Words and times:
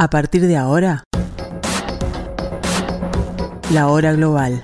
A 0.00 0.08
partir 0.08 0.46
de 0.46 0.56
ahora, 0.56 1.04
la 3.70 3.88
hora 3.88 4.14
global. 4.14 4.62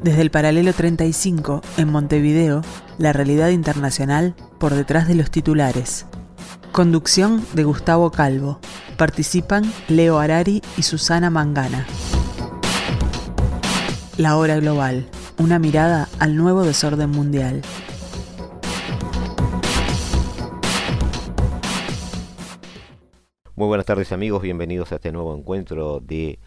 Desde 0.00 0.22
el 0.22 0.30
paralelo 0.30 0.72
35, 0.72 1.60
en 1.76 1.90
Montevideo, 1.90 2.62
la 2.98 3.12
realidad 3.12 3.48
internacional 3.48 4.36
por 4.60 4.74
detrás 4.74 5.08
de 5.08 5.16
los 5.16 5.32
titulares. 5.32 6.06
Conducción 6.70 7.44
de 7.54 7.64
Gustavo 7.64 8.12
Calvo. 8.12 8.60
Participan 8.96 9.64
Leo 9.88 10.20
Arari 10.20 10.62
y 10.76 10.84
Susana 10.84 11.30
Mangana. 11.30 11.84
La 14.18 14.36
hora 14.36 14.54
global. 14.60 15.08
Una 15.38 15.58
mirada 15.58 16.08
al 16.20 16.36
nuevo 16.36 16.62
desorden 16.62 17.10
mundial. 17.10 17.62
Muy 23.56 23.68
buenas 23.68 23.86
tardes 23.86 24.12
amigos, 24.12 24.42
bienvenidos 24.42 24.92
a 24.92 24.96
este 24.96 25.12
nuevo 25.12 25.34
encuentro 25.34 26.00
de 26.00 26.38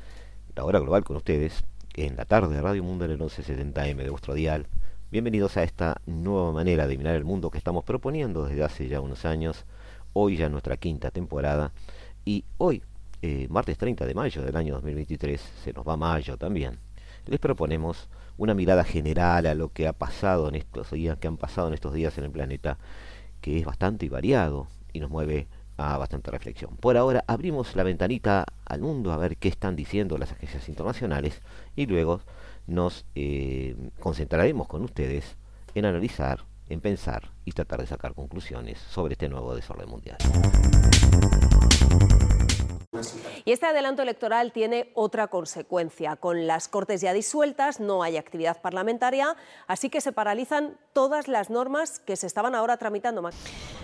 la 0.56 0.64
hora 0.64 0.78
global 0.78 1.04
con 1.04 1.18
ustedes 1.18 1.66
en 1.96 2.16
la 2.16 2.26
tarde 2.26 2.54
de 2.54 2.62
Radio 2.62 2.84
Mundo 2.84 3.04
en 3.04 3.10
el 3.10 3.18
1170M 3.18 3.96
de 3.96 4.12
vuestro 4.12 4.36
dial. 4.36 4.68
Bienvenidos 5.10 5.58
a 5.58 5.64
esta 5.64 6.02
nueva 6.06 6.52
manera 6.52 6.86
de 6.86 7.00
mirar 7.00 7.16
el 7.16 7.26
mundo 7.26 7.50
que 7.50 7.58
estamos 7.58 7.84
proponiendo 7.84 8.46
desde 8.46 8.64
hace 8.64 8.88
ya 8.88 9.02
unos 9.02 9.26
años, 9.26 9.66
hoy 10.14 10.38
ya 10.38 10.50
nuestra 10.50 10.78
quinta 10.78 11.10
temporada 11.10 11.74
y 12.26 12.46
hoy, 12.60 12.84
eh, 13.24 13.48
martes 13.50 13.80
30 13.80 14.06
de 14.06 14.14
mayo 14.14 14.44
del 14.44 14.56
año 14.56 14.76
2023, 14.76 15.42
se 15.64 15.74
nos 15.74 15.88
va 15.88 15.98
mayo 15.98 16.38
también, 16.38 16.78
les 17.26 17.40
proponemos 17.40 18.08
una 18.38 18.54
mirada 18.54 18.84
general 18.84 19.48
a 19.48 19.56
lo 19.56 19.74
que 19.74 19.88
ha 19.88 19.94
pasado 19.94 20.48
en 20.48 20.54
estos 20.54 20.92
días, 20.92 21.18
que 21.18 21.28
han 21.28 21.38
pasado 21.38 21.70
en 21.70 21.74
estos 21.74 21.92
días 21.92 22.16
en 22.20 22.26
el 22.26 22.32
planeta, 22.32 22.78
que 23.42 23.58
es 23.58 23.66
bastante 23.66 24.08
variado 24.10 24.68
y 24.94 25.00
nos 25.00 25.10
mueve 25.10 25.48
a 25.80 25.98
bastante 25.98 26.30
reflexión. 26.30 26.76
Por 26.76 26.98
ahora 26.98 27.24
abrimos 27.28 27.76
la 27.76 27.84
ventanita 27.84 28.46
al 28.66 28.82
mundo 28.82 29.14
a 29.14 29.18
ver 29.18 29.38
qué 29.38 29.48
están 29.48 29.76
diciendo 29.76 30.18
las 30.18 30.32
agencias 30.32 30.68
internacionales 30.68 31.42
y 31.76 31.86
luego 31.86 32.22
nos 32.68 33.06
eh, 33.16 33.76
concentraremos 34.00 34.68
con 34.68 34.84
ustedes 34.84 35.38
en 35.74 35.86
analizar, 35.86 36.44
en 36.68 36.82
pensar 36.82 37.32
y 37.46 37.54
tratar 37.54 37.80
de 37.80 37.88
sacar 37.88 38.14
conclusiones 38.14 38.78
sobre 38.78 39.14
este 39.14 39.30
nuevo 39.30 39.56
desorden 39.56 39.90
mundial. 39.90 40.18
Y 43.46 43.52
este 43.52 43.66
adelanto 43.66 44.02
electoral 44.02 44.52
tiene 44.52 44.92
otra 44.96 45.28
consecuencia. 45.28 46.16
Con 46.16 46.48
las 46.48 46.68
Cortes 46.68 47.02
ya 47.02 47.14
disueltas, 47.14 47.80
no 47.80 48.04
hay 48.04 48.18
actividad 48.18 48.62
parlamentaria, 48.62 49.36
así 49.68 49.90
que 49.90 50.02
se 50.02 50.12
paralizan 50.12 50.78
todas 50.94 51.28
las 51.28 51.50
normas 51.50 52.00
que 52.00 52.16
se 52.16 52.28
estaban 52.28 52.56
ahora 52.56 52.78
tramitando. 52.78 53.30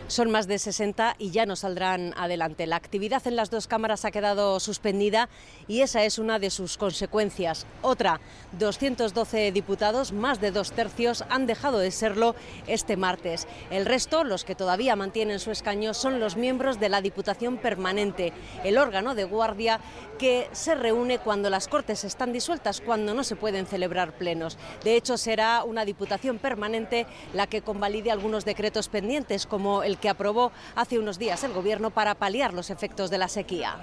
Son 0.07 0.31
más 0.31 0.47
de 0.47 0.59
60 0.59 1.15
y 1.17 1.31
ya 1.31 1.45
no 1.45 1.55
saldrán 1.55 2.13
adelante. 2.17 2.67
La 2.67 2.75
actividad 2.75 3.25
en 3.25 3.35
las 3.35 3.49
dos 3.49 3.67
cámaras 3.67 4.05
ha 4.05 4.11
quedado 4.11 4.59
suspendida 4.59 5.29
y 5.67 5.81
esa 5.81 6.03
es 6.03 6.19
una 6.19 6.39
de 6.39 6.49
sus 6.49 6.77
consecuencias. 6.77 7.65
Otra, 7.81 8.19
212 8.59 9.51
diputados, 9.51 10.11
más 10.11 10.39
de 10.41 10.51
dos 10.51 10.71
tercios, 10.71 11.23
han 11.29 11.47
dejado 11.47 11.79
de 11.79 11.91
serlo 11.91 12.35
este 12.67 12.97
martes. 12.97 13.47
El 13.69 13.85
resto, 13.85 14.23
los 14.23 14.43
que 14.43 14.55
todavía 14.55 14.95
mantienen 14.95 15.39
su 15.39 15.51
escaño, 15.51 15.93
son 15.93 16.19
los 16.19 16.35
miembros 16.35 16.79
de 16.79 16.89
la 16.89 17.01
Diputación 17.01 17.57
Permanente, 17.57 18.33
el 18.63 18.77
órgano 18.77 19.04
de 19.13 19.25
guardia 19.25 19.79
que 20.17 20.47
se 20.53 20.73
reúne 20.73 21.19
cuando 21.19 21.49
las 21.49 21.67
Cortes 21.67 22.03
están 22.03 22.33
disueltas, 22.33 22.81
cuando 22.81 23.13
no 23.13 23.23
se 23.23 23.35
pueden 23.35 23.67
celebrar 23.67 24.13
plenos. 24.13 24.57
De 24.83 24.95
hecho, 24.95 25.17
será 25.17 25.63
una 25.63 25.85
Diputación 25.85 26.39
Permanente 26.39 27.05
la 27.33 27.47
que 27.47 27.61
convalide 27.61 28.11
algunos 28.11 28.45
decretos 28.45 28.89
pendientes, 28.89 29.45
como 29.45 29.83
el 29.83 29.97
que 29.97 30.09
aprobó 30.09 30.51
hace 30.75 30.97
unos 30.97 31.19
días 31.19 31.43
el 31.43 31.53
Gobierno 31.53 31.91
para 31.91 32.15
paliar 32.15 32.53
los 32.53 32.69
efectos 32.69 33.09
de 33.09 33.17
la 33.17 33.27
sequía. 33.27 33.75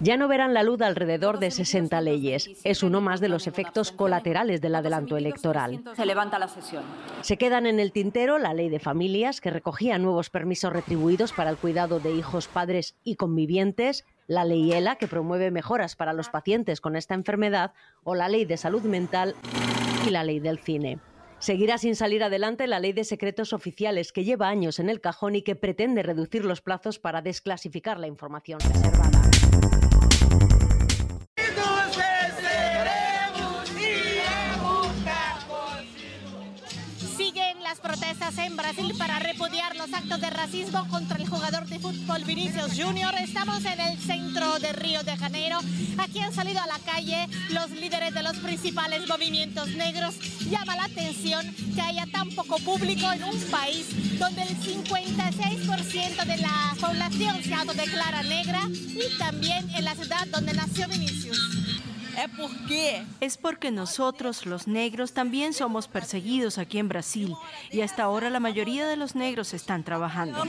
Ya 0.00 0.16
no 0.16 0.28
verán 0.28 0.54
la 0.54 0.62
luz 0.62 0.80
alrededor 0.80 1.40
de 1.40 1.50
60 1.50 2.00
leyes. 2.00 2.50
Es 2.62 2.84
uno 2.84 3.00
más 3.00 3.20
de 3.20 3.28
los 3.28 3.48
efectos 3.48 3.90
colaterales 3.90 4.60
del 4.60 4.76
adelanto 4.76 5.16
electoral. 5.16 5.82
Se 5.96 6.06
levanta 6.06 6.38
la 6.38 6.46
sesión. 6.46 6.84
Se 7.22 7.36
quedan 7.36 7.66
en 7.66 7.80
el 7.80 7.90
tintero 7.90 8.38
la 8.38 8.54
ley 8.54 8.68
de 8.68 8.78
familias, 8.78 9.40
que 9.40 9.50
recogía 9.50 9.98
nuevos 9.98 10.30
permisos 10.30 10.72
retribuidos 10.72 11.32
para 11.32 11.50
el 11.50 11.56
cuidado 11.56 11.98
de 11.98 12.12
hijos, 12.12 12.46
padres 12.46 12.94
y 13.02 13.16
convivientes, 13.16 14.04
la 14.28 14.44
ley 14.44 14.72
ELA, 14.72 14.96
que 14.96 15.08
promueve 15.08 15.50
mejoras 15.50 15.96
para 15.96 16.12
los 16.12 16.28
pacientes 16.28 16.80
con 16.80 16.94
esta 16.94 17.14
enfermedad, 17.14 17.72
o 18.04 18.14
la 18.14 18.28
ley 18.28 18.44
de 18.44 18.56
salud 18.56 18.82
mental 18.82 19.34
y 20.06 20.10
la 20.10 20.22
ley 20.22 20.38
del 20.38 20.60
cine. 20.60 21.00
Seguirá 21.40 21.76
sin 21.78 21.96
salir 21.96 22.22
adelante 22.22 22.66
la 22.68 22.78
ley 22.78 22.92
de 22.92 23.04
secretos 23.04 23.52
oficiales 23.52 24.12
que 24.12 24.24
lleva 24.24 24.48
años 24.48 24.78
en 24.78 24.90
el 24.90 25.00
cajón 25.00 25.34
y 25.34 25.42
que 25.42 25.56
pretende 25.56 26.02
reducir 26.02 26.44
los 26.44 26.60
plazos 26.60 26.98
para 26.98 27.22
desclasificar 27.22 27.98
la 27.98 28.06
información 28.06 28.60
reservada. 28.60 29.17
En 38.36 38.56
Brasil 38.56 38.92
para 38.98 39.18
repudiar 39.18 39.74
los 39.76 39.90
actos 39.94 40.20
de 40.20 40.28
racismo 40.28 40.86
contra 40.88 41.16
el 41.16 41.26
jugador 41.26 41.66
de 41.66 41.78
fútbol 41.78 42.24
Vinicius 42.24 42.72
Junior. 42.76 43.14
Estamos 43.14 43.64
en 43.64 43.80
el 43.80 43.98
centro 43.98 44.58
de 44.58 44.74
Río 44.74 45.02
de 45.02 45.16
Janeiro. 45.16 45.58
Aquí 45.96 46.20
han 46.20 46.34
salido 46.34 46.60
a 46.60 46.66
la 46.66 46.78
calle 46.80 47.26
los 47.48 47.70
líderes 47.70 48.12
de 48.12 48.22
los 48.22 48.36
principales 48.36 49.08
movimientos 49.08 49.68
negros. 49.70 50.14
Llama 50.40 50.76
la 50.76 50.84
atención 50.84 51.54
que 51.74 51.80
haya 51.80 52.04
tan 52.12 52.28
poco 52.32 52.58
público 52.58 53.10
en 53.10 53.24
un 53.24 53.40
país 53.50 53.86
donde 54.18 54.42
el 54.42 54.60
56% 54.60 56.24
de 56.26 56.36
la 56.36 56.76
población 56.78 57.42
se 57.42 57.54
autodeclara 57.54 58.22
negra 58.24 58.60
y 58.68 59.18
también 59.18 59.70
en 59.74 59.84
la 59.86 59.94
ciudad 59.94 60.26
donde 60.26 60.52
nació 60.52 60.86
Vinicius. 60.86 61.87
Es 63.20 63.36
porque 63.36 63.70
nosotros, 63.70 64.46
los 64.46 64.66
negros, 64.66 65.12
también 65.12 65.52
somos 65.52 65.88
perseguidos 65.88 66.58
aquí 66.58 66.78
en 66.78 66.88
Brasil 66.88 67.34
y 67.70 67.82
hasta 67.82 68.02
ahora 68.02 68.30
la 68.30 68.40
mayoría 68.40 68.86
de 68.86 68.96
los 68.96 69.14
negros 69.14 69.54
están 69.54 69.84
trabajando. 69.84 70.44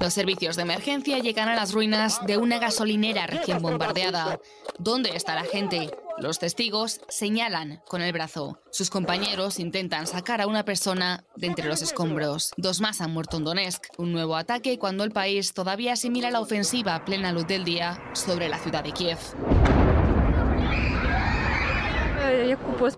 Los 0.00 0.14
servicios 0.14 0.56
de 0.56 0.62
emergencia 0.62 1.18
llegan 1.18 1.48
a 1.48 1.56
las 1.56 1.72
ruinas 1.72 2.24
de 2.26 2.36
una 2.36 2.58
gasolinera 2.58 3.26
recién 3.26 3.60
bombardeada. 3.60 4.38
¿Dónde 4.78 5.10
está 5.14 5.34
la 5.34 5.44
gente? 5.44 5.90
Los 6.20 6.40
testigos 6.40 7.00
señalan 7.08 7.80
con 7.86 8.02
el 8.02 8.12
brazo. 8.12 8.60
Sus 8.72 8.90
compañeros 8.90 9.60
intentan 9.60 10.08
sacar 10.08 10.40
a 10.40 10.48
una 10.48 10.64
persona 10.64 11.24
de 11.36 11.46
entre 11.46 11.68
los 11.68 11.80
escombros. 11.80 12.50
Dos 12.56 12.80
más 12.80 13.00
han 13.00 13.12
muerto 13.12 13.36
en 13.36 13.44
Donetsk. 13.44 13.84
Un 13.98 14.12
nuevo 14.12 14.34
ataque 14.34 14.78
cuando 14.78 15.04
el 15.04 15.12
país 15.12 15.54
todavía 15.54 15.92
asimila 15.92 16.32
la 16.32 16.40
ofensiva 16.40 16.96
a 16.96 17.04
plena 17.04 17.30
luz 17.30 17.46
del 17.46 17.64
día 17.64 18.02
sobre 18.14 18.48
la 18.48 18.58
ciudad 18.58 18.82
de 18.82 18.92
Kiev. 18.92 19.18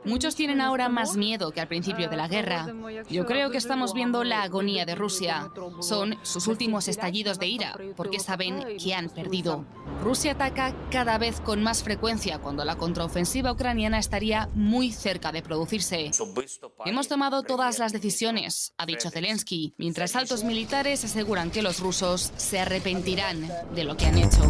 Muchos 0.05 0.35
tienen 0.35 0.61
ahora 0.61 0.89
más 0.89 1.17
miedo 1.17 1.51
que 1.51 1.61
al 1.61 1.69
principio 1.69 2.09
de 2.09 2.17
la 2.17 2.29
guerra. 2.29 2.67
Yo 3.09 3.27
creo 3.27 3.51
que 3.51 3.59
estamos 3.59 3.95
viendo 3.95 4.25
la 4.25 4.43
agonía 4.43 4.85
de 4.85 4.95
Rusia. 4.95 5.51
Son 5.81 6.17
sus 6.23 6.47
últimos 6.47 6.89
estallidos 6.89 7.39
de 7.39 7.47
ira, 7.47 7.77
porque 7.97 8.21
saben 8.21 8.65
que 8.83 8.95
han 8.95 9.11
perdido. 9.11 9.65
Rusia 10.03 10.33
ataca 10.33 10.75
cada 10.91 11.19
vez 11.19 11.41
con 11.41 11.63
más 11.63 11.83
frecuencia 11.83 12.39
cuando 12.39 12.65
la 12.65 12.77
contraofensiva 12.77 13.53
ucraniana 13.53 13.99
estaría 13.99 14.49
muy 14.55 14.93
cerca 14.93 15.33
de 15.33 15.43
producirse. 15.43 16.11
Hemos 16.85 17.09
tomado 17.09 17.43
todas 17.43 17.79
las 17.79 17.93
decisiones, 17.93 18.75
ha 18.79 18.87
dicho 18.87 19.11
Zelensky, 19.11 19.75
mientras 19.79 20.17
altos 20.17 20.45
militares 20.45 21.05
aseguran 21.05 21.51
que 21.51 21.63
los 21.63 21.81
rusos 21.81 22.33
se 22.37 22.61
arrepentirán 22.61 23.51
de 23.75 23.85
lo 23.85 23.97
que 23.97 24.07
han 24.07 24.19
hecho. 24.19 24.49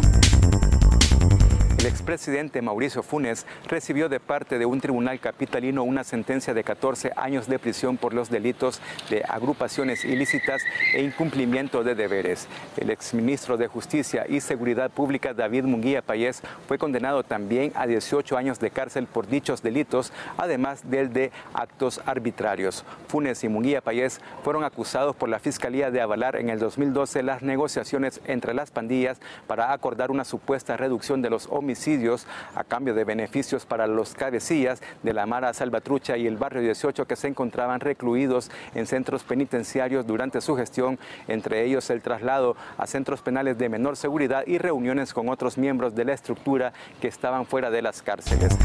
El 1.81 1.87
expresidente 1.87 2.61
Mauricio 2.61 3.01
Funes 3.01 3.47
recibió 3.67 4.07
de 4.07 4.19
parte 4.19 4.59
de 4.59 4.67
un 4.67 4.79
tribunal 4.79 5.19
capitalino 5.19 5.81
una 5.81 6.03
sentencia 6.03 6.53
de 6.53 6.63
14 6.63 7.11
años 7.15 7.47
de 7.47 7.57
prisión 7.57 7.97
por 7.97 8.13
los 8.13 8.29
delitos 8.29 8.79
de 9.09 9.23
agrupaciones 9.27 10.05
ilícitas 10.05 10.61
e 10.93 11.01
incumplimiento 11.01 11.83
de 11.83 11.95
deberes. 11.95 12.47
El 12.77 12.91
exministro 12.91 13.57
de 13.57 13.65
Justicia 13.65 14.27
y 14.29 14.41
Seguridad 14.41 14.91
Pública 14.91 15.33
David 15.33 15.63
Munguía 15.63 16.03
Payés 16.03 16.43
fue 16.67 16.77
condenado 16.77 17.23
también 17.23 17.71
a 17.73 17.87
18 17.87 18.37
años 18.37 18.59
de 18.59 18.69
cárcel 18.69 19.07
por 19.07 19.25
dichos 19.25 19.63
delitos, 19.63 20.13
además 20.37 20.87
del 20.87 21.11
de 21.11 21.31
actos 21.55 21.99
arbitrarios. 22.05 22.85
Funes 23.07 23.43
y 23.43 23.49
Munguía 23.49 23.81
Payés 23.81 24.21
fueron 24.43 24.65
acusados 24.65 25.15
por 25.15 25.29
la 25.29 25.39
Fiscalía 25.39 25.89
de 25.89 26.01
avalar 26.01 26.35
en 26.35 26.51
el 26.51 26.59
2012 26.59 27.23
las 27.23 27.41
negociaciones 27.41 28.21
entre 28.27 28.53
las 28.53 28.69
pandillas 28.69 29.19
para 29.47 29.73
acordar 29.73 30.11
una 30.11 30.25
supuesta 30.25 30.77
reducción 30.77 31.23
de 31.23 31.31
los 31.31 31.47
homicidios 31.47 31.70
a 32.55 32.63
cambio 32.63 32.93
de 32.93 33.03
beneficios 33.03 33.65
para 33.65 33.87
los 33.87 34.13
cabecillas 34.13 34.81
de 35.03 35.13
la 35.13 35.25
Mara 35.25 35.53
Salvatrucha 35.53 36.17
y 36.17 36.27
el 36.27 36.37
barrio 36.37 36.61
18 36.61 37.05
que 37.05 37.15
se 37.15 37.27
encontraban 37.27 37.79
recluidos 37.79 38.51
en 38.75 38.87
centros 38.87 39.23
penitenciarios 39.23 40.05
durante 40.05 40.41
su 40.41 40.55
gestión, 40.55 40.99
entre 41.27 41.65
ellos 41.65 41.89
el 41.89 42.01
traslado 42.01 42.55
a 42.77 42.87
centros 42.87 43.21
penales 43.21 43.57
de 43.57 43.69
menor 43.69 43.97
seguridad 43.97 44.43
y 44.45 44.57
reuniones 44.57 45.13
con 45.13 45.29
otros 45.29 45.57
miembros 45.57 45.95
de 45.95 46.05
la 46.05 46.13
estructura 46.13 46.73
que 46.99 47.07
estaban 47.07 47.45
fuera 47.45 47.69
de 47.69 47.81
las 47.81 48.01
cárceles. 48.01 48.57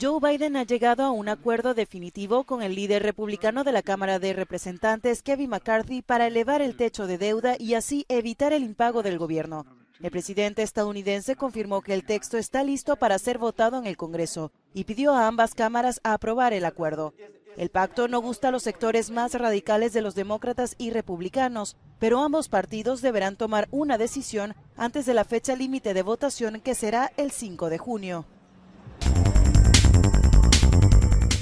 Joe 0.00 0.18
Biden 0.18 0.56
ha 0.56 0.62
llegado 0.62 1.02
a 1.02 1.10
un 1.10 1.28
acuerdo 1.28 1.74
definitivo 1.74 2.44
con 2.44 2.62
el 2.62 2.74
líder 2.74 3.02
republicano 3.02 3.64
de 3.64 3.72
la 3.72 3.82
Cámara 3.82 4.18
de 4.18 4.32
Representantes, 4.32 5.22
Kevin 5.22 5.50
McCarthy, 5.50 6.00
para 6.00 6.26
elevar 6.26 6.62
el 6.62 6.74
techo 6.74 7.06
de 7.06 7.18
deuda 7.18 7.56
y 7.58 7.74
así 7.74 8.06
evitar 8.08 8.54
el 8.54 8.62
impago 8.62 9.02
del 9.02 9.18
gobierno. 9.18 9.66
El 10.02 10.10
presidente 10.10 10.62
estadounidense 10.62 11.36
confirmó 11.36 11.82
que 11.82 11.92
el 11.92 12.04
texto 12.04 12.38
está 12.38 12.64
listo 12.64 12.96
para 12.96 13.18
ser 13.18 13.36
votado 13.36 13.78
en 13.78 13.86
el 13.86 13.98
Congreso 13.98 14.50
y 14.72 14.84
pidió 14.84 15.12
a 15.12 15.26
ambas 15.26 15.54
cámaras 15.54 16.00
aprobar 16.04 16.54
el 16.54 16.64
acuerdo. 16.64 17.12
El 17.58 17.68
pacto 17.68 18.08
no 18.08 18.22
gusta 18.22 18.48
a 18.48 18.50
los 18.50 18.62
sectores 18.62 19.10
más 19.10 19.34
radicales 19.34 19.92
de 19.92 20.00
los 20.00 20.14
demócratas 20.14 20.74
y 20.78 20.90
republicanos, 20.90 21.76
pero 21.98 22.20
ambos 22.20 22.48
partidos 22.48 23.02
deberán 23.02 23.36
tomar 23.36 23.68
una 23.72 23.98
decisión 23.98 24.54
antes 24.74 25.04
de 25.04 25.12
la 25.12 25.24
fecha 25.24 25.54
límite 25.54 25.92
de 25.92 26.02
votación 26.02 26.62
que 26.62 26.74
será 26.74 27.12
el 27.18 27.30
5 27.30 27.68
de 27.68 27.78
junio. 27.78 28.24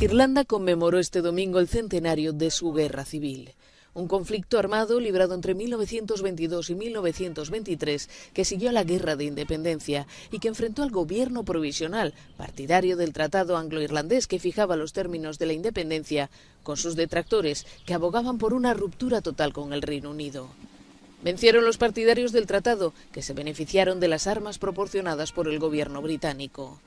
Irlanda 0.01 0.45
conmemoró 0.45 0.99
este 0.99 1.21
domingo 1.21 1.61
el 1.61 1.69
centenario 1.69 2.33
de 2.33 2.51
su 2.51 2.73
guerra 2.73 3.05
civil. 3.05 3.55
Un 3.95 4.07
conflicto 4.07 4.59
armado 4.59 5.01
librado 5.01 5.35
entre 5.35 5.55
1922 5.55 6.71
y 6.71 6.75
1923 6.75 8.09
que 8.33 8.45
siguió 8.45 8.69
a 8.69 8.73
la 8.73 8.85
guerra 8.85 9.17
de 9.17 9.25
independencia 9.25 10.07
y 10.31 10.39
que 10.39 10.49
enfrentó 10.49 10.83
al 10.83 10.91
gobierno 10.91 11.45
provisional, 11.45 12.15
partidario 12.37 12.97
del 12.97 13.13
Tratado 13.13 13.57
Anglo-Irlandés 13.57 14.27
que 14.27 14.39
fijaba 14.39 14.77
los 14.77 14.93
términos 14.93 15.39
de 15.39 15.47
la 15.47 15.53
independencia, 15.55 16.31
con 16.63 16.77
sus 16.77 16.97
detractores 16.97 17.67
que 17.87 17.95
abogaban 17.95 18.39
por 18.39 18.53
una 18.53 18.75
ruptura 18.75 19.21
total 19.21 19.53
con 19.53 19.73
el 19.73 19.83
Reino 19.83 20.11
Unido. 20.11 20.49
Vencieron 21.23 21.65
los 21.65 21.79
partidarios 21.79 22.31
del 22.31 22.47
tratado, 22.47 22.93
que 23.11 23.23
se 23.23 23.33
beneficiaron 23.33 23.99
de 23.99 24.09
las 24.09 24.27
armas 24.27 24.59
proporcionadas 24.59 25.33
por 25.33 25.49
el 25.49 25.59
gobierno 25.59 26.01
británico. 26.01 26.79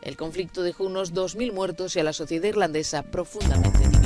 El 0.00 0.16
conflicto 0.16 0.62
dejó 0.62 0.84
unos 0.84 1.12
2.000 1.12 1.52
muertos 1.52 1.96
y 1.96 2.00
a 2.00 2.04
la 2.04 2.12
sociedad 2.12 2.48
irlandesa 2.48 3.02
profundamente. 3.02 4.03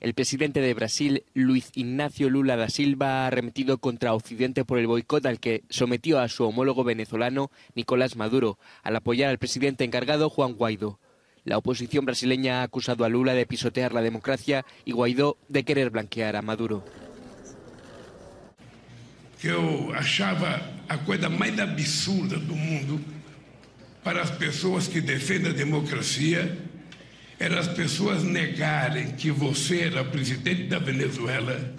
El 0.00 0.14
presidente 0.14 0.62
de 0.62 0.72
Brasil, 0.72 1.24
Luis 1.34 1.70
Ignacio 1.74 2.30
Lula 2.30 2.56
da 2.56 2.70
Silva, 2.70 3.24
ha 3.24 3.26
arremetido 3.26 3.76
contra 3.76 4.14
Occidente 4.14 4.64
por 4.64 4.78
el 4.78 4.86
boicot 4.86 5.26
al 5.26 5.38
que 5.38 5.62
sometió 5.68 6.20
a 6.20 6.28
su 6.28 6.44
homólogo 6.44 6.84
venezolano, 6.84 7.50
Nicolás 7.74 8.16
Maduro, 8.16 8.58
al 8.82 8.96
apoyar 8.96 9.28
al 9.28 9.36
presidente 9.36 9.84
encargado, 9.84 10.30
Juan 10.30 10.54
Guaidó. 10.54 10.98
La 11.44 11.58
oposición 11.58 12.06
brasileña 12.06 12.60
ha 12.60 12.62
acusado 12.62 13.04
a 13.04 13.10
Lula 13.10 13.34
de 13.34 13.44
pisotear 13.44 13.92
la 13.92 14.00
democracia 14.00 14.64
y 14.86 14.92
Guaidó 14.92 15.36
de 15.48 15.64
querer 15.64 15.90
blanquear 15.90 16.34
a 16.34 16.42
Maduro. 16.42 16.82
Eu 19.42 19.92
achava 19.94 20.62
a 20.88 20.96
coisa 20.98 21.28
mais 21.28 21.58
absurda 21.58 22.38
do 22.38 22.54
mundo 22.54 23.00
para 24.02 24.22
as 24.22 24.30
pessoas 24.30 24.88
que 24.88 25.00
defendem 25.00 25.52
a 25.52 25.54
democracia 25.54 26.56
era 27.40 27.58
as 27.58 27.68
pessoas 27.68 28.22
negarem 28.22 29.12
que 29.12 29.30
você 29.30 29.84
era 29.84 30.04
presidente 30.04 30.64
da 30.64 30.78
Venezuela, 30.78 31.74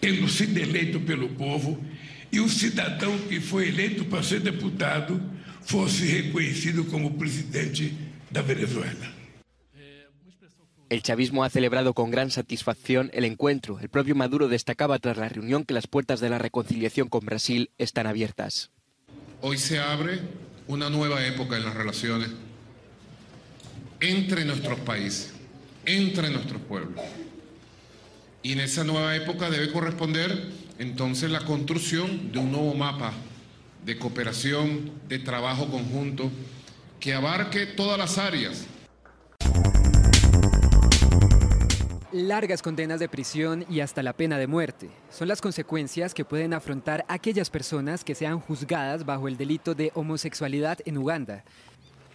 tendo 0.00 0.28
sido 0.28 0.56
eleito 0.56 1.00
pelo 1.00 1.30
povo, 1.30 1.84
e 2.30 2.38
o 2.38 2.48
cidadão 2.48 3.18
que 3.28 3.40
foi 3.40 3.68
eleito 3.68 4.04
para 4.04 4.22
ser 4.22 4.38
deputado 4.38 5.20
fosse 5.62 6.06
reconhecido 6.06 6.84
como 6.84 7.18
presidente 7.18 7.92
da 8.30 8.40
Venezuela. 8.40 9.12
El 10.88 11.02
chavismo 11.02 11.42
ha 11.42 11.50
celebrado 11.50 11.92
con 11.92 12.12
gran 12.12 12.30
satisfacción 12.30 13.10
el 13.12 13.24
encuentro. 13.24 13.80
El 13.80 13.88
propio 13.88 14.14
Maduro 14.14 14.48
destacaba 14.48 15.00
tras 15.00 15.16
la 15.16 15.28
reunión 15.28 15.64
que 15.64 15.74
las 15.74 15.88
puertas 15.88 16.20
de 16.20 16.30
la 16.30 16.38
reconciliación 16.38 17.08
con 17.08 17.26
Brasil 17.26 17.70
están 17.78 18.06
abiertas. 18.06 18.70
Hoy 19.40 19.58
se 19.58 19.80
abre 19.80 20.20
una 20.68 20.88
nueva 20.88 21.24
época 21.26 21.56
en 21.56 21.64
las 21.64 21.74
relaciones 21.74 22.30
entre 24.00 24.44
nuestros 24.44 24.78
países, 24.80 25.32
entre 25.84 26.30
nuestros 26.30 26.60
pueblos. 26.62 27.04
Y 28.42 28.52
en 28.52 28.60
esa 28.60 28.84
nueva 28.84 29.14
época 29.14 29.50
debe 29.50 29.70
corresponder 29.70 30.48
entonces 30.78 31.30
la 31.30 31.44
construcción 31.44 32.32
de 32.32 32.38
un 32.38 32.52
nuevo 32.52 32.74
mapa 32.74 33.12
de 33.84 33.98
cooperación, 33.98 34.92
de 35.08 35.18
trabajo 35.18 35.70
conjunto, 35.70 36.30
que 36.98 37.14
abarque 37.14 37.66
todas 37.66 37.98
las 37.98 38.18
áreas 38.18 38.66
Largas 42.12 42.60
condenas 42.60 42.98
de 42.98 43.08
prisión 43.08 43.64
y 43.70 43.78
hasta 43.78 44.02
la 44.02 44.14
pena 44.14 44.36
de 44.36 44.48
muerte 44.48 44.90
son 45.10 45.28
las 45.28 45.40
consecuencias 45.40 46.12
que 46.12 46.24
pueden 46.24 46.52
afrontar 46.52 47.04
aquellas 47.06 47.50
personas 47.50 48.02
que 48.02 48.16
sean 48.16 48.40
juzgadas 48.40 49.06
bajo 49.06 49.28
el 49.28 49.36
delito 49.36 49.76
de 49.76 49.92
homosexualidad 49.94 50.78
en 50.86 50.98
Uganda. 50.98 51.44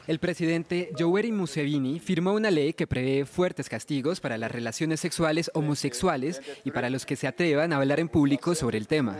El 0.07 0.19
presidente 0.19 0.92
Yoweri 0.96 1.31
Museveni 1.31 2.00
firmó 2.00 2.34
una 2.34 2.52
ley 2.52 2.74
que 2.74 2.86
prevé 2.86 3.25
fuertes 3.25 3.69
castigos 3.69 4.19
para 4.19 4.38
las 4.38 4.52
relaciones 4.52 5.00
sexuales 5.00 5.50
homosexuales 5.56 6.42
y 6.63 6.69
para 6.69 6.92
los 6.92 7.07
que 7.07 7.16
se 7.16 7.25
atrevan 7.25 7.74
a 7.74 7.78
hablar 7.78 8.00
en 8.00 8.07
público 8.07 8.54
sobre 8.54 8.78
el 8.78 8.88
tema. 8.88 9.18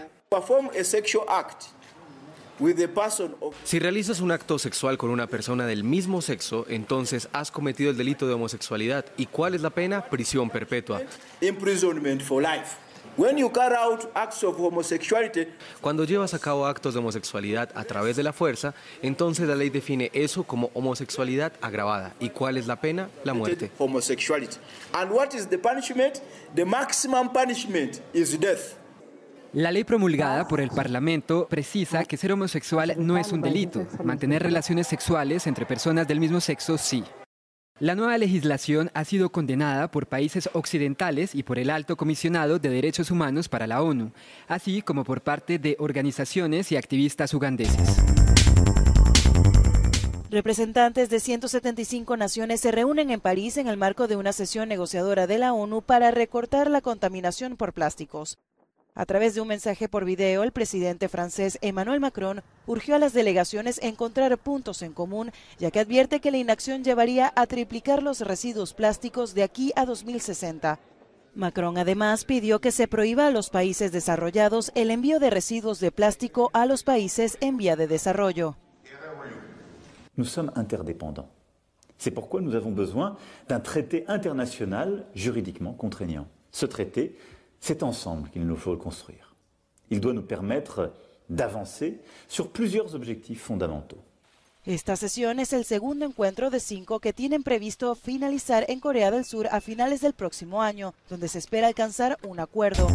Si 3.64 3.80
realizas 3.80 4.20
un 4.22 4.32
acto 4.32 4.60
sexual 4.60 4.98
con 5.00 5.10
una 5.10 5.26
persona 5.26 5.66
del 5.66 5.84
mismo 5.84 6.22
sexo, 6.22 6.68
entonces 6.70 7.30
has 7.34 7.50
cometido 7.50 7.90
el 7.90 7.98
delito 7.98 8.28
de 8.28 8.34
homosexualidad. 8.36 9.06
¿Y 9.18 9.26
cuál 9.26 9.56
es 9.56 9.62
la 9.62 9.72
pena? 9.72 10.06
Prisión 10.06 10.52
perpetua. 10.52 11.02
Cuando 15.82 16.04
llevas 16.04 16.34
a 16.34 16.40
cabo 16.40 16.66
actos 16.66 16.94
de 16.94 17.00
homosexualidad 17.00 17.70
a 17.76 17.84
través 17.84 18.16
de 18.16 18.24
la 18.24 18.34
fuerza, 18.34 18.74
entonces 19.02 19.48
la 19.48 19.56
ley 19.56 19.70
define 19.70 20.12
eso 20.14 20.44
como 20.44 20.70
homosexualidad 20.74 21.54
agravada. 21.62 22.14
¿Y 22.20 22.30
cuál 22.30 22.58
es 22.58 22.68
la 22.68 22.80
pena? 22.80 23.10
La 23.24 23.34
muerte. 23.34 23.72
And 23.80 25.12
what 25.12 25.34
is 25.34 25.48
the 25.48 25.58
punishment? 25.58 26.22
The 26.56 26.66
maximum 26.66 27.32
punishment 27.32 28.00
is 28.14 28.40
death. 28.40 28.76
La 29.56 29.72
ley 29.72 29.86
promulgada 29.86 30.50
por 30.50 30.60
el 30.60 30.70
Parlamento 30.70 31.48
precisa 31.48 32.04
que 32.04 32.18
ser 32.18 32.34
homosexual 32.34 32.94
no 32.98 33.18
es 33.18 33.32
un 33.32 33.42
delito. 33.42 33.88
Mantener 34.04 34.44
relaciones 34.44 34.88
sexuales 34.88 35.48
entre 35.48 35.66
personas 35.66 36.06
del 36.08 36.20
mismo 36.20 36.42
sexo 36.42 36.78
sí. 36.78 37.06
La 37.82 37.94
nueva 37.94 38.18
legislación 38.18 38.90
ha 38.94 39.04
sido 39.04 39.34
condenada 39.34 39.92
por 39.92 40.08
países 40.08 40.50
occidentales 40.54 41.36
y 41.36 41.44
por 41.44 41.60
el 41.60 41.70
Alto 41.70 41.98
Comisionado 41.98 42.58
de 42.58 42.70
Derechos 42.70 43.12
Humanos 43.12 43.50
para 43.50 43.68
la 43.68 43.82
ONU, 43.82 44.14
así 44.48 44.82
como 44.82 45.04
por 45.04 45.24
parte 45.24 45.60
de 45.60 45.76
organizaciones 45.78 46.72
y 46.72 46.78
activistas 46.78 47.34
ugandeses. 47.34 47.98
Representantes 50.32 51.10
de 51.10 51.20
175 51.20 52.16
naciones 52.16 52.62
se 52.62 52.72
reúnen 52.72 53.10
en 53.10 53.20
París 53.20 53.58
en 53.58 53.68
el 53.68 53.76
marco 53.76 54.08
de 54.08 54.16
una 54.16 54.32
sesión 54.32 54.70
negociadora 54.70 55.28
de 55.28 55.38
la 55.38 55.52
ONU 55.52 55.82
para 55.82 56.12
recortar 56.12 56.72
la 56.72 56.80
contaminación 56.80 57.58
por 57.58 57.74
plásticos. 57.74 58.38
A 58.98 59.06
través 59.06 59.36
de 59.36 59.42
un 59.42 59.50
mensaje 59.50 59.90
por 59.90 60.06
video, 60.06 60.44
el 60.44 60.54
presidente 60.54 61.10
francés 61.10 61.60
Emmanuel 61.62 62.00
Macron 62.00 62.42
urgió 62.66 62.96
a 62.96 63.00
las 63.00 63.12
delegaciones 63.12 63.78
encontrar 63.84 64.38
puntos 64.38 64.82
en 64.82 64.94
común, 64.94 65.34
ya 65.60 65.70
que 65.70 65.82
advierte 65.82 66.22
que 66.22 66.32
la 66.32 66.38
inacción 66.38 66.82
llevaría 66.82 67.34
a 67.36 67.46
triplicar 67.46 68.02
los 68.02 68.22
residuos 68.22 68.74
plásticos 68.74 69.34
de 69.34 69.44
aquí 69.44 69.74
a 69.76 69.86
2060. 69.86 70.80
Macron 71.36 71.78
además 71.78 72.24
pidió 72.24 72.62
que 72.62 72.72
se 72.72 72.88
prohíba 72.88 73.28
a 73.28 73.32
los 73.32 73.50
países 73.50 73.92
desarrollados 73.92 74.72
el 74.76 74.90
envío 74.90 75.20
de 75.20 75.30
residuos 75.30 75.82
de 75.82 75.92
plástico 75.92 76.50
a 76.54 76.66
los 76.66 76.84
países 76.84 77.38
en 77.42 77.58
vía 77.58 77.76
de 77.76 77.88
desarrollo. 77.88 78.56
C'est 81.98 82.12
pourquoi 82.12 82.42
nous 82.42 82.56
avons 82.56 82.72
besoin 82.72 83.18
d'un 83.50 83.60
traité 83.60 84.06
international 84.08 85.06
juridiquement 85.16 85.74
contraignant. 85.74 86.28
Ce 86.52 86.66
traité 86.66 87.18
C'est 87.68 87.82
ensemble 87.82 88.30
qu'il 88.30 88.46
nous 88.46 88.58
faut 88.58 88.74
le 88.74 88.78
construire. 88.78 89.34
Il 89.90 90.00
doit 90.00 90.14
nous 90.14 90.22
permettre 90.22 90.94
d'avancer 91.30 92.00
sur 92.28 92.52
plusieurs 92.52 92.94
objectifs 92.94 93.42
fondamentaux. 93.42 94.04
Esta 94.68 94.96
sesión 94.96 95.40
es 95.40 95.52
el 95.52 95.66
segundo 95.66 96.06
encuentro 96.06 96.52
de 96.52 96.60
cinco 96.60 97.00
que 97.00 97.12
tienen 97.12 97.42
previsto 97.42 97.96
finalizar 97.96 98.66
en 98.68 98.80
Corea 98.80 99.10
del 99.10 99.26
Sur 99.26 99.48
a 99.52 99.62
finales 99.62 100.02
del 100.02 100.14
próximo 100.14 100.62
año, 100.62 100.94
donde 101.10 101.28
se 101.28 101.40
espera 101.40 101.66
alcanzar 101.66 102.20
un 102.22 102.40
acuerdo. 102.40 102.86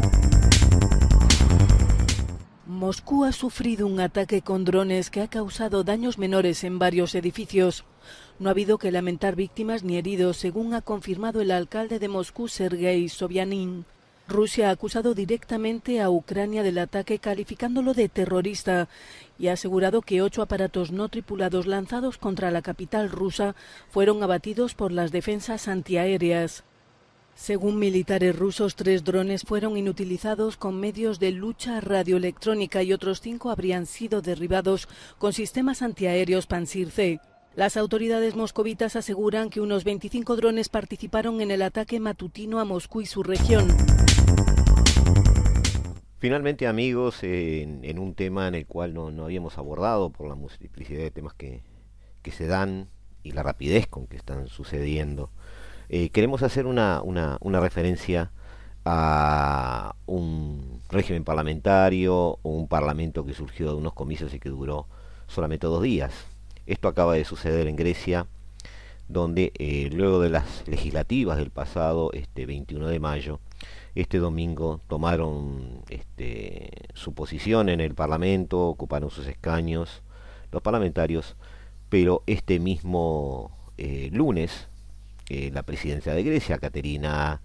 Moscú 2.64 3.24
ha 3.24 3.32
sufrido 3.32 3.88
un 3.88 3.98
ataque 3.98 4.40
con 4.42 4.64
drones 4.64 5.10
que 5.10 5.20
ha 5.20 5.26
causado 5.26 5.82
daños 5.82 6.16
menores 6.16 6.62
en 6.62 6.78
varios 6.78 7.16
edificios. 7.16 7.84
No 8.38 8.48
ha 8.48 8.52
habido 8.52 8.78
que 8.78 8.92
lamentar 8.92 9.34
víctimas 9.34 9.82
ni 9.82 9.96
heridos, 9.96 10.36
según 10.36 10.74
ha 10.74 10.80
confirmado 10.80 11.40
el 11.40 11.50
alcalde 11.50 11.98
de 11.98 12.06
Moscú, 12.06 12.46
Sergei 12.46 13.08
Sobyanin. 13.08 13.84
Rusia 14.30 14.68
ha 14.68 14.70
acusado 14.70 15.12
directamente 15.12 16.00
a 16.00 16.08
Ucrania 16.08 16.62
del 16.62 16.78
ataque 16.78 17.18
calificándolo 17.18 17.92
de 17.92 18.08
terrorista 18.08 18.88
y 19.38 19.48
ha 19.48 19.54
asegurado 19.54 20.00
que 20.02 20.22
ocho 20.22 20.40
aparatos 20.40 20.92
no 20.92 21.08
tripulados 21.08 21.66
lanzados 21.66 22.16
contra 22.16 22.50
la 22.50 22.62
capital 22.62 23.10
rusa 23.10 23.54
fueron 23.90 24.22
abatidos 24.22 24.74
por 24.74 24.92
las 24.92 25.10
defensas 25.10 25.68
antiaéreas. 25.68 26.64
Según 27.34 27.78
militares 27.78 28.38
rusos, 28.38 28.76
tres 28.76 29.02
drones 29.02 29.42
fueron 29.42 29.76
inutilizados 29.76 30.56
con 30.56 30.78
medios 30.78 31.18
de 31.18 31.32
lucha 31.32 31.80
radioelectrónica 31.80 32.82
y 32.82 32.92
otros 32.92 33.20
cinco 33.20 33.50
habrían 33.50 33.86
sido 33.86 34.22
derribados 34.22 34.88
con 35.18 35.32
sistemas 35.32 35.82
antiaéreos 35.82 36.46
Pansir-C. 36.46 37.20
Las 37.56 37.76
autoridades 37.76 38.36
moscovitas 38.36 38.94
aseguran 38.94 39.50
que 39.50 39.60
unos 39.60 39.82
25 39.82 40.36
drones 40.36 40.68
participaron 40.68 41.40
en 41.40 41.50
el 41.50 41.62
ataque 41.62 41.98
matutino 41.98 42.60
a 42.60 42.64
Moscú 42.64 43.00
y 43.00 43.06
su 43.06 43.24
región. 43.24 43.66
Finalmente, 46.20 46.66
amigos, 46.66 47.20
en, 47.22 47.98
un 47.98 48.14
tema 48.14 48.46
en 48.46 48.54
el 48.54 48.66
cual 48.66 48.92
no, 48.92 49.24
habíamos 49.24 49.56
abordado 49.56 50.10
por 50.10 50.28
la 50.28 50.34
multiplicidad 50.34 51.00
de 51.00 51.10
temas 51.10 51.32
que, 51.32 51.62
que 52.20 52.30
se 52.30 52.46
dan 52.46 52.88
y 53.22 53.32
la 53.32 53.42
rapidez 53.42 53.86
con 53.86 54.06
que 54.06 54.18
están 54.18 54.46
sucediendo, 54.46 55.30
eh, 55.88 56.10
queremos 56.10 56.42
hacer 56.42 56.66
una, 56.66 57.00
una, 57.02 57.60
referencia 57.60 58.32
a 58.84 59.96
un 60.04 60.82
régimen 60.90 61.24
parlamentario 61.24 62.38
o 62.42 62.50
un 62.50 62.68
parlamento 62.68 63.24
que 63.24 63.32
surgió 63.32 63.70
de 63.70 63.76
unos 63.76 63.94
comicios 63.94 64.34
y 64.34 64.40
que 64.40 64.50
duró 64.50 64.88
solamente 65.26 65.68
dos 65.68 65.82
días. 65.82 66.12
Esto 66.66 66.88
acaba 66.88 67.14
de 67.14 67.24
suceder 67.24 67.66
en 67.66 67.76
Grecia, 67.76 68.26
donde 69.12 69.52
eh, 69.58 69.90
luego 69.92 70.20
de 70.20 70.30
las 70.30 70.66
legislativas 70.68 71.36
del 71.38 71.50
pasado 71.50 72.10
este 72.12 72.46
21 72.46 72.86
de 72.88 73.00
mayo, 73.00 73.40
este 73.94 74.18
domingo 74.18 74.80
tomaron 74.88 75.82
este, 75.88 76.70
su 76.94 77.12
posición 77.12 77.68
en 77.68 77.80
el 77.80 77.94
Parlamento, 77.94 78.68
ocuparon 78.68 79.10
sus 79.10 79.26
escaños 79.26 80.02
los 80.52 80.62
parlamentarios, 80.62 81.36
pero 81.88 82.22
este 82.26 82.58
mismo 82.58 83.50
eh, 83.78 84.10
lunes 84.12 84.68
la 85.52 85.62
presidencia 85.62 86.12
de 86.12 86.24
Grecia, 86.24 86.58
Caterina 86.58 87.40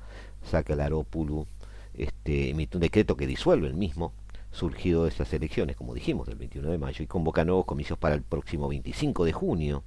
Sakalaropoulou, 0.49 1.45
este, 1.93 2.49
emite 2.49 2.77
un 2.77 2.81
decreto 2.81 3.15
que 3.15 3.27
disuelve 3.27 3.67
el 3.67 3.75
mismo, 3.75 4.13
surgido 4.51 5.03
de 5.03 5.09
estas 5.09 5.33
elecciones, 5.33 5.75
como 5.75 5.93
dijimos, 5.93 6.27
del 6.27 6.37
21 6.37 6.71
de 6.71 6.77
mayo, 6.77 7.03
y 7.03 7.07
convoca 7.07 7.45
nuevos 7.45 7.65
comicios 7.65 7.99
para 7.99 8.15
el 8.15 8.21
próximo 8.21 8.67
25 8.67 9.25
de 9.25 9.33
junio, 9.33 9.83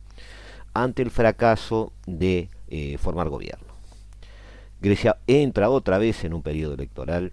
ante 0.82 1.02
el 1.02 1.10
fracaso 1.10 1.92
de 2.06 2.50
eh, 2.68 2.98
formar 2.98 3.28
gobierno. 3.28 3.68
Grecia 4.80 5.18
entra 5.26 5.70
otra 5.70 5.98
vez 5.98 6.24
en 6.24 6.34
un 6.34 6.42
periodo 6.42 6.74
electoral, 6.74 7.32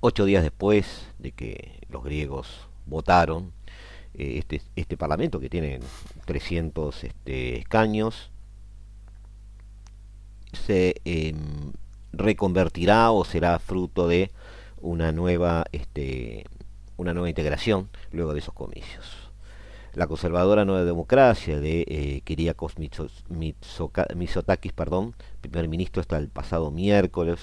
ocho 0.00 0.24
días 0.24 0.42
después 0.42 1.06
de 1.18 1.32
que 1.32 1.80
los 1.88 2.02
griegos 2.02 2.66
votaron, 2.86 3.52
eh, 4.14 4.38
este, 4.38 4.62
este 4.76 4.96
parlamento 4.96 5.38
que 5.38 5.50
tiene 5.50 5.80
300 6.24 7.04
este, 7.04 7.58
escaños, 7.58 8.30
se 10.52 10.94
em, 11.04 11.72
reconvertirá 12.12 13.10
o 13.10 13.24
será 13.24 13.58
fruto 13.58 14.08
de 14.08 14.30
una 14.80 15.12
nueva, 15.12 15.64
este, 15.72 16.44
una 16.96 17.14
nueva 17.14 17.28
integración 17.28 17.88
luego 18.12 18.32
de 18.32 18.40
esos 18.40 18.54
comicios. 18.54 19.21
La 19.94 20.06
conservadora 20.06 20.64
Nueva 20.64 20.84
Democracia 20.84 21.60
de 21.60 21.84
eh, 21.86 22.22
Kiriakos 22.24 22.74
Mitsotakis, 23.28 24.72
perdón, 24.72 25.14
primer 25.40 25.68
ministro 25.68 26.00
hasta 26.00 26.16
el 26.16 26.28
pasado 26.28 26.70
miércoles, 26.70 27.40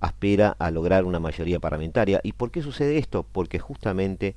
aspira 0.00 0.56
a 0.58 0.70
lograr 0.70 1.04
una 1.04 1.20
mayoría 1.20 1.60
parlamentaria. 1.60 2.20
¿Y 2.22 2.32
por 2.32 2.50
qué 2.50 2.62
sucede 2.62 2.98
esto? 2.98 3.26
Porque 3.30 3.58
justamente 3.58 4.36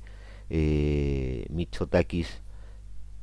eh, 0.50 1.46
Mitsotakis 1.50 2.42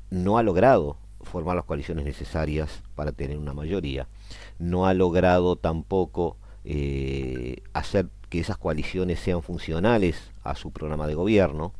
no 0.09 0.37
ha 0.37 0.43
logrado 0.43 0.97
formar 1.21 1.55
las 1.55 1.65
coaliciones 1.65 2.05
necesarias 2.05 2.83
para 2.95 3.11
tener 3.11 3.37
una 3.37 3.53
mayoría 3.53 4.07
no 4.59 4.85
ha 4.85 4.93
logrado 4.93 5.55
tampoco 5.55 6.37
eh, 6.63 7.57
hacer 7.73 8.09
que 8.29 8.39
esas 8.39 8.57
coaliciones 8.57 9.19
sean 9.19 9.41
funcionales 9.43 10.31
a 10.43 10.55
su 10.55 10.71
programa 10.71 11.07
de 11.07 11.15
gobierno, 11.15 11.73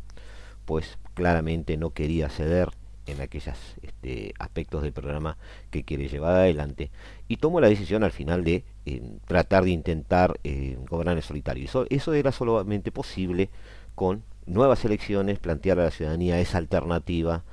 pues 0.65 0.97
claramente 1.13 1.77
no 1.77 1.91
quería 1.91 2.29
ceder 2.29 2.69
en 3.05 3.21
aquellos 3.21 3.57
este, 3.81 4.33
aspectos 4.39 4.81
del 4.81 4.93
programa 4.93 5.37
que 5.71 5.83
quiere 5.83 6.07
llevar 6.07 6.35
adelante 6.35 6.89
y 7.27 7.37
tomó 7.37 7.59
la 7.59 7.67
decisión 7.67 8.03
al 8.03 8.11
final 8.11 8.43
de 8.43 8.63
eh, 8.85 9.01
tratar 9.27 9.65
de 9.65 9.71
intentar 9.71 10.39
eh, 10.43 10.77
gobernar 10.89 11.17
en 11.17 11.23
solitario. 11.23 11.65
Eso, 11.65 11.85
eso 11.89 12.13
era 12.13 12.31
solamente 12.31 12.91
posible 12.91 13.49
con 13.95 14.23
nuevas 14.45 14.83
elecciones, 14.85 15.39
plantear 15.39 15.79
a 15.79 15.85
la 15.85 15.91
ciudadanía 15.91 16.39
esa 16.39 16.57
alternativa 16.57 17.43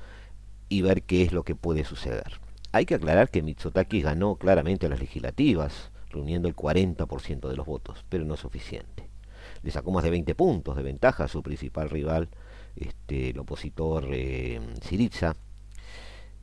y 0.69 0.81
ver 0.81 1.03
qué 1.03 1.23
es 1.23 1.33
lo 1.33 1.43
que 1.43 1.55
puede 1.55 1.83
suceder. 1.83 2.39
Hay 2.71 2.85
que 2.85 2.95
aclarar 2.95 3.29
que 3.29 3.41
Mitsotakis 3.41 4.03
ganó 4.03 4.35
claramente 4.37 4.87
las 4.87 4.99
legislativas, 4.99 5.91
reuniendo 6.09 6.47
el 6.47 6.55
40% 6.55 7.49
de 7.49 7.55
los 7.55 7.65
votos, 7.65 8.05
pero 8.07 8.23
no 8.23 8.35
es 8.35 8.39
suficiente. 8.39 9.09
Le 9.63 9.71
sacó 9.71 9.91
más 9.91 10.03
de 10.03 10.09
20 10.09 10.33
puntos 10.35 10.75
de 10.75 10.83
ventaja 10.83 11.25
a 11.25 11.27
su 11.27 11.43
principal 11.43 11.89
rival, 11.89 12.29
este, 12.75 13.29
el 13.29 13.39
opositor 13.39 14.07
eh, 14.11 14.59
Siriza, 14.81 15.35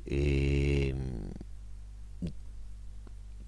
eh, 0.06 0.94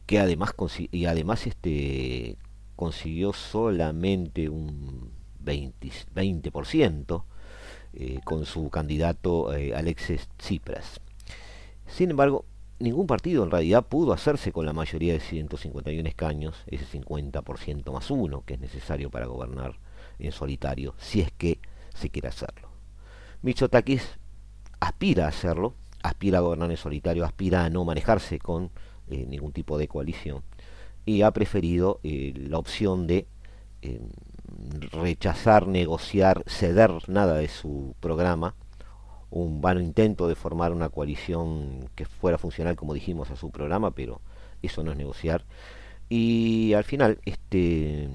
que 0.07 0.19
además, 0.19 0.55
y 0.91 1.05
además 1.05 1.47
este, 1.47 2.37
consiguió 2.77 3.33
solamente 3.33 4.49
un 4.49 5.13
20%, 5.45 7.25
eh, 7.93 8.21
con 8.25 8.47
su 8.47 8.71
candidato 8.71 9.51
Alexis 9.51 10.29
Tsipras. 10.37 11.01
Sin 11.87 12.11
embargo, 12.11 12.45
ningún 12.79 13.07
partido 13.07 13.45
en 13.45 13.51
realidad 13.51 13.87
pudo 13.87 14.13
hacerse 14.13 14.53
con 14.53 14.67
la 14.67 14.73
mayoría 14.73 15.13
de 15.13 15.21
151 15.21 16.09
escaños, 16.09 16.57
ese 16.67 16.87
50% 16.87 17.93
más 17.93 18.11
uno 18.11 18.43
que 18.45 18.55
es 18.55 18.61
necesario 18.61 19.11
para 19.11 19.27
gobernar 19.27 19.79
en 20.19 20.33
solitario, 20.33 20.95
si 20.99 21.21
es 21.21 21.31
que 21.33 21.59
se 21.95 22.11
quiere 22.11 22.29
hacerlo. 22.29 22.70
Michotakis 23.43 24.19
aspira 24.81 25.27
a 25.27 25.29
hacerlo, 25.29 25.75
aspira 26.03 26.39
a 26.39 26.41
gobernar 26.43 26.71
en 26.71 26.77
solitario, 26.77 27.25
aspira 27.25 27.65
a 27.65 27.71
no 27.71 27.85
manejarse 27.85 28.39
con 28.39 28.71
eh, 29.09 29.27
ningún 29.27 29.53
tipo 29.53 29.79
de 29.79 29.89
coalición 29.89 30.43
y 31.07 31.23
ha 31.23 31.31
preferido 31.33 32.01
eh, 32.03 32.35
la 32.37 32.59
opción 32.59 33.07
de 33.07 33.27
eh, 33.83 34.01
rechazar, 34.93 35.67
negociar, 35.67 36.43
ceder 36.47 37.09
nada 37.09 37.37
de 37.37 37.49
su 37.49 37.95
programa 38.01 38.55
un 39.31 39.61
vano 39.61 39.81
intento 39.81 40.29
de 40.29 40.35
formar 40.35 40.73
una 40.73 40.89
coalición 40.89 41.89
que 41.95 42.05
fuera 42.05 42.37
funcional, 42.37 42.77
como 42.77 42.95
dijimos, 42.95 43.31
a 43.31 43.37
su 43.37 43.51
programa, 43.51 43.93
pero 43.93 44.21
eso 44.61 44.83
no 44.83 44.91
es 44.91 44.99
negociar. 44.99 45.45
Y 46.09 46.73
al 46.75 46.85
final, 46.85 47.21
este 47.25 48.09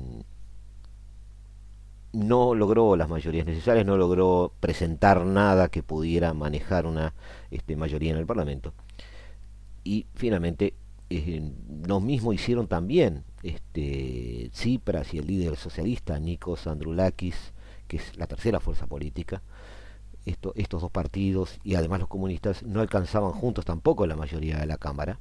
no 2.15 2.55
logró 2.55 2.95
las 2.95 3.09
mayorías 3.09 3.45
necesarias, 3.45 3.85
no 3.85 3.97
logró 3.97 4.53
presentar 4.59 5.25
nada 5.25 5.67
que 5.67 5.83
pudiera 5.83 6.33
manejar 6.33 6.87
una 6.87 7.13
este, 7.51 7.75
mayoría 7.75 8.11
en 8.11 8.17
el 8.17 8.25
Parlamento. 8.25 8.73
Y 9.83 10.07
finalmente, 10.15 10.73
eh, 11.09 11.51
lo 11.85 11.99
mismo 11.99 12.33
hicieron 12.33 12.67
también 12.67 13.23
este, 13.43 14.49
Tsipras 14.51 15.13
y 15.13 15.19
el 15.19 15.27
líder 15.27 15.57
socialista 15.57 16.17
Nikos 16.17 16.65
Androulakis, 16.67 17.53
que 17.87 17.97
es 17.97 18.17
la 18.17 18.27
tercera 18.27 18.59
fuerza 18.59 18.87
política, 18.87 19.43
estos 20.25 20.81
dos 20.81 20.89
partidos 20.89 21.59
y 21.63 21.75
además 21.75 21.99
los 21.99 22.09
comunistas 22.09 22.63
no 22.63 22.81
alcanzaban 22.81 23.31
juntos 23.31 23.63
tampoco 23.63 24.07
la 24.07 24.15
mayoría 24.15 24.57
de 24.57 24.65
la 24.65 24.77
Cámara. 24.77 25.19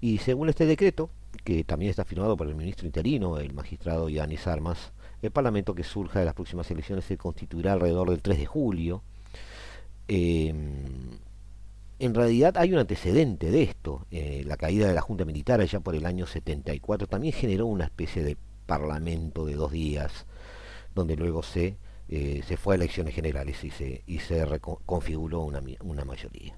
Y 0.00 0.18
según 0.18 0.48
este 0.48 0.66
decreto, 0.66 1.10
que 1.42 1.64
también 1.64 1.90
está 1.90 2.04
firmado 2.04 2.36
por 2.36 2.46
el 2.46 2.54
ministro 2.54 2.86
interino, 2.86 3.38
el 3.38 3.52
magistrado 3.54 4.08
Yanis 4.08 4.46
Armas, 4.46 4.92
el 5.26 5.32
Parlamento 5.32 5.74
que 5.74 5.84
surja 5.84 6.20
de 6.20 6.24
las 6.24 6.34
próximas 6.34 6.70
elecciones 6.70 7.04
se 7.04 7.16
constituirá 7.16 7.72
alrededor 7.72 8.10
del 8.10 8.22
3 8.22 8.38
de 8.38 8.46
julio. 8.46 9.02
Em, 10.08 11.18
en 11.98 12.14
realidad 12.14 12.56
hay 12.58 12.72
un 12.72 12.78
antecedente 12.78 13.50
de 13.50 13.62
esto. 13.62 14.06
Eh, 14.10 14.42
la 14.46 14.56
caída 14.56 14.86
de 14.88 14.94
la 14.94 15.00
Junta 15.00 15.24
Militar 15.24 15.60
allá 15.60 15.80
por 15.80 15.94
el 15.94 16.06
año 16.06 16.26
74 16.26 17.06
también 17.06 17.32
generó 17.32 17.66
una 17.66 17.84
especie 17.84 18.22
de 18.22 18.36
parlamento 18.66 19.46
de 19.46 19.54
dos 19.54 19.72
días, 19.72 20.26
donde 20.94 21.16
luego 21.16 21.42
se 21.42 21.76
eh, 22.08 22.42
se 22.46 22.56
fue 22.56 22.74
a 22.74 22.76
elecciones 22.76 23.14
generales 23.14 23.64
y 23.64 23.70
se, 23.70 24.02
y 24.06 24.18
se 24.18 24.46
configuró 24.60 25.40
una, 25.40 25.62
una 25.80 26.04
mayoría. 26.04 26.56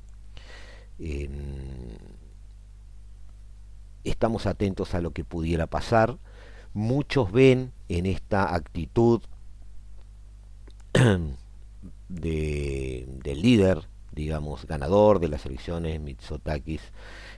estamos 4.03 4.47
atentos 4.47 4.95
a 4.95 5.01
lo 5.01 5.13
que 5.13 5.25
pudiera 5.25 5.67
pasar. 5.67 6.19
Muchos 6.77 7.33
ven 7.33 7.73
en 7.89 8.05
esta 8.05 8.55
actitud 8.55 9.23
de, 12.11 13.09
del 13.25 13.41
líder, 13.41 13.89
digamos, 14.13 14.67
ganador 14.67 15.19
de 15.19 15.29
las 15.29 15.47
elecciones, 15.47 15.99
Mitsotakis, 16.03 16.83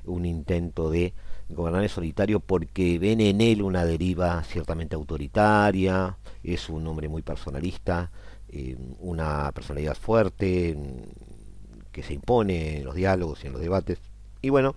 un 0.05 0.27
intento 0.27 0.91
de 0.91 1.15
gobernante 1.49 1.89
solitario 1.89 2.41
porque 2.41 2.99
ven 2.99 3.21
en 3.21 3.41
él 3.41 3.63
una 3.63 3.85
deriva 3.85 4.43
ciertamente 4.43 4.97
autoritaria, 4.97 6.19
es 6.43 6.69
un 6.69 6.85
hombre 6.89 7.09
muy 7.09 7.23
personalista, 7.23 8.11
eh, 8.49 8.77
una 8.99 9.53
personalidad 9.53 9.97
fuerte 9.97 10.75
mm, 10.75 11.93
que 11.93 12.03
se 12.03 12.13
impone 12.13 12.79
en 12.79 12.85
los 12.85 12.97
diálogos 12.97 13.45
y 13.45 13.47
en 13.47 13.53
los 13.53 13.63
debates. 13.63 14.01
Y 14.43 14.49
bueno, 14.49 14.75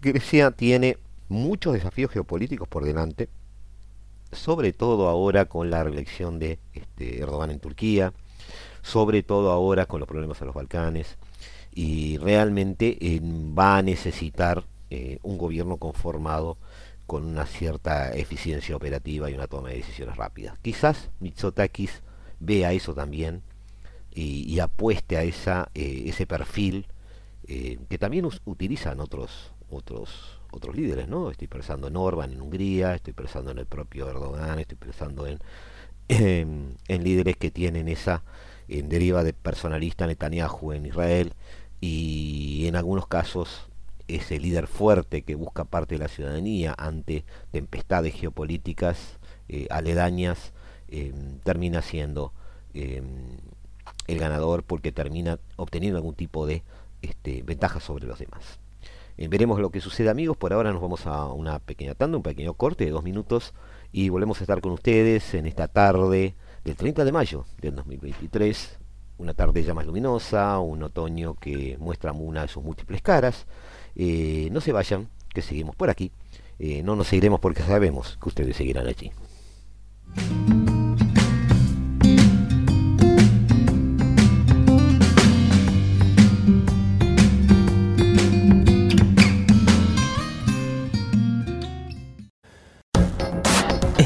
Grecia 0.00 0.52
tiene 0.52 0.96
muchos 1.28 1.74
desafíos 1.74 2.10
geopolíticos 2.10 2.66
por 2.66 2.82
delante, 2.86 3.28
sobre 4.34 4.72
todo 4.72 5.08
ahora 5.08 5.46
con 5.46 5.70
la 5.70 5.84
reelección 5.84 6.38
de 6.38 6.58
este, 6.72 7.20
Erdogan 7.20 7.50
en 7.50 7.60
Turquía, 7.60 8.12
sobre 8.82 9.22
todo 9.22 9.50
ahora 9.50 9.86
con 9.86 10.00
los 10.00 10.08
problemas 10.08 10.40
en 10.40 10.46
los 10.46 10.54
Balcanes, 10.54 11.16
y 11.74 12.18
realmente 12.18 12.98
eh, 13.00 13.20
va 13.22 13.78
a 13.78 13.82
necesitar 13.82 14.64
eh, 14.90 15.18
un 15.22 15.38
gobierno 15.38 15.76
conformado 15.78 16.58
con 17.06 17.24
una 17.24 17.46
cierta 17.46 18.12
eficiencia 18.14 18.76
operativa 18.76 19.30
y 19.30 19.34
una 19.34 19.48
toma 19.48 19.70
de 19.70 19.76
decisiones 19.76 20.16
rápidas. 20.16 20.58
Quizás 20.60 21.10
Mitsotakis 21.20 22.02
vea 22.40 22.72
eso 22.72 22.94
también 22.94 23.42
y, 24.14 24.60
apueste 24.60 25.16
a 25.16 25.24
esa, 25.24 25.70
eh, 25.74 26.04
ese 26.06 26.26
perfil 26.26 26.86
que 27.46 27.98
también 27.98 28.26
utilizan 28.46 29.00
otros, 29.00 29.52
otros, 29.68 30.40
otros 30.54 30.76
líderes, 30.76 31.08
¿no? 31.08 31.30
Estoy 31.30 31.48
pensando 31.48 31.88
en 31.88 31.96
Orban 31.96 32.32
en 32.32 32.40
Hungría, 32.40 32.94
estoy 32.94 33.12
pensando 33.12 33.50
en 33.50 33.58
el 33.58 33.66
propio 33.66 34.08
Erdogan, 34.08 34.58
estoy 34.58 34.76
pensando 34.78 35.26
en, 35.26 35.38
en, 36.08 37.04
líderes 37.04 37.36
que 37.36 37.50
tienen 37.50 37.88
esa 37.88 38.22
en 38.68 38.88
deriva 38.88 39.24
de 39.24 39.32
personalista 39.32 40.06
Netanyahu 40.06 40.72
en 40.72 40.86
Israel 40.86 41.32
y 41.80 42.66
en 42.66 42.76
algunos 42.76 43.06
casos 43.06 43.68
ese 44.08 44.38
líder 44.38 44.66
fuerte 44.66 45.22
que 45.22 45.34
busca 45.34 45.64
parte 45.64 45.94
de 45.94 45.98
la 45.98 46.08
ciudadanía 46.08 46.74
ante 46.76 47.24
tempestades 47.50 48.14
geopolíticas 48.14 49.18
eh, 49.48 49.66
aledañas 49.70 50.52
em, 50.88 51.38
termina 51.40 51.82
siendo 51.82 52.32
em, 52.74 53.38
el 54.06 54.18
ganador 54.18 54.62
porque 54.62 54.92
termina 54.92 55.38
obteniendo 55.56 55.98
algún 55.98 56.14
tipo 56.14 56.46
de 56.46 56.62
este, 57.02 57.42
ventaja 57.42 57.80
sobre 57.80 58.06
los 58.06 58.18
demás. 58.18 58.60
Eh, 59.16 59.28
veremos 59.28 59.60
lo 59.60 59.70
que 59.70 59.80
sucede 59.80 60.10
amigos, 60.10 60.36
por 60.36 60.52
ahora 60.52 60.72
nos 60.72 60.82
vamos 60.82 61.06
a 61.06 61.26
una 61.26 61.58
pequeña 61.60 61.94
tanda, 61.94 62.16
un 62.16 62.22
pequeño 62.22 62.54
corte 62.54 62.84
de 62.84 62.90
dos 62.90 63.04
minutos 63.04 63.54
y 63.92 64.08
volvemos 64.08 64.40
a 64.40 64.44
estar 64.44 64.60
con 64.60 64.72
ustedes 64.72 65.34
en 65.34 65.46
esta 65.46 65.68
tarde 65.68 66.34
del 66.64 66.76
30 66.76 67.04
de 67.04 67.12
mayo 67.12 67.44
del 67.60 67.76
2023, 67.76 68.78
una 69.18 69.34
tarde 69.34 69.62
ya 69.62 69.74
más 69.74 69.86
luminosa, 69.86 70.58
un 70.58 70.82
otoño 70.82 71.34
que 71.34 71.76
muestra 71.78 72.12
una 72.12 72.42
de 72.42 72.48
sus 72.48 72.64
múltiples 72.64 73.02
caras. 73.02 73.46
Eh, 73.94 74.48
no 74.50 74.60
se 74.60 74.72
vayan, 74.72 75.08
que 75.32 75.42
seguimos 75.42 75.76
por 75.76 75.90
aquí. 75.90 76.10
Eh, 76.58 76.82
no 76.82 76.96
nos 76.96 77.08
seguiremos 77.08 77.40
porque 77.40 77.62
sabemos 77.62 78.18
que 78.20 78.28
ustedes 78.28 78.56
seguirán 78.56 78.86
allí. 78.86 79.12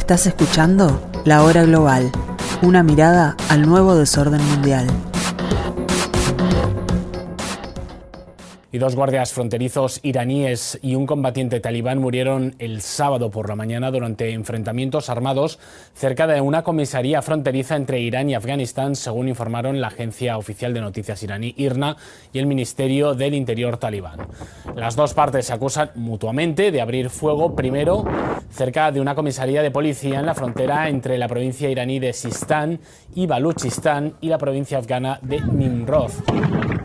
Estás 0.09 0.27
escuchando 0.27 1.03
La 1.27 1.43
Hora 1.43 1.65
Global, 1.65 2.11
una 2.63 2.83
mirada 2.83 3.37
al 3.51 3.69
nuevo 3.69 3.95
desorden 3.95 4.43
mundial. 4.49 4.87
Y 8.71 8.79
dos 8.79 8.95
guardias 8.97 9.33
fronterizos 9.33 10.01
iraníes 10.03 10.79
y 10.83 10.95
un 10.95 11.07
combatiente 11.07 11.61
talibán 11.61 11.99
murieron 11.99 12.55
el 12.59 12.83
sábado 12.83 13.31
por 13.31 13.49
la 13.49 13.57
mañana 13.57 13.91
durante 13.91 14.33
enfrentamientos 14.33 15.09
armados 15.09 15.59
cerca 15.95 16.27
de 16.27 16.41
una 16.41 16.63
comisaría 16.63 17.23
fronteriza 17.23 17.77
entre 17.77 18.01
Irán 18.01 18.29
y 18.29 18.35
Afganistán, 18.35 18.95
según 18.95 19.29
informaron 19.29 19.81
la 19.81 19.87
agencia 19.89 20.37
oficial 20.37 20.75
de 20.75 20.83
noticias 20.83 21.23
iraní 21.23 21.55
IRNA 21.57 21.97
y 22.33 22.39
el 22.39 22.47
Ministerio 22.47 23.15
del 23.15 23.35
Interior 23.35 23.79
talibán. 23.79 24.27
Las 24.77 24.97
dos 24.97 25.15
partes 25.15 25.47
se 25.47 25.55
acusan 25.55 25.91
mutuamente 25.95 26.71
de 26.71 26.81
abrir 26.81 27.09
fuego 27.09 27.57
primero 27.57 28.05
cerca 28.51 28.93
de 28.93 29.01
una 29.01 29.15
comisaría 29.15 29.63
de 29.63 29.71
policía 29.71 30.21
en 30.21 30.27
la 30.27 30.35
frontera 30.35 30.89
entre 30.89 31.17
la 31.17 31.29
provincia 31.29 31.71
iraní 31.71 31.99
de 31.99 32.13
Sistán 32.13 32.81
y 33.15 33.27
Baluchistán 33.27 34.15
y 34.21 34.29
la 34.29 34.39
provincia 34.39 34.79
afgana 34.79 35.19
de 35.23 35.41
Nimrod. 35.41 36.13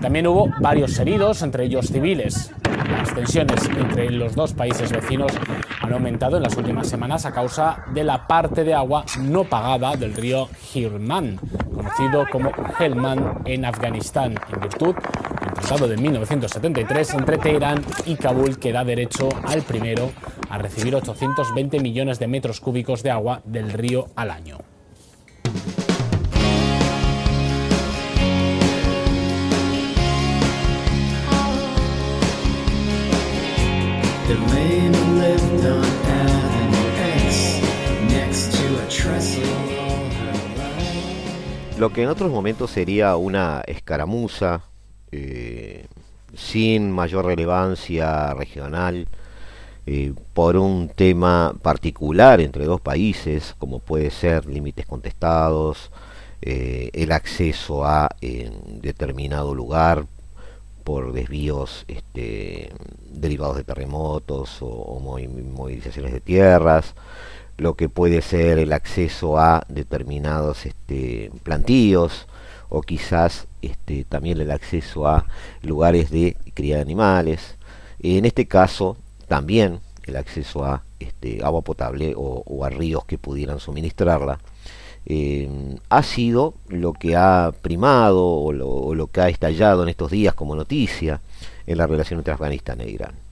También 0.04 0.28
hubo 0.28 0.50
varios 0.60 1.00
heridos, 1.00 1.42
entre 1.44 1.64
ellos 1.64 1.88
civiles. 1.88 2.52
Las 2.92 3.16
tensiones 3.16 3.70
entre 3.70 4.12
los 4.12 4.36
dos 4.36 4.52
países 4.52 4.92
vecinos 4.92 5.32
han 5.80 5.94
aumentado 5.94 6.36
en 6.36 6.44
las 6.44 6.58
últimas 6.58 6.90
semanas 6.90 7.26
a 7.26 7.32
causa 7.32 7.86
de 7.94 8.04
la 8.04 8.28
parte 8.28 8.66
de 8.66 8.74
agua 8.74 9.06
no 9.22 9.46
pagada 9.46 9.96
del 9.96 10.14
río 10.14 10.50
Hirman, 10.74 11.40
conocido 11.74 12.26
como 12.30 12.52
Helmand 12.78 13.48
en 13.48 13.64
Afganistán, 13.64 14.36
en 14.54 14.60
virtud 14.60 14.94
del 14.94 15.54
tratado 15.54 15.88
de 15.88 15.96
1973 15.96 17.14
entre 17.14 17.38
Teherán 17.38 17.82
y 18.06 18.16
Kabul 18.16 18.60
que 18.60 18.74
da 18.74 18.84
derecho 18.84 19.30
al 19.46 19.62
primero 19.62 20.12
a 20.50 20.58
recibir 20.58 20.94
820 20.98 21.80
millones 21.80 22.20
de 22.20 22.28
metros 22.28 22.60
cúbicos 22.60 23.04
de 23.04 23.12
agua 23.12 23.42
del 23.46 23.72
río 23.72 24.10
al 24.18 24.32
año. 24.32 24.58
Lo 41.84 41.90
que 41.90 42.04
en 42.04 42.08
otros 42.08 42.32
momentos 42.32 42.72
sería 42.72 43.18
una 43.18 43.62
escaramuza 43.68 44.62
eh, 45.12 45.86
sin 46.34 46.90
mayor 46.90 47.26
relevancia 47.26 48.34
regional 48.34 49.06
eh, 49.86 50.14
por 50.34 50.56
un 50.56 50.88
tema 50.88 51.54
particular 51.62 52.40
entre 52.40 52.64
dos 52.64 52.80
países, 52.80 53.54
como 53.58 53.80
puede 53.80 54.12
ser 54.12 54.46
límites 54.46 54.86
contestados, 54.86 55.92
eh, 56.42 56.90
el 56.94 57.12
acceso 57.12 57.84
a 57.84 58.16
determinado 58.82 59.54
lugar 59.54 60.06
por 60.86 61.12
desvíos 61.12 61.84
este, 61.90 62.72
derivados 63.10 63.58
de 63.58 63.66
terremotos 63.66 64.60
o, 64.62 65.02
movilizaciones 65.02 66.14
de 66.14 66.22
tierras, 66.22 66.96
lo 67.64 67.76
que 67.76 67.90
puede 67.90 68.22
ser 68.22 68.60
el 68.60 68.74
acceso 68.74 69.40
a 69.40 69.66
determinados 69.70 70.66
este, 70.66 71.32
plantíos 71.44 72.28
o 72.70 72.82
quizás 72.82 73.48
este, 73.62 74.04
también 74.04 74.40
el 74.40 74.52
acceso 74.52 75.08
a 75.08 75.26
lugares 75.62 76.12
de 76.12 76.38
cría 76.54 76.76
de 76.76 76.82
animales. 76.82 77.58
En 78.00 78.26
este 78.26 78.48
caso 78.48 78.98
también 79.28 79.80
el 80.06 80.18
acceso 80.18 80.66
a 80.66 80.84
este, 81.00 81.44
agua 81.44 81.62
potable 81.62 82.14
o 82.16 82.66
a 82.66 82.70
ríos 82.70 83.06
que 83.06 83.18
pudieran 83.18 83.60
suministrarla 83.60 84.40
eh, 85.06 85.50
ha 85.90 86.04
sido 86.04 86.54
lo 86.70 86.94
que 86.94 87.16
ha 87.16 87.52
primado 87.62 88.26
o 88.26 88.54
lo, 88.54 89.08
que 89.08 89.22
ha 89.22 89.30
estallado 89.30 89.84
en 89.84 89.90
estos 89.90 90.12
días 90.12 90.34
como 90.34 90.56
noticia 90.56 91.22
en 91.68 91.78
la 91.78 91.88
relación 91.88 92.20
entre 92.20 92.34
Afganistán 92.34 92.80
e 92.82 92.90
Irán. 92.90 93.23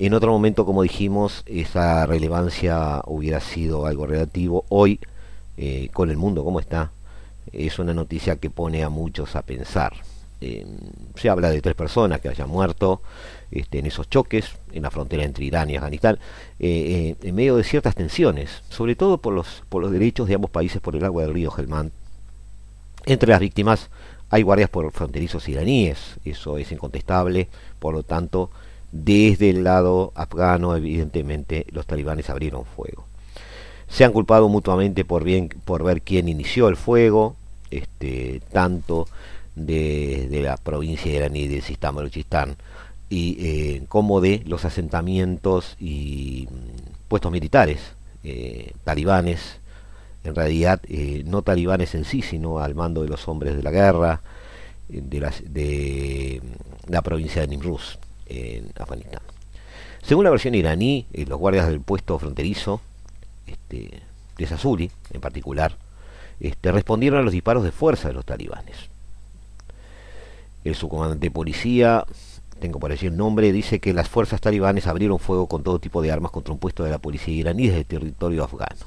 En 0.00 0.14
otro 0.14 0.30
momento, 0.30 0.64
como 0.64 0.84
dijimos, 0.84 1.42
esa 1.46 2.06
relevancia 2.06 3.02
hubiera 3.06 3.40
sido 3.40 3.84
algo 3.84 4.06
relativo. 4.06 4.64
Hoy, 4.68 5.00
eh, 5.56 5.88
con 5.92 6.08
el 6.08 6.16
mundo 6.16 6.44
como 6.44 6.60
está, 6.60 6.92
es 7.52 7.80
una 7.80 7.92
noticia 7.94 8.36
que 8.36 8.48
pone 8.48 8.84
a 8.84 8.90
muchos 8.90 9.34
a 9.34 9.42
pensar. 9.42 9.94
se 11.16 11.28
habla 11.28 11.50
de 11.50 11.60
tres 11.60 11.74
personas 11.74 12.20
que 12.20 12.28
hayan 12.28 12.48
muerto, 12.48 13.02
este, 13.50 13.80
en 13.80 13.86
esos 13.86 14.08
choques 14.08 14.46
en 14.72 14.84
la 14.84 14.90
frontera 14.92 15.24
entre 15.24 15.44
Irán 15.44 15.68
y 15.68 15.74
Afganistán, 15.74 16.20
eh, 16.60 17.16
eh, 17.20 17.28
en 17.28 17.34
medio 17.34 17.56
de 17.56 17.64
ciertas 17.64 17.96
tensiones, 17.96 18.62
sobre 18.68 18.94
todo 18.94 19.18
por 19.18 19.34
los, 19.34 19.64
por 19.68 19.82
los 19.82 19.90
derechos 19.90 20.28
de 20.28 20.36
ambos 20.36 20.52
países 20.52 20.80
por 20.80 20.94
el 20.94 21.04
agua 21.04 21.24
del 21.24 21.34
río 21.34 21.52
Helmand. 21.56 21.90
Entre 23.04 23.30
las 23.30 23.40
víctimas 23.40 23.90
hay 24.30 24.42
guardias 24.42 24.70
por 24.70 24.92
fronterizos 24.92 25.48
iraníes, 25.48 26.18
eso 26.24 26.56
es 26.56 26.70
incontestable, 26.70 27.48
por 27.80 27.94
lo 27.94 28.04
tanto, 28.04 28.50
desde 28.92 29.50
el 29.50 29.64
lado 29.64 30.12
afgano, 30.14 30.74
evidentemente, 30.76 31.66
los 31.70 31.86
talibanes 31.86 32.30
abrieron 32.30 32.64
fuego. 32.64 33.04
Se 33.88 34.04
han 34.04 34.12
culpado 34.12 34.48
mutuamente 34.48 35.04
por, 35.04 35.24
bien, 35.24 35.48
por 35.64 35.82
ver 35.82 36.02
quién 36.02 36.28
inició 36.28 36.68
el 36.68 36.76
fuego, 36.76 37.36
este, 37.70 38.40
tanto 38.52 39.06
de, 39.54 40.40
la 40.42 40.56
provincia 40.56 41.12
iraní 41.12 41.48
de 41.48 41.60
Sistán 41.60 41.96
y 43.10 43.36
eh, 43.40 43.84
como 43.88 44.20
de 44.20 44.42
los 44.46 44.64
asentamientos 44.64 45.76
y 45.80 46.46
mm, 46.50 47.08
puestos 47.08 47.32
militares 47.32 47.80
eh, 48.22 48.72
talibanes, 48.84 49.60
en 50.24 50.34
realidad 50.34 50.80
eh, 50.88 51.22
no 51.26 51.42
talibanes 51.42 51.94
en 51.94 52.04
sí, 52.04 52.22
sino 52.22 52.58
al 52.58 52.74
mando 52.74 53.02
de 53.02 53.08
los 53.08 53.26
hombres 53.28 53.56
de 53.56 53.62
la 53.62 53.70
guerra 53.70 54.20
de, 54.88 55.20
de 55.46 56.42
mm, 56.42 56.92
la 56.92 57.02
provincia 57.02 57.40
de 57.40 57.48
Nimruz, 57.48 57.98
en 58.28 58.70
Afganistán. 58.78 59.22
Según 60.02 60.24
la 60.24 60.30
versión 60.30 60.54
iraní, 60.54 61.06
eh, 61.12 61.26
los 61.26 61.38
guardias 61.38 61.68
del 61.68 61.80
puesto 61.80 62.18
fronterizo, 62.18 62.80
este, 63.46 64.02
de 64.36 64.46
Sasuli 64.46 64.90
en 65.12 65.20
particular, 65.20 65.76
este, 66.40 66.72
respondieron 66.72 67.20
a 67.20 67.22
los 67.22 67.32
disparos 67.32 67.64
de 67.64 67.72
fuerza 67.72 68.08
de 68.08 68.14
los 68.14 68.24
talibanes. 68.24 68.76
El 70.64 70.74
subcomandante 70.74 71.26
de 71.26 71.30
policía, 71.30 72.04
tengo 72.60 72.78
por 72.78 72.90
decir 72.90 73.10
el 73.10 73.16
nombre, 73.16 73.52
dice 73.52 73.80
que 73.80 73.92
las 73.92 74.08
fuerzas 74.08 74.40
talibanes 74.40 74.86
abrieron 74.86 75.18
fuego 75.18 75.46
con 75.46 75.62
todo 75.62 75.78
tipo 75.78 76.02
de 76.02 76.10
armas 76.10 76.32
contra 76.32 76.52
un 76.52 76.58
puesto 76.58 76.84
de 76.84 76.90
la 76.90 76.98
policía 76.98 77.34
iraní 77.34 77.66
desde 77.66 77.80
el 77.80 77.86
territorio 77.86 78.44
afgano. 78.44 78.86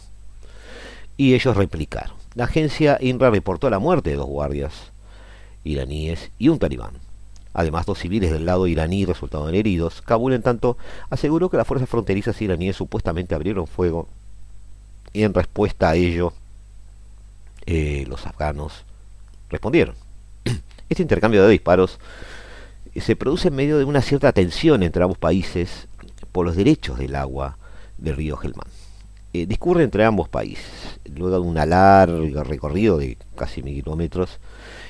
Y 1.17 1.33
ellos 1.33 1.55
replicaron. 1.55 2.15
La 2.35 2.45
agencia 2.45 2.97
INRA 3.01 3.29
reportó 3.29 3.69
la 3.69 3.79
muerte 3.79 4.11
de 4.11 4.15
dos 4.15 4.27
guardias 4.27 4.91
iraníes 5.63 6.31
y 6.39 6.49
un 6.49 6.59
talibán. 6.59 7.10
Además, 7.53 7.85
dos 7.85 7.99
civiles 7.99 8.31
del 8.31 8.45
lado 8.45 8.67
iraní 8.67 9.05
resultaron 9.05 9.53
heridos. 9.53 10.01
Kabul, 10.01 10.33
en 10.33 10.41
tanto, 10.41 10.77
aseguró 11.09 11.49
que 11.49 11.57
las 11.57 11.67
fuerzas 11.67 11.89
fronterizas 11.89 12.41
iraníes 12.41 12.75
supuestamente 12.75 13.35
abrieron 13.35 13.67
fuego 13.67 14.07
y 15.13 15.23
en 15.23 15.33
respuesta 15.33 15.89
a 15.89 15.95
ello 15.95 16.33
eh, 17.65 18.05
los 18.07 18.25
afganos 18.25 18.85
respondieron. 19.49 19.95
Este 20.89 21.03
intercambio 21.03 21.43
de 21.43 21.51
disparos 21.51 21.99
eh, 22.93 23.01
se 23.01 23.15
produce 23.15 23.49
en 23.49 23.55
medio 23.55 23.77
de 23.77 23.85
una 23.85 24.01
cierta 24.01 24.31
tensión 24.31 24.83
entre 24.83 25.03
ambos 25.03 25.17
países 25.17 25.87
por 26.31 26.45
los 26.45 26.55
derechos 26.55 26.97
del 26.97 27.15
agua 27.15 27.57
del 27.97 28.15
río 28.15 28.39
Helmand. 28.41 28.71
Eh, 29.33 29.45
discurre 29.45 29.83
entre 29.83 30.03
ambos 30.03 30.27
países. 30.27 30.99
Luego 31.15 31.41
de 31.41 31.47
un 31.47 31.55
largo 31.55 32.43
recorrido 32.43 32.97
de 32.97 33.17
casi 33.35 33.63
mil 33.63 33.75
kilómetros, 33.75 34.39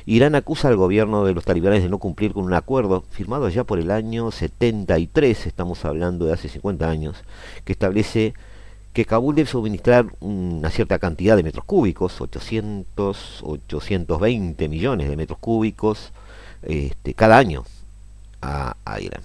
Irán 0.05 0.35
acusa 0.35 0.67
al 0.67 0.75
gobierno 0.75 1.25
de 1.25 1.33
los 1.33 1.45
talibanes 1.45 1.83
de 1.83 1.89
no 1.89 1.97
cumplir 1.99 2.33
con 2.33 2.45
un 2.45 2.53
acuerdo 2.53 3.03
firmado 3.11 3.49
ya 3.49 3.63
por 3.63 3.79
el 3.79 3.91
año 3.91 4.31
73, 4.31 5.47
estamos 5.47 5.85
hablando 5.85 6.25
de 6.25 6.33
hace 6.33 6.49
50 6.49 6.89
años, 6.89 7.23
que 7.65 7.73
establece 7.73 8.33
que 8.93 9.05
Kabul 9.05 9.35
debe 9.35 9.49
suministrar 9.49 10.05
una 10.19 10.69
cierta 10.69 10.99
cantidad 10.99 11.37
de 11.37 11.43
metros 11.43 11.65
cúbicos, 11.65 12.19
800, 12.19 13.41
820 13.43 14.67
millones 14.67 15.09
de 15.09 15.15
metros 15.15 15.39
cúbicos 15.39 16.11
este, 16.63 17.13
cada 17.13 17.37
año 17.37 17.63
a, 18.41 18.75
Irán. 18.99 19.21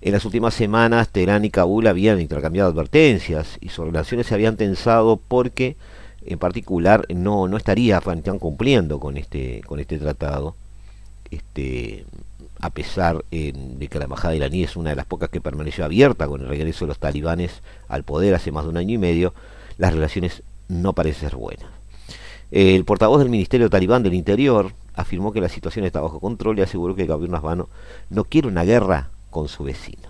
En 0.00 0.12
las 0.12 0.24
últimas 0.24 0.54
semanas, 0.54 1.08
Teherán 1.08 1.44
y 1.44 1.50
Kabul 1.50 1.86
habían 1.86 2.20
intercambiado 2.20 2.70
advertencias 2.70 3.58
y 3.60 3.70
sus 3.70 3.86
relaciones 3.86 4.26
se 4.26 4.34
habían 4.34 4.56
tensado 4.56 5.16
porque, 5.16 5.76
en 6.26 6.38
particular, 6.38 7.06
no, 7.14 7.48
no 7.48 7.56
estaría 7.56 8.00
cumpliendo 8.38 8.98
con 9.00 9.16
este, 9.16 9.62
con 9.66 9.80
este 9.80 9.98
tratado. 9.98 10.54
Este, 11.30 12.06
a 12.60 12.70
pesar 12.70 13.24
de 13.30 13.88
que 13.90 13.98
la 13.98 14.04
embajada 14.04 14.34
iraní 14.34 14.62
es 14.62 14.76
una 14.76 14.90
de 14.90 14.96
las 14.96 15.06
pocas 15.06 15.28
que 15.28 15.40
permaneció 15.40 15.84
abierta 15.84 16.26
con 16.26 16.40
el 16.40 16.48
regreso 16.48 16.84
de 16.84 16.88
los 16.88 16.98
talibanes 16.98 17.62
al 17.88 18.04
poder 18.04 18.34
hace 18.34 18.52
más 18.52 18.64
de 18.64 18.70
un 18.70 18.76
año 18.76 18.94
y 18.94 18.98
medio, 18.98 19.34
las 19.76 19.92
relaciones 19.92 20.42
no 20.68 20.92
parecen 20.92 21.30
ser 21.30 21.36
buenas. 21.36 21.66
El 22.50 22.84
portavoz 22.84 23.18
del 23.18 23.30
Ministerio 23.30 23.68
Talibán 23.68 24.02
del 24.02 24.14
Interior 24.14 24.72
afirmó 24.94 25.32
que 25.32 25.40
la 25.40 25.48
situación 25.48 25.84
está 25.84 26.00
bajo 26.00 26.20
control 26.20 26.58
y 26.58 26.62
aseguró 26.62 26.94
que 26.94 27.02
el 27.02 27.08
gobierno 27.08 27.36
afgano 27.36 27.68
no 28.10 28.24
quiere 28.24 28.48
una 28.48 28.64
guerra 28.64 29.10
con 29.30 29.48
su 29.48 29.64
vecino. 29.64 30.08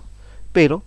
Pero, 0.53 0.83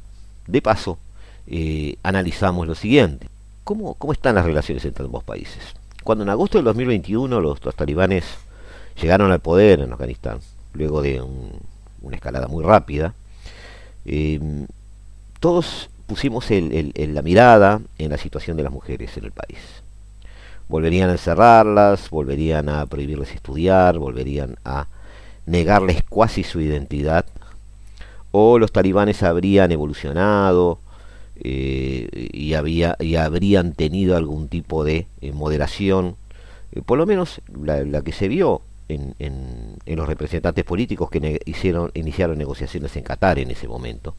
de 0.46 0.62
paso, 0.62 1.00
eh, 1.48 1.98
analizamos 2.04 2.68
lo 2.68 2.76
siguiente. 2.76 3.28
¿Cómo, 3.68 3.96
¿Cómo 3.96 4.14
están 4.14 4.36
las 4.36 4.46
relaciones 4.46 4.86
entre 4.86 5.04
ambos 5.04 5.26
países? 5.26 5.62
Cuando 6.06 6.24
en 6.24 6.30
agosto 6.30 6.58
del 6.58 6.64
2021 6.64 7.42
los 7.42 7.60
talibanes 7.76 8.24
llegaron 9.02 9.30
al 9.30 9.42
poder 9.42 9.82
en 9.82 9.92
Afganistán, 9.92 10.40
luego 10.72 11.02
de 11.02 11.22
una 11.22 12.16
escalada 12.16 12.48
muy 12.48 12.64
rápida, 12.64 13.14
eh, 14.06 14.40
todos 15.42 15.90
pusimos 16.06 16.46
la 16.50 17.22
mirada 17.22 17.82
en 17.98 18.12
la 18.12 18.18
situación 18.18 18.56
de 18.56 18.64
las 18.64 18.72
mujeres 18.72 19.18
en 19.18 19.26
el 19.26 19.34
país. 19.34 19.60
Volverían 20.70 21.10
a 21.10 21.14
encerrarlas, 21.14 22.10
volverían 22.10 22.70
a 22.70 22.86
prohibirles 22.86 23.34
estudiar, 23.34 24.00
volverían 24.00 24.56
a 24.64 24.88
negarles 25.46 26.04
cuasi 26.08 26.46
su 26.46 26.62
identidad, 26.62 27.26
o 28.32 28.60
los 28.60 28.72
talibanes 28.72 29.24
habrían 29.24 29.74
evolucionado 29.74 30.80
eh, 31.44 32.30
y, 32.34 32.54
había, 32.54 32.96
y 33.00 33.16
habrían 33.16 33.74
tenido 33.74 34.18
algún 34.18 34.48
tipo 34.48 34.84
de 34.84 35.08
eh, 35.22 35.32
moderación, 35.32 36.16
por 36.86 36.98
lo 36.98 37.06
menos 37.06 37.42
la 37.64 38.02
que 38.02 38.12
se 38.12 38.28
vio 38.28 38.62
en, 38.88 39.78
los 39.86 40.08
representantes 40.08 40.64
políticos 40.64 41.10
que 41.10 41.42
hicieron, 41.46 41.92
iniciaron 41.94 42.38
negociaciones 42.38 42.96
en 42.96 43.04
Qatar 43.04 43.40
en 43.40 43.52
ese 43.52 43.68
momento 43.68 44.16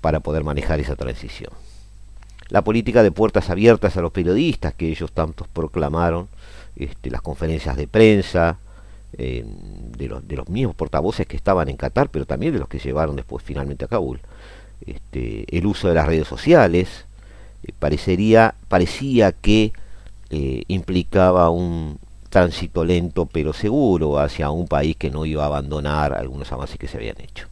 para 0.00 0.20
poder 0.20 0.44
manejar 0.44 0.80
esa 0.80 0.96
transición. 0.96 1.52
La 2.48 2.62
política 2.62 3.02
de 3.02 3.10
puertas 3.10 3.50
abiertas 3.50 3.96
a 3.96 4.02
los 4.02 4.12
periodistas 4.12 4.74
que 4.74 4.88
ellos 4.88 5.12
tantos 5.12 5.48
proclamaron, 5.48 6.28
este, 6.76 7.10
las 7.10 7.22
conferencias 7.22 7.76
de 7.76 7.86
prensa, 7.86 8.58
de, 9.16 10.08
los, 10.08 10.26
de, 10.26 10.36
los, 10.36 10.48
mismos 10.48 10.74
portavoces 10.74 11.24
que 11.26 11.36
estaban 11.36 11.68
en 11.68 11.76
Qatar, 11.76 12.08
pero 12.10 12.26
también 12.26 12.52
de 12.52 12.58
los 12.58 12.68
que 12.68 12.80
llevaron 12.80 13.14
después 13.14 13.44
finalmente 13.44 13.84
a 13.84 13.88
Kabul. 13.88 14.20
Este, 14.86 15.46
el 15.56 15.66
uso 15.66 15.88
de 15.88 15.94
las 15.94 16.06
redes 16.06 16.28
sociales, 16.28 17.06
eh, 17.62 17.72
parecería, 17.78 18.54
parecía 18.68 19.32
que 19.32 19.72
eh, 20.30 20.62
implicaba 20.68 21.50
un, 21.50 21.98
tránsito 22.28 22.84
lento 22.84 23.26
pero 23.26 23.52
seguro 23.52 24.18
hacia 24.18 24.50
un 24.50 24.66
país 24.66 24.96
que 24.96 25.08
no 25.08 25.24
iba 25.24 25.44
a 25.44 25.46
abandonar 25.46 26.14
algunos 26.14 26.50
avances 26.50 26.78
que 26.78 26.88
se 26.88 26.96
habían 26.96 27.20
hecho. 27.20 27.46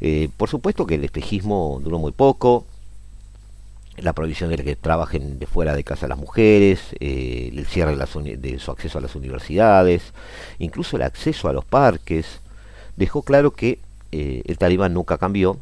Eh, 0.00 0.28
por 0.36 0.48
supuesto 0.48 0.86
que 0.86 0.94
el 0.94 1.04
espejismo 1.04 1.80
duró 1.82 1.98
muy 1.98 2.12
poco, 2.12 2.66
la 3.96 4.12
prohibición 4.12 4.48
de 4.48 4.56
que 4.58 4.76
trabajen 4.76 5.38
de 5.40 5.46
fuera 5.46 5.74
de 5.74 5.84
casa 5.84 6.06
las 6.08 6.18
mujeres, 6.18 6.80
el 7.00 7.66
cierre 7.66 7.96
de, 7.96 8.58
su 8.58 8.70
acceso 8.70 8.98
a 8.98 9.00
las 9.02 9.14
universidades, 9.16 10.14
incluso 10.58 10.96
el 10.96 11.02
acceso 11.02 11.48
a 11.48 11.52
los 11.52 11.64
parques, 11.64 12.40
dejó 12.96 13.22
claro 13.22 13.50
que 13.50 13.80
el 14.12 14.56
talibán 14.56 14.94
nunca 14.94 15.18
cambió. 15.18 15.58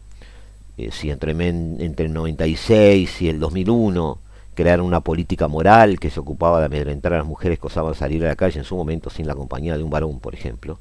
Si 0.90 1.10
entre, 1.10 1.32
el 1.32 2.12
96 2.12 3.22
y 3.22 3.28
el 3.28 3.40
2001 3.40 4.18
crear 4.54 4.80
una 4.80 5.00
política 5.00 5.48
moral 5.48 5.98
que 5.98 6.10
se 6.10 6.20
ocupaba 6.20 6.60
de 6.60 6.66
amedrentar 6.66 7.14
a 7.14 7.18
las 7.18 7.26
mujeres 7.26 7.58
que 7.58 7.66
osaban 7.66 7.94
salir 7.94 8.24
a 8.24 8.28
la 8.28 8.36
calle 8.36 8.58
en 8.58 8.64
su 8.64 8.76
momento 8.76 9.10
sin 9.10 9.26
la 9.26 9.34
compañía 9.34 9.76
de 9.76 9.82
un 9.82 9.90
varón, 9.90 10.20
por 10.20 10.34
ejemplo, 10.34 10.78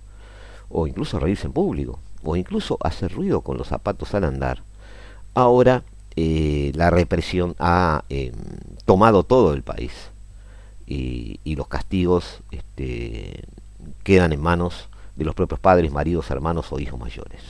o 0.70 0.88
incluso 0.88 1.20
reírse 1.20 1.48
en 1.48 1.54
público, 1.54 2.00
o 2.24 2.36
incluso 2.36 2.78
hacer 2.82 3.12
ruido 3.12 3.42
con 3.42 3.58
los 3.58 3.68
zapatos 3.68 4.14
al 4.14 4.24
andar. 4.24 4.64
Ahora 5.34 5.84
eh, 6.16 6.72
la 6.76 6.90
represión 6.90 7.56
ha 7.60 8.04
eh, 8.10 8.32
tomado 8.86 9.24
todo 9.24 9.54
el 9.54 9.64
país 9.64 9.92
y, 10.86 11.40
los 11.56 11.68
castigos 11.68 12.42
este, 12.52 13.44
quedan 14.04 14.32
en 14.32 14.42
manos 14.42 14.90
de 15.16 15.26
los 15.26 15.34
propios 15.34 15.60
padres, 15.60 15.92
maridos, 15.92 16.30
hermanos 16.30 16.72
o 16.72 16.80
hijos 16.80 17.00
mayores 17.00 17.42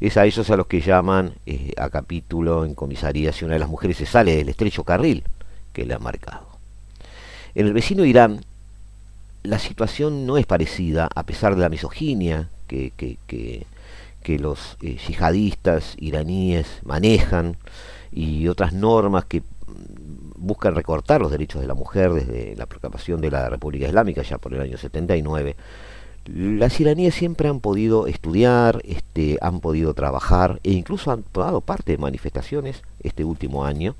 es 0.00 0.16
a 0.16 0.24
ellos 0.24 0.48
a 0.50 0.56
los 0.56 0.66
que 0.66 0.80
llaman 0.80 1.34
eh, 1.44 1.72
a 1.76 1.90
capítulo 1.90 2.64
en 2.64 2.74
comisaría 2.74 3.32
si 3.32 3.44
una 3.44 3.54
de 3.54 3.60
las 3.60 3.68
mujeres 3.68 3.98
se 3.98 4.06
sale 4.06 4.36
del 4.36 4.48
estrecho 4.48 4.82
carril 4.82 5.24
que 5.72 5.84
le 5.84 5.94
han 5.94 6.02
marcado. 6.02 6.46
En 7.54 7.66
el 7.66 7.74
vecino 7.74 8.04
Irán, 8.04 8.40
la 9.42 9.58
situación 9.58 10.26
no 10.26 10.38
es 10.38 10.46
parecida, 10.46 11.08
a 11.14 11.22
pesar 11.24 11.54
de 11.54 11.60
la 11.60 11.68
misoginia 11.68 12.48
que, 12.66 12.92
que, 12.96 13.66
los 14.38 14.76
eh, 14.80 14.96
yihadistas 15.08 15.96
iraníes 15.98 16.68
manejan 16.84 17.56
y 18.12 18.46
otras 18.46 18.72
normas 18.72 19.24
que 19.24 19.42
buscan 20.36 20.76
recortar 20.76 21.20
los 21.20 21.32
derechos 21.32 21.60
de 21.60 21.66
la 21.66 21.74
mujer 21.74 22.12
desde 22.12 22.54
la 22.54 22.66
proclamación 22.66 23.20
de 23.20 23.32
la 23.32 23.48
República 23.48 23.88
Islámica 23.88 24.22
ya 24.22 24.38
por 24.38 24.54
el 24.54 24.60
año 24.60 24.78
79 24.78 25.56
las 26.34 26.78
iraníes 26.80 27.14
siempre 27.14 27.48
han 27.48 27.60
podido 27.60 28.06
estudiar, 28.06 28.80
este, 28.84 29.38
han 29.40 29.60
podido 29.60 29.94
trabajar 29.94 30.60
e 30.62 30.72
incluso 30.72 31.10
han 31.10 31.24
dado 31.34 31.60
parte 31.60 31.92
de 31.92 31.98
manifestaciones 31.98 32.82
este 33.02 33.24
último 33.24 33.64
año, 33.64 33.96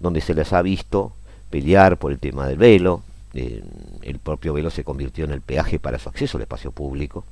donde 0.00 0.20
se 0.20 0.34
les 0.34 0.52
ha 0.52 0.62
visto 0.62 1.12
pelear 1.50 1.98
por 1.98 2.12
el 2.12 2.18
tema 2.18 2.46
del 2.46 2.58
velo. 2.58 3.02
el 3.32 4.18
propio 4.18 4.52
velo 4.52 4.70
se 4.70 4.84
convirtió 4.84 5.24
en 5.24 5.30
el 5.30 5.40
peaje 5.40 5.78
para 5.78 5.98
su 5.98 6.08
acceso 6.08 6.36
al 6.36 6.42
espacio 6.42 6.72
público. 6.72 7.24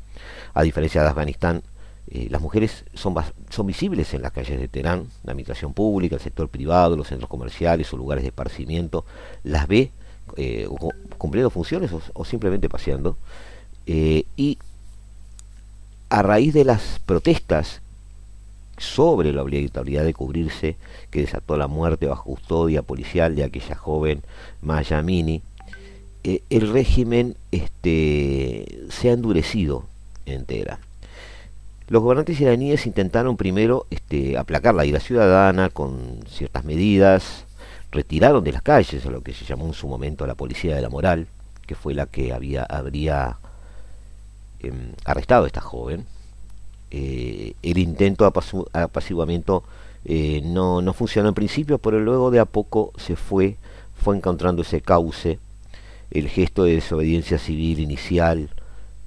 A 0.54 0.62
diferencia 0.62 1.02
de 1.02 1.08
Afganistán, 1.08 1.62
eh, 2.10 2.28
las 2.30 2.40
mujeres 2.40 2.84
son, 2.94 3.14
son 3.50 3.66
visibles 3.66 4.14
en 4.14 4.22
las 4.22 4.32
calles 4.32 4.58
de 4.58 4.68
Teherán, 4.68 5.06
la 5.24 5.32
administración 5.32 5.74
pública, 5.74 6.16
el 6.16 6.22
sector 6.22 6.48
privado, 6.48 6.96
los 6.96 7.08
centros 7.08 7.28
comerciales 7.28 7.92
o 7.92 7.96
lugares 7.98 8.22
de 8.24 8.28
esparcimiento, 8.28 9.04
las 9.44 9.68
ve 9.68 9.90
eh, 10.36 10.66
cumpliendo 11.18 11.50
funciones 11.50 11.90
o 12.14 12.24
simplemente 12.24 12.68
paseando. 12.68 13.16
Eh, 13.92 14.24
y 14.36 14.56
a 16.10 16.22
raíz 16.22 16.54
de 16.54 16.64
las 16.64 17.00
protestas 17.04 17.80
sobre 18.78 19.32
la 19.32 19.42
obligatoriedad 19.42 20.04
de 20.04 20.14
cubrirse 20.14 20.76
que 21.10 21.22
desató 21.22 21.56
la 21.56 21.66
muerte 21.66 22.06
bajo 22.06 22.22
custodia 22.22 22.82
policial 22.82 23.34
de 23.34 23.42
aquella 23.42 23.74
joven 23.74 24.22
Mayamini, 24.62 25.42
eh, 26.22 26.40
el 26.50 26.72
régimen 26.72 27.34
este, 27.50 28.86
se 28.90 29.10
ha 29.10 29.12
endurecido 29.12 29.86
en 30.24 30.46
Los 31.88 32.00
gobernantes 32.00 32.40
iraníes 32.40 32.86
intentaron 32.86 33.36
primero 33.36 33.88
este, 33.90 34.38
aplacar 34.38 34.76
la 34.76 34.86
ira 34.86 35.00
ciudadana 35.00 35.68
con 35.68 36.20
ciertas 36.28 36.64
medidas, 36.64 37.44
retiraron 37.90 38.44
de 38.44 38.52
las 38.52 38.62
calles 38.62 39.04
a 39.04 39.10
lo 39.10 39.22
que 39.22 39.34
se 39.34 39.44
llamó 39.44 39.66
en 39.66 39.74
su 39.74 39.88
momento 39.88 40.28
la 40.28 40.36
policía 40.36 40.76
de 40.76 40.82
la 40.82 40.90
moral, 40.90 41.26
que 41.66 41.74
fue 41.74 41.92
la 41.92 42.06
que 42.06 42.32
había, 42.32 42.62
habría 42.62 43.38
em, 44.62 44.92
arrestado 45.04 45.46
esta 45.46 45.60
joven. 45.60 46.06
Eh, 46.90 47.54
el 47.62 47.78
intento 47.78 48.24
de 48.24 48.80
apaciguamiento 48.80 49.62
eh, 50.04 50.40
no, 50.44 50.82
no 50.82 50.92
funcionó 50.92 51.28
en 51.28 51.34
principio, 51.34 51.78
pero 51.78 52.00
luego 52.00 52.30
de 52.30 52.40
a 52.40 52.46
poco 52.46 52.92
se 52.96 53.16
fue, 53.16 53.56
fue 53.94 54.16
encontrando 54.16 54.62
ese 54.62 54.80
cauce. 54.80 55.38
El 56.10 56.28
gesto 56.28 56.64
de 56.64 56.74
desobediencia 56.74 57.38
civil 57.38 57.78
inicial 57.80 58.50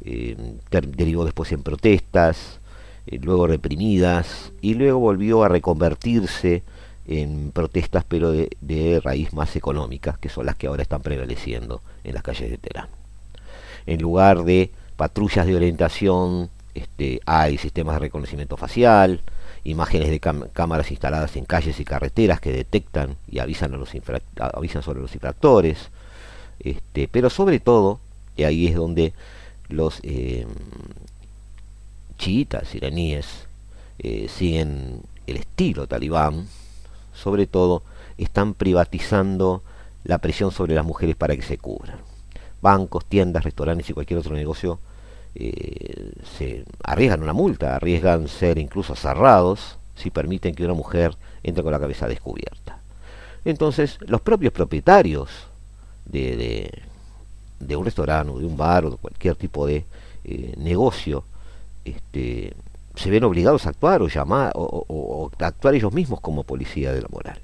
em, 0.02 0.60
derivó 0.72 1.26
después 1.26 1.52
en 1.52 1.64
protestas, 1.64 2.60
eh, 3.08 3.20
luego 3.22 3.48
reprimidas, 3.48 4.54
y 4.62 4.76
luego 4.76 5.00
volvió 5.00 5.44
a 5.44 5.50
reconvertirse 5.50 6.64
en 7.06 7.52
protestas, 7.52 8.06
pero 8.08 8.32
de, 8.32 9.02
raíz 9.04 9.34
más 9.34 9.56
económica, 9.56 10.18
que 10.22 10.30
son 10.30 10.46
las 10.46 10.56
que 10.56 10.68
ahora 10.68 10.84
están 10.84 11.02
prevaleciendo 11.02 11.82
en 12.04 12.14
las 12.14 12.24
calles 12.24 12.50
de 12.50 12.58
Teherán. 12.58 12.88
En 13.86 14.02
lugar 14.02 14.44
de 14.44 14.72
patrullas 15.04 15.46
de 15.46 15.54
orientación, 15.58 16.50
este, 16.74 17.20
hay 17.26 17.58
sistemas 17.58 17.96
de 17.96 18.00
reconocimiento 18.00 18.56
facial, 18.56 19.20
imágenes 19.66 20.10
de 20.10 20.22
cámaras 20.22 20.92
instaladas 20.92 21.36
en 21.36 21.44
calles 21.44 21.78
y 21.82 21.84
carreteras 21.84 22.40
que 22.40 22.54
detectan 22.54 23.18
y 23.28 23.40
avisan, 23.40 23.74
a 23.74 23.78
los 23.78 23.90
sobre 23.90 25.02
los 25.02 25.14
infractores, 25.14 25.90
este, 26.62 27.10
pero 27.10 27.30
sobre 27.30 27.60
todo, 27.60 28.00
y 28.38 28.44
ahí 28.44 28.68
es 28.68 28.76
donde 28.76 29.12
los 29.68 30.00
eh, 30.04 30.48
chiitas 32.18 32.74
iraníes 32.74 33.28
eh, 34.00 34.30
siguen 34.30 35.02
el 35.28 35.36
estilo 35.36 35.86
talibán, 35.86 36.48
sobre 37.14 37.46
todo, 37.46 37.84
están 38.18 38.54
privatizando 38.54 39.64
la 40.06 40.20
presión 40.20 40.52
sobre 40.52 40.76
las 40.76 40.86
mujeres 40.86 41.18
para 41.18 41.36
que 41.36 41.42
se 41.42 41.58
cubran. 41.58 41.98
Bancos, 42.62 43.04
tiendas, 43.04 43.44
restaurantes 43.44 43.90
y 43.90 43.94
cualquier 43.94 44.20
otro 44.20 44.34
negocio 44.34 44.80
eh, 45.36 46.12
se 46.38 46.66
arriesgan 46.84 47.24
una 47.24 47.34
multa, 47.34 47.76
arriesgan 47.76 48.28
ser 48.28 48.58
incluso 48.58 48.96
cerrados 48.96 49.78
si 49.96 50.10
permiten 50.10 50.56
que 50.56 50.66
una 50.66 50.74
mujer 50.74 51.16
entre 51.44 51.64
con 51.64 51.72
la 51.72 51.80
cabeza 51.80 52.08
descubierta. 52.08 52.80
Entonces, 53.46 53.98
los 54.02 54.22
propios 54.22 54.54
propietarios 54.54 55.30
de, 56.06 56.72
un 57.76 57.86
restaurante 57.86 58.32
o 58.32 58.40
de 58.40 58.46
un 58.46 58.58
bar 58.58 58.86
o 58.86 58.92
de 58.92 58.98
cualquier 58.98 59.36
tipo 59.36 59.66
de 59.68 59.86
eh, 60.24 60.54
negocio 60.58 61.26
este, 61.86 62.54
se 62.96 63.10
ven 63.10 63.24
obligados 63.24 63.66
a 63.66 63.70
actuar 63.70 64.02
o 64.02 64.08
llamar 64.08 64.54
actuar 65.40 65.76
ellos 65.76 65.94
mismos 65.94 66.22
como 66.22 66.44
policía 66.44 66.94
de 66.94 67.02
la 67.02 67.08
moral. 67.12 67.40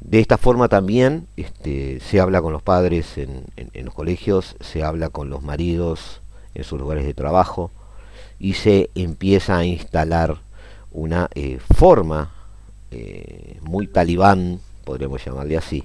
De 0.00 0.20
esta 0.20 0.36
forma 0.36 0.68
también 0.68 1.26
este, 1.36 2.00
se 2.00 2.20
habla 2.20 2.42
con 2.42 2.52
los 2.52 2.62
padres 2.62 3.16
en, 3.16 3.44
los 3.84 3.94
colegios, 3.94 4.56
se 4.60 4.82
habla 4.82 5.08
con 5.08 5.30
los 5.30 5.42
maridos 5.42 6.20
en 6.56 6.64
sus 6.64 6.80
lugares 6.80 7.04
de 7.04 7.14
trabajo 7.14 7.70
y 8.38 8.54
se 8.54 8.90
empieza 8.94 9.58
a 9.58 9.64
instalar 9.64 10.38
una 10.90 11.28
eh, 11.34 11.58
forma 11.74 12.32
eh, 12.90 13.58
muy 13.62 13.86
talibán, 13.86 14.60
podríamos 14.84 15.24
llamarle 15.24 15.56
así, 15.56 15.84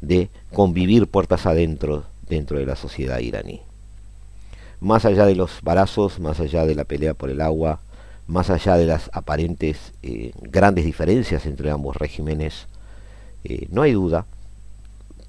de 0.00 0.28
convivir 0.52 1.06
puertas 1.06 1.46
adentro 1.46 2.04
dentro 2.28 2.58
de 2.58 2.66
la 2.66 2.76
sociedad 2.76 3.18
iraní. 3.18 3.62
Más 4.80 5.04
allá 5.04 5.24
de 5.26 5.36
los 5.36 5.62
barazos, 5.62 6.18
más 6.18 6.40
allá 6.40 6.66
de 6.66 6.74
la 6.74 6.84
pelea 6.84 7.14
por 7.14 7.30
el 7.30 7.40
agua, 7.40 7.80
más 8.26 8.50
allá 8.50 8.76
de 8.76 8.86
las 8.86 9.10
aparentes 9.12 9.92
eh, 10.02 10.32
grandes 10.40 10.84
diferencias 10.84 11.46
entre 11.46 11.70
ambos 11.70 11.96
regímenes, 11.96 12.66
no 13.68 13.82
hay 13.82 13.92
duda 13.92 14.24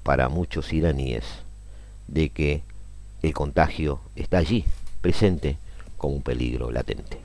para 0.02 0.30
muchos 0.30 0.72
iraníes 0.72 1.24
de 2.08 2.30
que 2.30 2.62
el 3.26 3.34
contagio 3.34 4.00
está 4.14 4.38
allí, 4.38 4.64
presente, 5.00 5.58
como 5.96 6.14
un 6.14 6.22
peligro 6.22 6.70
latente. 6.70 7.18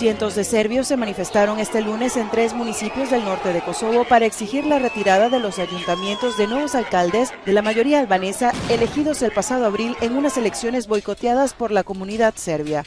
Cientos 0.00 0.34
de 0.34 0.44
serbios 0.44 0.86
se 0.88 0.96
manifestaron 0.96 1.58
este 1.58 1.82
lunes 1.82 2.16
en 2.16 2.30
tres 2.30 2.54
municipios 2.54 3.10
del 3.10 3.22
norte 3.22 3.52
de 3.52 3.60
Kosovo 3.60 4.06
para 4.08 4.24
exigir 4.24 4.64
la 4.64 4.78
retirada 4.78 5.28
de 5.28 5.40
los 5.40 5.58
ayuntamientos 5.58 6.38
de 6.38 6.46
nuevos 6.46 6.74
alcaldes 6.74 7.34
de 7.44 7.52
la 7.52 7.60
mayoría 7.60 8.00
albanesa 8.00 8.54
elegidos 8.70 9.20
el 9.20 9.30
pasado 9.30 9.66
abril 9.66 9.94
en 10.00 10.16
unas 10.16 10.38
elecciones 10.38 10.86
boicoteadas 10.86 11.52
por 11.52 11.70
la 11.70 11.84
comunidad 11.84 12.32
serbia. 12.36 12.82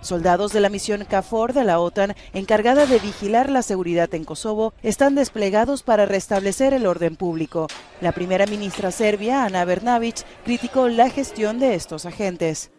Soldados 0.00 0.52
de 0.52 0.58
la 0.58 0.68
misión 0.68 1.04
KFOR 1.04 1.52
de 1.52 1.62
la 1.62 1.78
OTAN, 1.78 2.16
encargada 2.34 2.86
de 2.86 2.98
vigilar 2.98 3.48
la 3.48 3.62
seguridad 3.62 4.12
en 4.12 4.24
Kosovo, 4.24 4.74
están 4.82 5.14
desplegados 5.14 5.84
para 5.84 6.04
restablecer 6.04 6.74
el 6.74 6.86
orden 6.86 7.14
público. 7.14 7.68
La 8.00 8.10
primera 8.10 8.44
ministra 8.44 8.90
serbia, 8.90 9.44
Ana 9.44 9.64
Bernavić, 9.64 10.24
criticó 10.44 10.88
la 10.88 11.10
gestión 11.10 11.60
de 11.60 11.76
estos 11.76 12.06
agentes. 12.06 12.72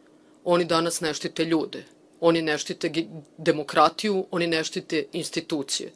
Demokratiju, 3.37 4.25
oni 4.31 4.47
ne 4.47 4.63
štite 4.63 5.05
institucije. 5.13 5.91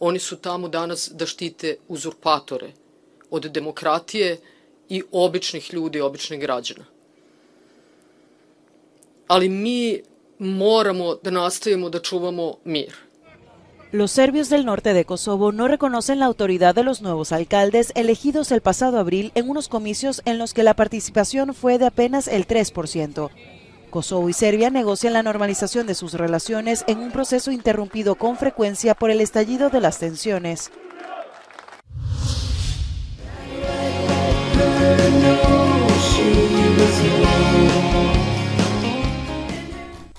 Oni 0.00 0.18
su 0.18 0.36
tamo 0.36 0.68
danas 0.68 1.10
da 1.12 1.26
štite 1.26 1.76
uzurpatore 1.88 2.72
od 3.30 3.42
demokratije 3.42 4.38
i 4.88 5.02
običnih 5.12 5.74
ljudi, 5.74 6.00
običnih 6.00 6.40
građana. 6.40 6.84
Ali 9.26 9.48
mi 9.48 10.00
moramo 10.38 11.14
da 11.14 11.30
nastavimo 11.30 11.90
da 11.90 12.00
čuvamo 12.00 12.54
mir. 12.64 13.06
Los 13.92 14.12
serbios 14.12 14.48
del 14.48 14.64
norte 14.64 14.92
de 14.92 15.04
Kosovo 15.04 15.52
no 15.52 15.68
reconocen 15.68 16.18
la 16.18 16.26
autoridad 16.26 16.74
de 16.74 16.82
los 16.82 17.00
nuevos 17.00 17.32
alcaldes 17.32 17.92
elegidos 17.94 18.50
el 18.50 18.60
pasado 18.60 18.98
abril 18.98 19.30
en 19.34 19.48
unos 19.48 19.68
comicios 19.68 20.22
en 20.24 20.38
los 20.38 20.52
que 20.54 20.64
la 20.64 20.74
participación 20.74 21.54
fue 21.54 21.78
de 21.78 21.86
apenas 21.86 22.26
el 22.28 22.46
3%. 22.46 23.30
Kosovo 23.90 24.28
y 24.28 24.32
Serbia 24.32 24.70
negocian 24.70 25.12
la 25.12 25.22
normalización 25.22 25.86
de 25.86 25.94
sus 25.94 26.14
relaciones 26.14 26.84
en 26.86 26.98
un 26.98 27.10
proceso 27.10 27.50
interrumpido 27.50 28.14
con 28.14 28.36
frecuencia 28.36 28.94
por 28.94 29.10
el 29.10 29.20
estallido 29.20 29.70
de 29.70 29.80
las 29.80 29.98
tensiones. 29.98 30.70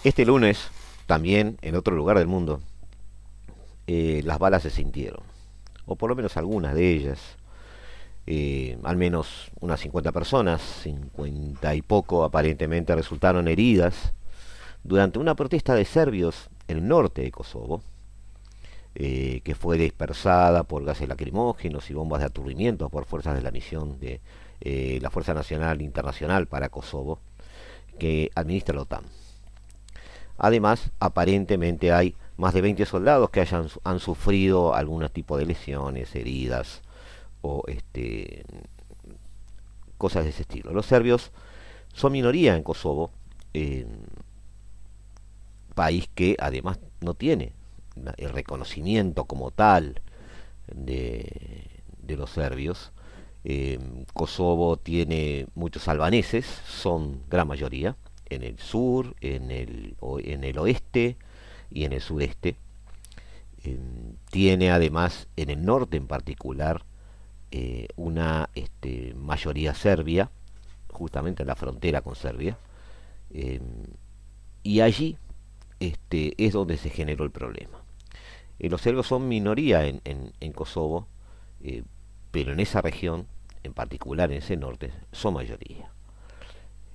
Este 0.04 0.26
lunes, 0.26 0.70
también 1.06 1.58
en 1.62 1.76
otro 1.76 1.96
lugar 1.96 2.18
del 2.18 2.28
mundo, 2.28 2.62
eh, 3.88 4.22
las 4.24 4.40
balas 4.40 4.64
se 4.64 4.70
sintieron, 4.70 5.22
o 5.86 5.96
por 5.96 6.10
lo 6.10 6.16
menos 6.16 6.38
algunas 6.38 6.76
de 6.76 6.92
ellas, 6.92 7.37
eh, 8.30 8.78
al 8.84 8.98
menos 8.98 9.52
unas 9.62 9.80
50 9.80 10.12
personas, 10.12 10.62
50 10.84 11.76
y 11.76 11.82
poco 11.82 12.26
aparentemente 12.26 12.94
resultaron 12.94 13.48
heridas 13.48 14.14
durante 14.84 15.18
una 15.18 15.36
protesta 15.36 15.76
de 15.76 15.86
serbios 15.86 16.50
en 16.68 16.80
el 16.80 16.88
norte 16.90 17.22
de 17.22 17.32
Kosovo, 17.32 17.82
eh, 18.96 19.40
que 19.46 19.56
fue 19.56 19.78
dispersada 19.78 20.64
por 20.64 20.84
gases 20.84 21.08
lacrimógenos 21.08 21.90
y 21.90 21.94
bombas 21.94 22.20
de 22.20 22.26
aturdimiento 22.26 22.90
por 22.90 23.06
fuerzas 23.06 23.34
de 23.36 23.42
la 23.42 23.52
misión 23.52 23.98
de 24.00 24.20
eh, 24.60 25.00
la 25.02 25.10
Fuerza 25.10 25.34
Nacional 25.34 25.82
Internacional 25.82 26.48
para 26.48 26.68
Kosovo, 26.68 27.20
que 27.98 28.30
administra 28.36 28.76
la 28.76 28.82
OTAN. 28.82 29.04
Además, 30.38 30.92
aparentemente 31.00 31.94
hay 31.94 32.14
más 32.36 32.54
de 32.54 32.62
20 32.62 32.86
soldados 32.86 33.30
que 33.30 33.40
hayan, 33.40 33.68
han 33.86 34.00
sufrido 34.00 34.76
algún 34.76 35.08
tipo 35.10 35.38
de 35.38 35.46
lesiones, 35.46 36.14
heridas, 36.14 36.82
o 37.42 37.64
este, 37.68 38.46
cosas 39.98 40.24
de 40.24 40.32
ese 40.32 40.44
estilo. 40.44 40.72
Los 40.72 40.86
serbios 40.86 41.32
son 41.94 42.12
minoría 42.12 42.56
en 42.56 42.64
Kosovo, 42.64 43.12
país 45.74 46.10
que 46.14 46.36
además 46.40 46.80
no 47.02 47.14
tiene 47.14 47.54
el 48.18 48.30
reconocimiento 48.30 49.26
como 49.26 49.52
tal 49.52 50.02
de, 50.74 51.70
los 52.08 52.30
serbios. 52.30 52.92
Kosovo 54.14 54.78
tiene 54.78 55.48
muchos 55.56 55.88
albaneses, 55.88 56.46
son 56.68 57.22
gran 57.30 57.48
mayoría, 57.48 57.96
en 58.30 58.44
el 58.44 58.60
sur, 58.60 59.16
en 59.22 59.52
el, 59.52 59.96
en 60.24 60.44
el 60.44 60.58
oeste 60.60 61.18
y 61.72 61.86
en 61.86 61.94
el 61.94 62.02
sureste. 62.02 62.56
tiene 64.30 64.72
además 64.72 65.28
en 65.36 65.50
el 65.50 65.66
norte 65.66 65.98
en 65.98 66.08
particular 66.08 66.84
eh, 67.52 67.88
una 67.96 68.50
este, 68.56 69.14
mayoría 69.16 69.74
serbia, 69.74 70.30
justamente 70.90 71.44
en 71.44 71.48
la 71.48 71.56
frontera 71.56 72.02
con 72.02 72.16
Serbia, 72.16 72.58
em, 73.32 73.62
y 74.64 74.82
allí 74.82 75.18
este, 75.80 76.34
es 76.44 76.54
donde 76.54 76.78
se 76.78 76.90
generó 76.90 77.24
el 77.24 77.32
problema. 77.32 77.84
Eh, 78.60 78.70
los 78.70 78.82
serbios 78.82 79.08
son 79.08 79.28
minoría 79.28 79.86
en, 79.86 80.02
en, 80.04 80.52
Kosovo, 80.52 81.08
eh, 81.62 81.84
pero 82.32 82.52
en 82.52 82.60
esa 82.60 82.82
región, 82.82 83.28
en 83.64 83.74
particular 83.74 84.32
en 84.32 84.40
ese 84.40 84.58
norte, 84.58 84.92
son 85.12 85.36
mayoría. 85.36 85.90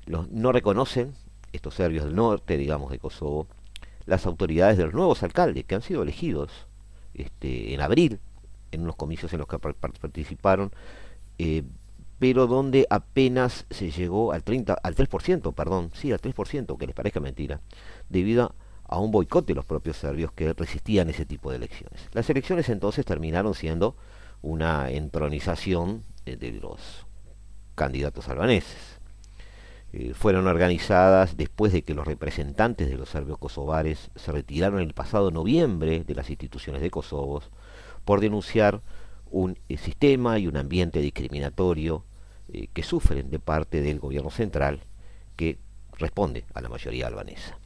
Los, 0.07 0.29
no 0.31 0.53
reconocen, 0.53 1.15
estos 1.53 1.75
serbios 1.75 2.05
del 2.05 2.15
norte, 2.15 2.57
digamos, 2.57 2.91
de 2.91 2.99
Kosovo, 2.99 3.47
las 4.05 4.27
autoridades 4.27 4.77
de 4.77 4.85
los 4.85 4.95
nuevos 4.95 5.23
alcaldes 5.23 5.65
que 5.65 5.75
han 5.75 5.83
sido 5.83 6.03
elegidos 6.03 6.51
este, 7.15 7.75
en 7.75 7.81
abril, 7.81 8.21
en 8.73 8.83
unos 8.83 8.97
comicios 8.97 9.33
en 9.33 9.39
los 9.39 9.49
que 9.49 9.59
participaron, 9.59 10.73
eh, 11.39 11.63
pero 12.19 12.47
donde 12.47 12.87
apenas 12.91 13.67
se 13.71 13.91
llegó 13.91 14.33
al 14.33 14.43
30, 14.43 14.75
al 14.75 14.95
3%, 14.95 15.55
perdón, 15.55 15.91
sí, 15.95 16.13
al 16.13 16.21
3%, 16.21 16.79
que 16.79 16.87
les 16.87 16.95
parezca 16.95 17.21
mentira, 17.21 17.61
debido 18.09 18.55
a 18.85 18.99
un 18.99 19.11
boicot 19.11 19.47
de 19.47 19.55
los 19.55 19.65
propios 19.65 19.97
serbios 19.97 20.33
que 20.33 20.53
resistían 20.53 21.09
ese 21.09 21.25
tipo 21.25 21.51
de 21.51 21.57
elecciones. 21.57 22.09
Las 22.13 22.29
elecciones 22.31 22.69
entonces 22.69 23.05
terminaron 23.05 23.55
siendo 23.55 23.97
una 24.43 24.91
entronización 24.91 26.05
eh, 26.27 26.37
de 26.37 26.53
los 26.53 27.07
candidatos 27.75 28.29
albaneses. 28.29 29.01
Eh, 29.95 30.15
fueron 30.15 30.47
organizadas 30.47 31.37
después 31.37 31.73
de 31.73 31.83
que 31.83 31.95
los 31.95 32.07
representantes 32.07 32.89
de 32.89 32.97
los 32.97 33.11
serbios 33.11 33.39
kosovares 33.39 34.11
se 34.17 34.33
retiraron 34.33 34.81
el 34.81 34.95
pasado 34.95 35.31
noviembre 35.31 36.03
de 36.05 36.15
las 36.15 36.31
instituciones 36.31 36.81
de 36.81 36.91
Kosovo 36.91 37.43
por 38.05 38.21
denunciar 38.21 38.83
un 39.31 39.59
eh, 39.69 39.77
sistema 39.77 40.39
y 40.39 40.47
un 40.47 40.57
ambiente 40.57 41.01
discriminatorio 41.01 42.05
eh, 42.53 42.69
que 42.73 42.83
sufren 42.83 43.31
de 43.31 43.39
parte 43.39 43.81
del 43.81 43.99
gobierno 43.99 44.31
central 44.31 44.81
que 45.37 45.59
responde 45.99 46.45
a 46.55 46.61
la 46.61 46.69
mayoría 46.69 47.07
albanesa. 47.07 47.59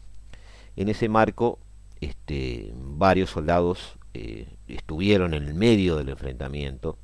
En 0.76 0.88
ese 0.88 1.08
marco, 1.08 1.58
este, 2.00 2.72
varios 2.74 3.30
soldados 3.30 3.98
estuvieron 4.66 5.34
en 5.34 5.42
el 5.42 5.52
medio 5.52 5.96
del 5.96 6.08
enfrentamiento, 6.08 6.96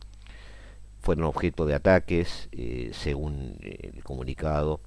fueron 1.00 1.24
objeto 1.24 1.66
de 1.66 1.74
ataques, 1.74 2.48
según 2.92 3.58
el 3.60 4.02
comunicado, 4.02 4.80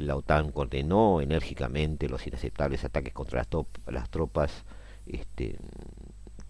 la 0.00 0.16
OTAN 0.16 0.50
condenó 0.50 1.20
enérgicamente 1.20 2.08
los 2.08 2.26
inaceptables 2.26 2.84
ataques 2.84 3.12
contra 3.12 3.46
las, 3.86 4.10
tropas 4.10 4.64
este, 5.06 5.58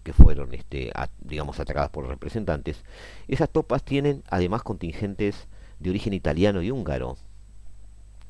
que 0.03 0.13
fueron, 0.13 0.53
este, 0.53 0.91
digamos, 1.19 1.59
atacadas 1.59 1.89
por 1.89 2.07
representantes. 2.07 2.83
Esas 3.27 3.49
tropas 3.49 3.83
tienen 3.83 4.23
además 4.29 4.63
contingentes 4.63 5.47
de 5.79 5.89
origen 5.89 6.13
italiano 6.13 6.61
y 6.61 6.71
húngaro. 6.71 7.17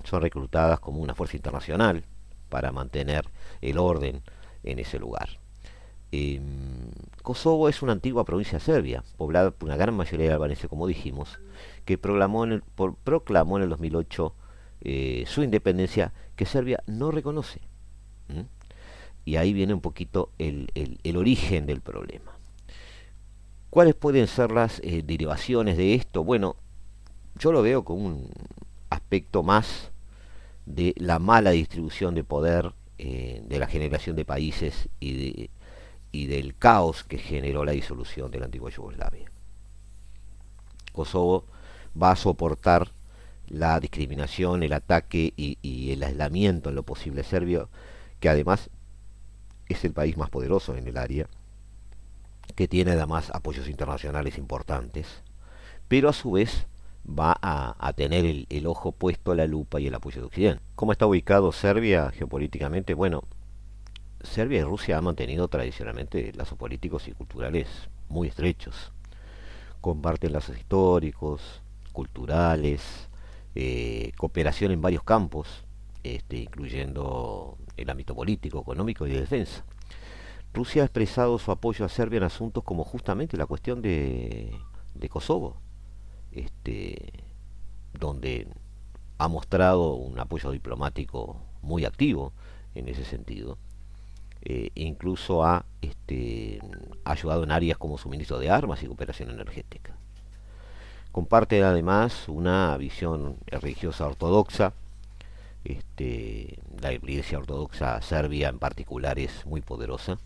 Son 0.04 0.22
reclutadas 0.22 0.80
como 0.80 1.02
una 1.02 1.16
fuerza 1.16 1.38
internacional 1.38 2.04
para 2.50 2.72
mantener 2.72 3.26
el 3.62 3.78
orden 3.78 4.22
en 4.64 4.80
ese 4.80 5.00
lugar. 5.00 5.42
Em, 6.12 6.92
Kosovo 7.22 7.70
es 7.70 7.82
una 7.82 7.94
antigua 7.94 8.26
provincia 8.26 8.60
serbia, 8.60 9.04
poblada 9.18 9.52
por 9.52 9.70
una 9.70 9.78
gran 9.78 9.96
mayoría 9.96 10.28
de 10.28 10.34
albaneses, 10.34 10.70
como 10.70 10.88
dijimos, 10.88 11.40
que 11.86 11.98
proclamó 11.98 12.44
en 12.44 12.52
el, 12.52 12.64
proclamó 13.04 13.58
en 13.58 13.64
el 13.64 13.70
2008 13.70 14.36
eh, 14.82 15.24
su 15.28 15.44
independencia 15.44 16.14
que 16.36 16.46
Serbia 16.46 16.84
no 16.88 17.12
reconoce. 17.12 17.62
Y 19.26 19.36
ahí 19.36 19.54
viene 19.54 19.74
un 19.74 19.82
poquito 19.82 20.32
el, 20.38 20.70
origen 21.16 21.66
del 21.66 21.82
problema. 21.82 22.32
¿Cuáles 23.70 23.96
pueden 23.96 24.28
ser 24.28 24.52
las 24.52 24.80
eh, 24.84 25.04
derivaciones 25.06 25.78
de 25.78 25.96
esto? 25.96 26.24
Bueno, 26.24 26.56
yo 27.38 27.52
lo 27.52 27.62
veo 27.62 27.84
como 27.84 28.06
un 28.06 28.30
aspecto 28.90 29.44
más 29.44 29.92
de 30.66 30.94
la 30.98 31.20
mala 31.20 31.52
distribución 31.52 32.14
de 32.16 32.24
poder, 32.24 32.74
eh, 32.98 33.42
de 33.46 33.60
la 33.60 33.68
generación 33.68 34.16
de 34.16 34.26
países 34.26 34.90
y, 35.00 35.50
y 36.12 36.28
del 36.28 36.56
caos 36.56 37.04
que 37.04 37.18
generó 37.18 37.64
la 37.64 37.72
disolución 37.72 38.32
de 38.32 38.40
la 38.40 38.46
antigua 38.46 38.70
Yugoslavia. 38.70 39.32
Kosovo 40.92 41.46
va 42.02 42.12
a 42.12 42.16
soportar 42.16 42.92
la 43.48 43.80
discriminación, 43.80 44.64
el 44.64 44.74
ataque 44.74 45.34
y, 45.36 45.92
el 45.92 46.04
aislamiento 46.04 46.70
en 46.70 46.76
lo 46.76 46.84
posible 46.84 47.24
serbio, 47.24 47.70
que 48.20 48.30
además 48.30 48.70
es 49.72 49.84
el 49.86 49.94
país 49.94 50.18
más 50.18 50.30
poderoso 50.30 50.76
en 50.76 50.88
el 50.88 50.98
área, 50.98 51.28
que 52.56 52.68
tiene 52.68 52.92
además 52.92 53.32
apoyos 53.34 53.68
internacionales 53.68 54.38
importantes, 54.38 55.24
pero 55.88 56.10
a 56.10 56.14
su 56.14 56.32
vez 56.32 56.68
va 57.08 57.38
a, 57.42 57.94
tener 57.94 58.26
el, 58.26 58.68
ojo 58.68 58.92
puesto 58.92 59.32
a 59.32 59.36
la 59.36 59.48
lupa 59.48 59.80
y 59.80 59.88
el 59.88 59.96
apoyo 59.96 60.22
de 60.22 60.28
Occidente. 60.28 60.64
¿Cómo 60.76 60.92
está 60.92 61.06
ubicado 61.06 61.52
Serbia 61.52 62.12
geopolíticamente? 62.12 62.94
Bueno, 62.94 63.24
Serbia 64.22 64.60
y 64.60 64.64
Rusia 64.64 64.98
han 64.98 65.04
mantenido 65.04 65.48
tradicionalmente 65.48 66.32
lazos 66.34 66.58
políticos 66.58 67.08
y 67.08 67.12
culturales 67.14 67.68
muy 68.08 68.28
estrechos. 68.28 68.92
Comparten 69.82 70.34
lazos 70.34 70.58
históricos, 70.58 71.62
culturales, 71.92 73.10
eh, 73.56 74.12
cooperación 74.18 74.72
en 74.72 74.82
varios 74.82 75.04
campos, 75.04 75.66
este, 76.04 76.38
incluyendo 76.38 77.58
el 77.78 77.90
ámbito 77.90 78.16
político, 78.16 78.62
económico 78.62 79.08
y 79.08 79.12
de 79.12 79.22
defensa. 79.22 79.64
Rusia 80.54 80.82
ha 80.82 80.86
expresado 80.86 81.38
su 81.40 81.52
apoyo 81.52 81.86
a 81.86 81.90
Serbia 81.90 82.18
en 82.18 82.24
asuntos 82.24 82.64
como 82.64 82.84
justamente 82.84 83.38
la 83.38 83.46
cuestión 83.46 83.82
de, 83.82 84.58
Kosovo, 85.10 85.58
este, 86.32 87.24
donde 87.94 88.48
ha 89.18 89.28
mostrado 89.28 89.96
un 89.96 90.20
apoyo 90.20 90.52
diplomático 90.52 91.42
muy 91.62 91.86
activo 91.86 92.34
en 92.76 92.90
ese 92.90 93.06
sentido. 93.06 93.58
Eh, 94.44 94.72
incluso 94.76 95.46
ha 95.46 95.66
este, 95.82 96.60
ayudado 97.06 97.44
en 97.44 97.52
áreas 97.52 97.78
como 97.78 97.98
suministro 97.98 98.40
de 98.40 98.50
armas 98.50 98.82
y 98.82 98.88
cooperación 98.88 99.30
energética. 99.30 99.96
Comparte 101.12 101.62
además 101.64 102.28
una 102.28 102.76
visión 102.78 103.38
religiosa 103.46 104.08
ortodoxa. 104.08 104.74
Este, 105.64 106.58
la 106.82 106.92
iglesia 106.92 107.38
ortodoxa 107.38 108.02
serbia 108.02 108.50
en 108.50 108.60
particular 108.60 109.20
es 109.20 109.46
muy 109.46 109.62
poderosa. 109.62 110.18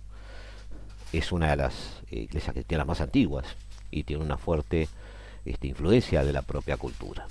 Es 1.12 1.32
una 1.32 1.50
de 1.50 1.58
las 1.58 2.02
iglesias 2.10 2.54
cristianas 2.54 2.88
más 2.88 3.02
antiguas 3.02 3.45
y 3.91 4.04
tiene 4.04 4.24
una 4.24 4.38
fuerte 4.38 4.88
este, 5.45 5.67
influencia 5.67 6.24
de 6.24 6.34
la 6.34 6.41
propia 6.41 6.78
cultura. 6.78 7.28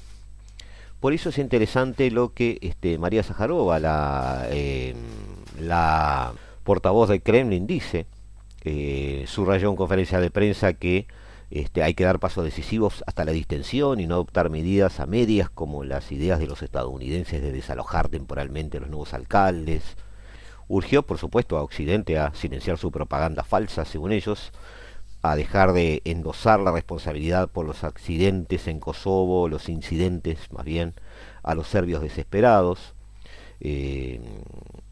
Por 1.00 1.12
eso 1.12 1.28
es 1.28 1.38
interesante 1.38 2.10
lo 2.10 2.32
que 2.32 2.58
este, 2.62 2.96
María 2.98 3.22
Zaharova, 3.22 3.78
la, 3.78 4.46
em, 4.50 4.96
la 5.60 6.32
portavoz 6.62 7.10
del 7.10 7.22
Kremlin, 7.22 7.66
dice. 7.66 8.06
Eh, 8.64 9.24
subrayó 9.26 9.68
en 9.68 9.76
conferencia 9.76 10.20
de 10.20 10.30
prensa 10.30 10.72
que 10.72 11.06
este, 11.54 11.84
hay 11.84 11.94
que 11.94 12.02
dar 12.02 12.18
pasos 12.18 12.42
decisivos 12.42 13.04
hasta 13.06 13.24
la 13.24 13.30
distensión 13.30 14.00
y 14.00 14.08
no 14.08 14.14
adoptar 14.14 14.50
medidas 14.50 14.98
a 14.98 15.06
medias 15.06 15.48
como 15.50 15.84
las 15.84 16.10
ideas 16.10 16.40
de 16.40 16.48
los 16.48 16.62
estadounidenses 16.62 17.40
de 17.40 17.52
desalojar 17.52 18.08
temporalmente 18.08 18.78
a 18.78 18.80
los 18.80 18.90
nuevos 18.90 19.14
alcaldes. 19.14 19.96
Urgió, 20.66 21.04
por 21.04 21.18
supuesto, 21.18 21.56
a 21.56 21.62
Occidente 21.62 22.18
a 22.18 22.34
silenciar 22.34 22.76
su 22.76 22.90
propaganda 22.90 23.44
falsa, 23.44 23.84
según 23.84 24.10
ellos, 24.10 24.50
a 25.22 25.36
dejar 25.36 25.74
de 25.74 26.02
endosar 26.04 26.58
la 26.58 26.72
responsabilidad 26.72 27.48
por 27.48 27.66
los 27.66 27.84
accidentes 27.84 28.66
en 28.66 28.80
Kosovo, 28.80 29.48
los 29.48 29.68
incidentes 29.68 30.50
más 30.50 30.64
bien, 30.64 30.94
a 31.44 31.54
los 31.54 31.68
serbios 31.68 32.02
desesperados. 32.02 32.94
Eh, 33.60 34.20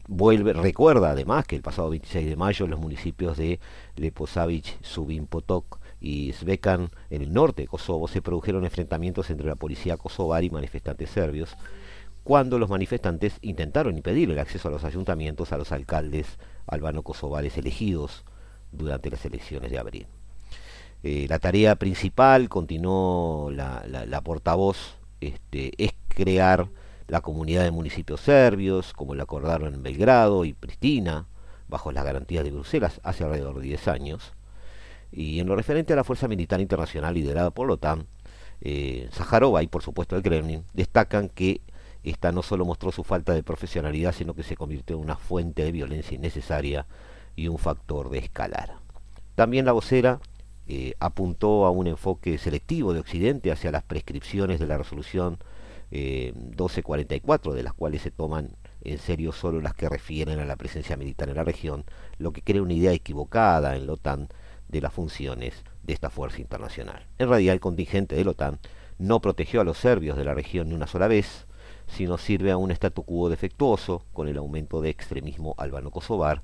vuelve, 0.07 0.53
recuerda 0.53 1.11
además 1.11 1.45
que 1.45 1.57
el 1.57 1.61
pasado 1.61 1.89
26 1.89 2.25
de 2.25 2.35
mayo 2.37 2.67
los 2.67 2.79
municipios 2.79 3.35
de 3.35 3.59
Leposavic, 3.97 4.81
Subin 4.81 5.27
Potok, 5.27 5.82
y 6.03 6.33
Svekan, 6.33 6.91
en 7.09 7.21
el 7.21 7.33
norte 7.33 7.61
de 7.61 7.67
Kosovo, 7.69 8.09
se 8.09 8.21
produjeron 8.21 8.65
enfrentamientos 8.65 9.29
entre 9.29 9.47
la 9.47 9.55
policía 9.55 9.95
kosovar 9.95 10.43
y 10.43 10.49
manifestantes 10.49 11.09
serbios, 11.09 11.55
cuando 12.25 12.59
los 12.59 12.69
manifestantes 12.69 13.37
intentaron 13.41 13.95
impedir 13.95 14.29
el 14.29 14.37
acceso 14.37 14.67
a 14.67 14.71
los 14.71 14.83
ayuntamientos 14.83 15.53
a 15.53 15.57
los 15.57 15.71
alcaldes 15.71 16.27
albano-kosovares 16.67 17.57
elegidos 17.57 18.25
durante 18.73 19.09
las 19.09 19.25
elecciones 19.25 19.71
de 19.71 19.79
abril. 19.79 20.07
Eh, 21.03 21.25
la 21.29 21.39
tarea 21.39 21.77
principal, 21.77 22.49
continuó 22.49 23.49
la, 23.49 24.21
portavoz, 24.25 24.97
este, 25.21 25.71
es 25.77 25.93
crear 26.09 26.67
la 27.07 27.21
comunidad 27.21 27.63
de 27.63 27.71
municipios 27.71 28.19
serbios, 28.19 28.91
como 28.91 29.15
lo 29.15 29.23
acordaron 29.23 29.73
en 29.73 29.83
Belgrado 29.83 30.43
y 30.43 30.51
Pristina, 30.51 31.27
bajo 31.69 31.93
las 31.93 32.03
garantías 32.03 32.43
de 32.43 32.51
Bruselas 32.51 32.99
hace 33.03 33.23
alrededor 33.23 33.55
de 33.55 33.67
10 33.67 33.87
años. 33.87 34.33
Y 35.13 35.39
en 35.39 35.47
lo 35.47 35.55
referente 35.55 35.93
a 35.93 35.95
la 35.95 36.03
Fuerza 36.03 36.27
Militar 36.27 36.59
Internacional 36.59 37.13
liderada 37.13 37.51
por 37.51 37.67
la 37.67 37.73
OTAN, 37.73 38.07
eh, 38.61 39.09
y 39.61 39.67
por 39.67 39.83
supuesto 39.83 40.15
el 40.15 40.23
Kremlin 40.23 40.63
destacan 40.73 41.29
que 41.29 41.61
esta 42.03 42.31
no 42.31 42.41
solo 42.41 42.65
mostró 42.65 42.91
su 42.91 43.03
falta 43.03 43.33
de 43.33 43.43
profesionalidad, 43.43 44.13
sino 44.13 44.33
que 44.33 44.43
se 44.43 44.57
convirtió 44.57 44.95
en 44.95 45.03
una 45.03 45.15
fuente 45.15 45.63
de 45.63 45.71
violencia 45.71 46.15
innecesaria 46.15 46.85
y 47.35 47.47
un 47.47 47.57
factor 47.57 48.09
de 48.09 48.19
escalar. 48.19 48.75
También 49.35 49.65
la 49.65 49.71
vocera 49.71 50.19
eh, 50.67 50.93
apuntó 50.99 51.65
a 51.65 51.71
un 51.71 51.87
enfoque 51.87 52.37
selectivo 52.37 52.93
de 52.93 52.99
Occidente 52.99 53.51
hacia 53.51 53.71
las 53.71 53.83
prescripciones 53.83 54.59
de 54.59 54.67
la 54.67 54.77
resolución 54.77 55.39
1244, 55.91 57.53
eh, 57.53 57.55
de 57.55 57.63
las 57.63 57.73
cuales 57.73 58.01
se 58.01 58.11
toman 58.11 58.55
en 58.81 58.97
serio 58.97 59.31
solo 59.31 59.61
las 59.61 59.73
que 59.73 59.89
refieren 59.89 60.39
a 60.39 60.45
la 60.45 60.55
presencia 60.55 60.97
militar 60.97 61.29
en 61.29 61.35
la 61.35 61.43
región, 61.43 61.85
lo 62.17 62.31
que 62.33 62.41
crea 62.41 62.61
una 62.61 62.73
idea 62.73 62.91
equivocada 62.91 63.75
en 63.75 63.87
la 63.87 63.93
OTAN 63.93 64.29
de 64.73 64.81
las 64.81 64.91
funciones 64.91 65.63
de 65.83 65.93
esta 65.93 66.09
fuerza 66.09 66.41
internacional. 66.41 67.07
En 67.19 67.29
realidad 67.29 67.53
el 67.53 67.61
contingente 67.61 68.15
de 68.15 68.25
la 68.25 68.31
OTAN 68.31 68.59
no 68.97 69.21
protegió 69.21 69.61
a 69.61 69.63
los 69.63 69.77
serbios 69.77 70.17
de 70.17 70.25
la 70.25 70.33
región 70.33 70.67
ni 70.67 70.75
una 70.75 70.87
sola 70.87 71.07
vez, 71.07 71.45
sino 71.87 72.17
sirve 72.17 72.51
a 72.51 72.57
un 72.57 72.71
statu 72.71 73.03
quo 73.03 73.29
defectuoso 73.29 74.03
con 74.13 74.27
el 74.27 74.37
aumento 74.37 74.81
de 74.81 74.89
extremismo 74.89 75.55
albano-kosovar 75.57 76.41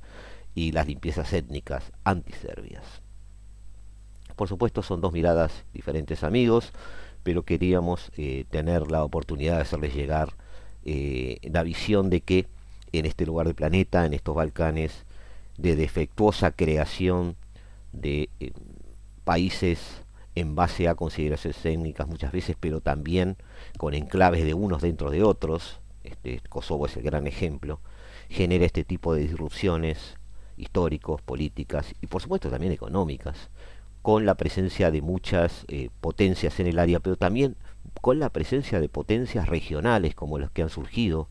y 0.55 0.71
las 0.71 0.87
limpiezas 0.87 1.33
étnicas 1.33 1.91
antiserbias. 2.03 2.83
Por 4.35 4.47
supuesto 4.47 4.83
son 4.83 5.01
dos 5.01 5.11
miradas 5.11 5.65
diferentes 5.73 6.23
amigos, 6.23 6.71
pero 7.23 7.43
queríamos 7.43 8.11
eh, 8.15 8.45
tener 8.49 8.89
la 8.89 9.03
oportunidad 9.03 9.55
de 9.55 9.61
hacerles 9.61 9.93
llegar 9.93 10.35
eh, 10.85 11.39
la 11.43 11.63
visión 11.63 12.09
de 12.09 12.21
que 12.21 12.47
en 12.91 13.05
este 13.05 13.25
lugar 13.25 13.47
del 13.47 13.55
planeta, 13.55 14.05
en 14.05 14.13
estos 14.13 14.35
Balcanes, 14.35 15.05
de 15.57 15.75
defectuosa 15.75 16.51
creación 16.51 17.35
de 17.91 18.29
eh, 18.39 18.51
países 19.23 20.03
en 20.35 20.55
base 20.55 20.87
a 20.87 20.95
consideraciones 20.95 21.61
técnicas 21.61 22.07
muchas 22.07 22.31
veces, 22.31 22.55
pero 22.59 22.81
también 22.81 23.37
con 23.77 23.93
enclaves 23.93 24.43
de 24.43 24.53
unos 24.53 24.81
dentro 24.81 25.11
de 25.11 25.23
otros, 25.23 25.79
este, 26.03 26.41
Kosovo 26.49 26.85
es 26.85 26.95
el 26.97 27.03
gran 27.03 27.27
ejemplo, 27.27 27.79
genera 28.29 28.65
este 28.65 28.83
tipo 28.83 29.13
de 29.13 29.21
disrupciones 29.21 30.17
históricos, 30.57 31.21
políticas 31.21 31.93
y 32.01 32.07
por 32.07 32.21
supuesto 32.21 32.49
también 32.49 32.71
económicas, 32.71 33.49
con 34.01 34.25
la 34.25 34.35
presencia 34.35 34.91
de 34.91 35.01
muchas 35.01 35.65
eh, 35.67 35.89
potencias 36.01 36.59
en 36.59 36.67
el 36.67 36.79
área, 36.79 36.99
pero 36.99 37.15
también 37.15 37.55
con 38.01 38.19
la 38.19 38.29
presencia 38.29 38.79
de 38.79 38.89
potencias 38.89 39.49
regionales 39.49 40.15
como 40.15 40.39
las 40.39 40.51
que 40.51 40.61
han 40.61 40.69
surgido 40.69 41.27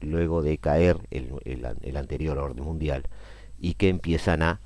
luego 0.00 0.42
de 0.42 0.58
caer 0.58 0.98
el, 1.10 1.96
anterior 1.96 2.38
orden 2.38 2.64
mundial 2.64 3.04
y 3.58 3.74
que 3.74 3.88
empiezan 3.88 4.42
a 4.42 4.60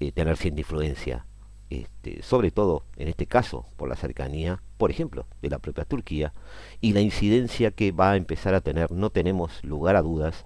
eh, 0.00 0.12
tener 0.12 0.36
cierta 0.36 0.60
influencia, 0.60 1.26
este, 1.70 2.22
sobre 2.22 2.50
todo 2.50 2.84
en 2.96 3.08
este 3.08 3.26
caso 3.26 3.66
por 3.76 3.88
la 3.88 3.96
cercanía, 3.96 4.62
por 4.76 4.90
ejemplo, 4.90 5.26
de 5.42 5.50
la 5.50 5.58
propia 5.58 5.84
Turquía 5.84 6.32
y 6.80 6.92
la 6.92 7.00
incidencia 7.00 7.70
que 7.70 7.92
va 7.92 8.12
a 8.12 8.16
empezar 8.16 8.54
a 8.54 8.60
tener, 8.60 8.92
no 8.92 9.10
tenemos 9.10 9.62
lugar 9.64 9.96
a 9.96 10.02
dudas, 10.02 10.44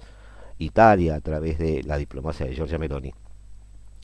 Italia 0.59 1.17
a 1.17 1.21
través 1.21 1.59
de 1.59 1.83
la 1.83 1.97
diplomacia 1.97 2.47
de 2.47 2.55
Giorgia 2.55 2.79
Meloni 2.79 3.13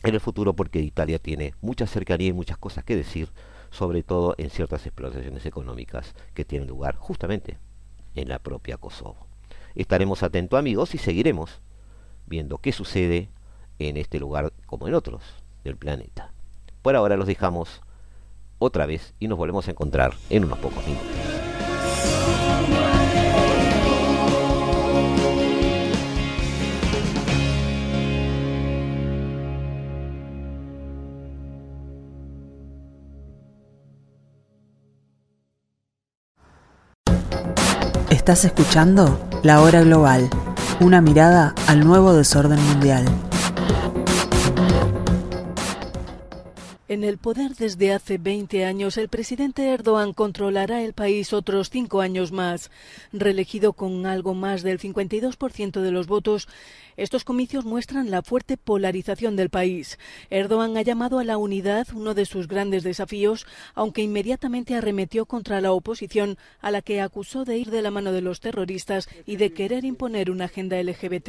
en 0.02 0.14
el 0.14 0.20
futuro 0.20 0.54
porque 0.54 0.80
Italia 0.80 1.18
tiene 1.18 1.54
mucha 1.60 1.86
cercanía 1.86 2.28
y 2.28 2.32
muchas 2.32 2.58
cosas 2.58 2.84
que 2.84 2.96
decir, 2.96 3.30
sobre 3.70 4.02
todo 4.02 4.34
en 4.38 4.50
ciertas 4.50 4.86
explotaciones 4.86 5.44
económicas 5.46 6.14
que 6.34 6.44
tienen 6.44 6.68
lugar 6.68 6.96
justamente 6.96 7.58
en 8.14 8.28
la 8.28 8.38
propia 8.38 8.76
Kosovo. 8.76 9.26
Estaremos 9.74 10.22
atentos 10.22 10.58
amigos 10.58 10.94
y 10.94 10.98
seguiremos 10.98 11.60
viendo 12.26 12.58
qué 12.58 12.72
sucede 12.72 13.30
en 13.78 13.96
este 13.96 14.18
lugar 14.18 14.52
como 14.66 14.88
en 14.88 14.94
otros 14.94 15.22
del 15.64 15.76
planeta. 15.76 16.32
Por 16.82 16.96
ahora 16.96 17.16
los 17.16 17.26
dejamos 17.26 17.80
otra 18.58 18.86
vez 18.86 19.14
y 19.18 19.28
nos 19.28 19.38
volvemos 19.38 19.68
a 19.68 19.70
encontrar 19.70 20.14
en 20.30 20.44
unos 20.44 20.58
pocos 20.58 20.86
minutos. 20.86 21.06
Estás 38.10 38.44
escuchando 38.44 39.18
La 39.42 39.62
Hora 39.62 39.80
Global, 39.80 40.28
una 40.80 41.00
mirada 41.00 41.54
al 41.66 41.80
nuevo 41.80 42.12
desorden 42.12 42.62
mundial. 42.62 43.06
En 46.90 47.04
el 47.04 47.18
poder 47.18 47.54
desde 47.54 47.92
hace 47.92 48.16
20 48.16 48.64
años, 48.64 48.96
el 48.96 49.10
presidente 49.10 49.68
Erdogan 49.68 50.14
controlará 50.14 50.82
el 50.82 50.94
país 50.94 51.34
otros 51.34 51.68
cinco 51.68 52.00
años 52.00 52.32
más. 52.32 52.70
Reelegido 53.12 53.74
con 53.74 54.06
algo 54.06 54.32
más 54.32 54.62
del 54.62 54.80
52% 54.80 55.82
de 55.82 55.92
los 55.92 56.06
votos, 56.06 56.48
estos 56.96 57.24
comicios 57.24 57.66
muestran 57.66 58.10
la 58.10 58.22
fuerte 58.22 58.56
polarización 58.56 59.36
del 59.36 59.50
país. 59.50 59.98
Erdogan 60.30 60.78
ha 60.78 60.82
llamado 60.82 61.18
a 61.18 61.24
la 61.24 61.36
unidad 61.36 61.88
uno 61.92 62.14
de 62.14 62.24
sus 62.24 62.48
grandes 62.48 62.84
desafíos, 62.84 63.46
aunque 63.74 64.00
inmediatamente 64.00 64.74
arremetió 64.74 65.26
contra 65.26 65.60
la 65.60 65.72
oposición, 65.72 66.38
a 66.62 66.70
la 66.70 66.80
que 66.80 67.02
acusó 67.02 67.44
de 67.44 67.58
ir 67.58 67.70
de 67.70 67.82
la 67.82 67.90
mano 67.90 68.12
de 68.12 68.22
los 68.22 68.40
terroristas 68.40 69.10
y 69.26 69.36
de 69.36 69.52
querer 69.52 69.84
imponer 69.84 70.30
una 70.30 70.46
agenda 70.46 70.82
LGBT. 70.82 71.28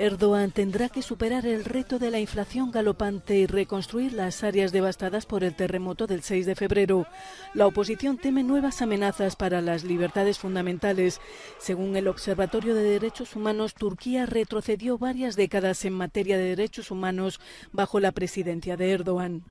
Erdogan 0.00 0.52
tendrá 0.52 0.88
que 0.88 1.02
superar 1.02 1.44
el 1.44 1.64
reto 1.64 1.98
de 1.98 2.12
la 2.12 2.20
inflación 2.20 2.70
galopante 2.70 3.34
y 3.34 3.46
reconstruir 3.46 4.12
las 4.12 4.44
áreas 4.44 4.70
devastadas 4.70 5.26
por 5.26 5.42
el 5.42 5.56
terremoto 5.56 6.06
del 6.06 6.22
6 6.22 6.46
de 6.46 6.54
febrero. 6.54 7.06
La 7.52 7.66
oposición 7.66 8.16
teme 8.16 8.44
nuevas 8.44 8.80
amenazas 8.80 9.34
para 9.34 9.60
las 9.60 9.82
libertades 9.82 10.38
fundamentales. 10.38 11.20
Según 11.58 11.96
el 11.96 12.06
Observatorio 12.06 12.76
de 12.76 12.84
Derechos 12.84 13.34
Humanos, 13.34 13.74
Turquía 13.74 14.24
retrocedió 14.24 14.98
varias 14.98 15.34
décadas 15.34 15.84
en 15.84 15.94
materia 15.94 16.38
de 16.38 16.44
derechos 16.44 16.92
humanos 16.92 17.40
bajo 17.72 17.98
la 17.98 18.12
presidencia 18.12 18.76
de 18.76 18.92
Erdogan. 18.92 19.42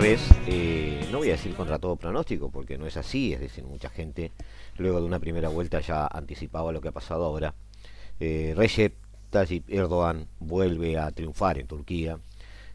Vez, 0.00 0.20
eh, 0.46 1.06
no 1.12 1.18
voy 1.18 1.28
a 1.28 1.32
decir 1.32 1.54
contra 1.54 1.78
todo 1.78 1.96
pronóstico, 1.96 2.50
porque 2.50 2.78
no 2.78 2.86
es 2.86 2.96
así, 2.96 3.34
es 3.34 3.40
decir, 3.40 3.64
mucha 3.64 3.90
gente 3.90 4.32
luego 4.78 4.98
de 4.98 5.04
una 5.04 5.18
primera 5.18 5.50
vuelta 5.50 5.80
ya 5.80 6.06
anticipaba 6.06 6.72
lo 6.72 6.80
que 6.80 6.88
ha 6.88 6.92
pasado 6.92 7.24
ahora. 7.24 7.54
Eh, 8.18 8.54
Recep 8.56 8.94
Tayyip 9.28 9.68
Erdogan 9.68 10.26
vuelve 10.38 10.96
a 10.98 11.10
triunfar 11.10 11.58
en 11.58 11.66
Turquía 11.66 12.18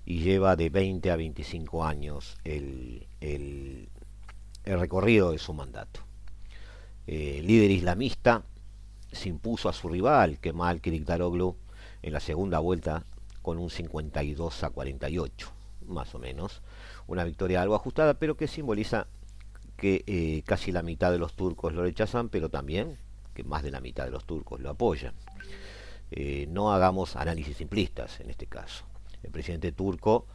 y 0.06 0.20
lleva 0.20 0.56
de 0.56 0.70
20 0.70 1.10
a 1.10 1.16
25 1.16 1.84
años 1.84 2.38
el, 2.44 3.08
el, 3.22 3.90
recorrido 4.64 5.32
de 5.32 5.40
su 5.40 5.54
mandato. 5.54 6.02
Eh, 7.08 7.42
líder 7.44 7.72
islamista 7.72 8.44
se 9.12 9.30
impuso 9.30 9.68
a 9.68 9.74
su 9.74 9.90
rival, 9.90 10.38
Kemal 10.38 10.80
Kılıçdaroğlu, 10.80 11.56
en 12.04 12.14
la 12.14 12.20
segunda 12.20 12.60
vuelta 12.60 13.04
con 13.42 13.58
un 13.58 13.72
52 13.72 14.64
a 14.64 14.70
48, 14.70 15.52
más 15.88 16.14
o 16.14 16.20
menos 16.20 16.62
una 17.08 17.24
victoria 17.24 17.62
algo 17.62 17.76
ajustada, 17.76 18.16
pero 18.16 18.36
que 18.36 18.48
simboliza 18.48 19.08
que 19.78 20.04
eh, 20.08 20.44
casi 20.46 20.72
la 20.72 20.84
mitad 20.84 21.12
de 21.12 21.18
los 21.18 21.34
turcos 21.34 21.74
lo 21.74 21.84
rechazan, 21.84 22.30
pero 22.30 22.50
también 22.50 22.98
que 23.34 23.44
más 23.44 23.64
de 23.64 23.72
la 23.72 23.82
mitad 23.82 24.06
de 24.06 24.12
los 24.12 24.26
turcos 24.26 24.60
lo 24.62 24.70
apoyan. 24.70 25.14
Eh, 26.12 26.48
no 26.50 26.72
hagamos 26.72 27.16
análisis 27.16 27.58
simplistas 27.58 28.20
en 28.20 28.30
este 28.30 28.48
caso. 28.48 28.86
El 29.24 29.32
presidente 29.32 29.72
turco 29.72 30.28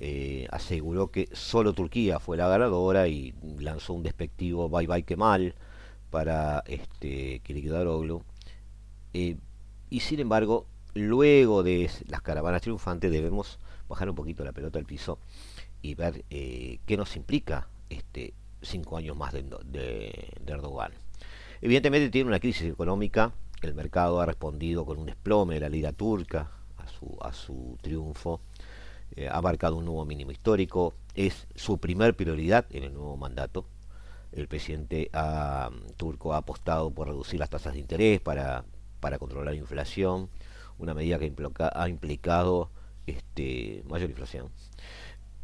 eh, 0.00 0.46
aseguró 0.50 1.10
que 1.10 1.28
solo 1.32 1.72
Turquía 1.72 2.18
fue 2.18 2.36
la 2.36 2.48
ganadora 2.48 3.08
y 3.08 3.34
lanzó 3.58 3.94
un 3.94 4.02
despectivo 4.02 4.68
bye 4.68 4.86
bye 4.86 5.04
que 5.04 5.16
mal 5.16 5.54
para 6.10 6.62
este 6.66 7.40
Kilikdaroglu. 7.40 8.22
y 9.12 10.00
sin 10.00 10.20
embargo, 10.20 10.66
luego 10.94 11.62
de 11.62 11.90
las 12.08 12.20
caravanas 12.20 12.62
triunfantes 12.62 13.10
debemos 13.10 13.58
bajar 13.88 14.10
un 14.10 14.16
poquito 14.16 14.44
la 14.44 14.52
pelota 14.52 14.78
al 14.78 14.84
piso 14.84 15.18
y 15.82 15.94
ver 15.94 16.24
eh, 16.30 16.78
qué 16.86 16.96
nos 16.96 17.16
implica 17.16 17.68
este 17.90 18.34
cinco 18.62 18.96
años 18.96 19.16
más 19.16 19.32
de, 19.32 20.32
Erdogan. 20.46 20.92
Evidentemente 21.60 22.10
tiene 22.10 22.28
una 22.28 22.40
crisis 22.40 22.70
económica 22.70 23.32
el 23.62 23.74
mercado 23.74 24.20
ha 24.20 24.26
respondido 24.26 24.84
con 24.84 24.98
un 24.98 25.06
desplome 25.06 25.54
de 25.54 25.60
la 25.60 25.68
lira 25.68 25.92
turca 25.92 26.50
a 26.76 26.88
su, 26.88 27.16
a 27.20 27.32
su 27.32 27.78
triunfo, 27.80 28.40
eh, 29.14 29.28
ha 29.30 29.40
marcado 29.40 29.76
un 29.76 29.84
nuevo 29.84 30.04
mínimo 30.04 30.32
histórico, 30.32 30.94
es 31.14 31.46
su 31.54 31.78
primer 31.78 32.16
prioridad 32.16 32.66
en 32.70 32.82
el 32.82 32.92
nuevo 32.92 33.16
mandato. 33.16 33.66
El 34.32 34.48
presidente 34.48 35.10
ah, 35.12 35.70
turco 35.96 36.34
ha 36.34 36.38
apostado 36.38 36.90
por 36.90 37.06
reducir 37.06 37.38
las 37.38 37.50
tasas 37.50 37.74
de 37.74 37.80
interés 37.80 38.20
para, 38.20 38.64
para 38.98 39.18
controlar 39.18 39.54
la 39.54 39.60
inflación, 39.60 40.28
una 40.78 40.94
medida 40.94 41.18
que 41.20 41.32
ha 41.72 41.88
implicado 41.88 42.70
este, 43.06 43.84
mayor 43.86 44.10
inflación. 44.10 44.48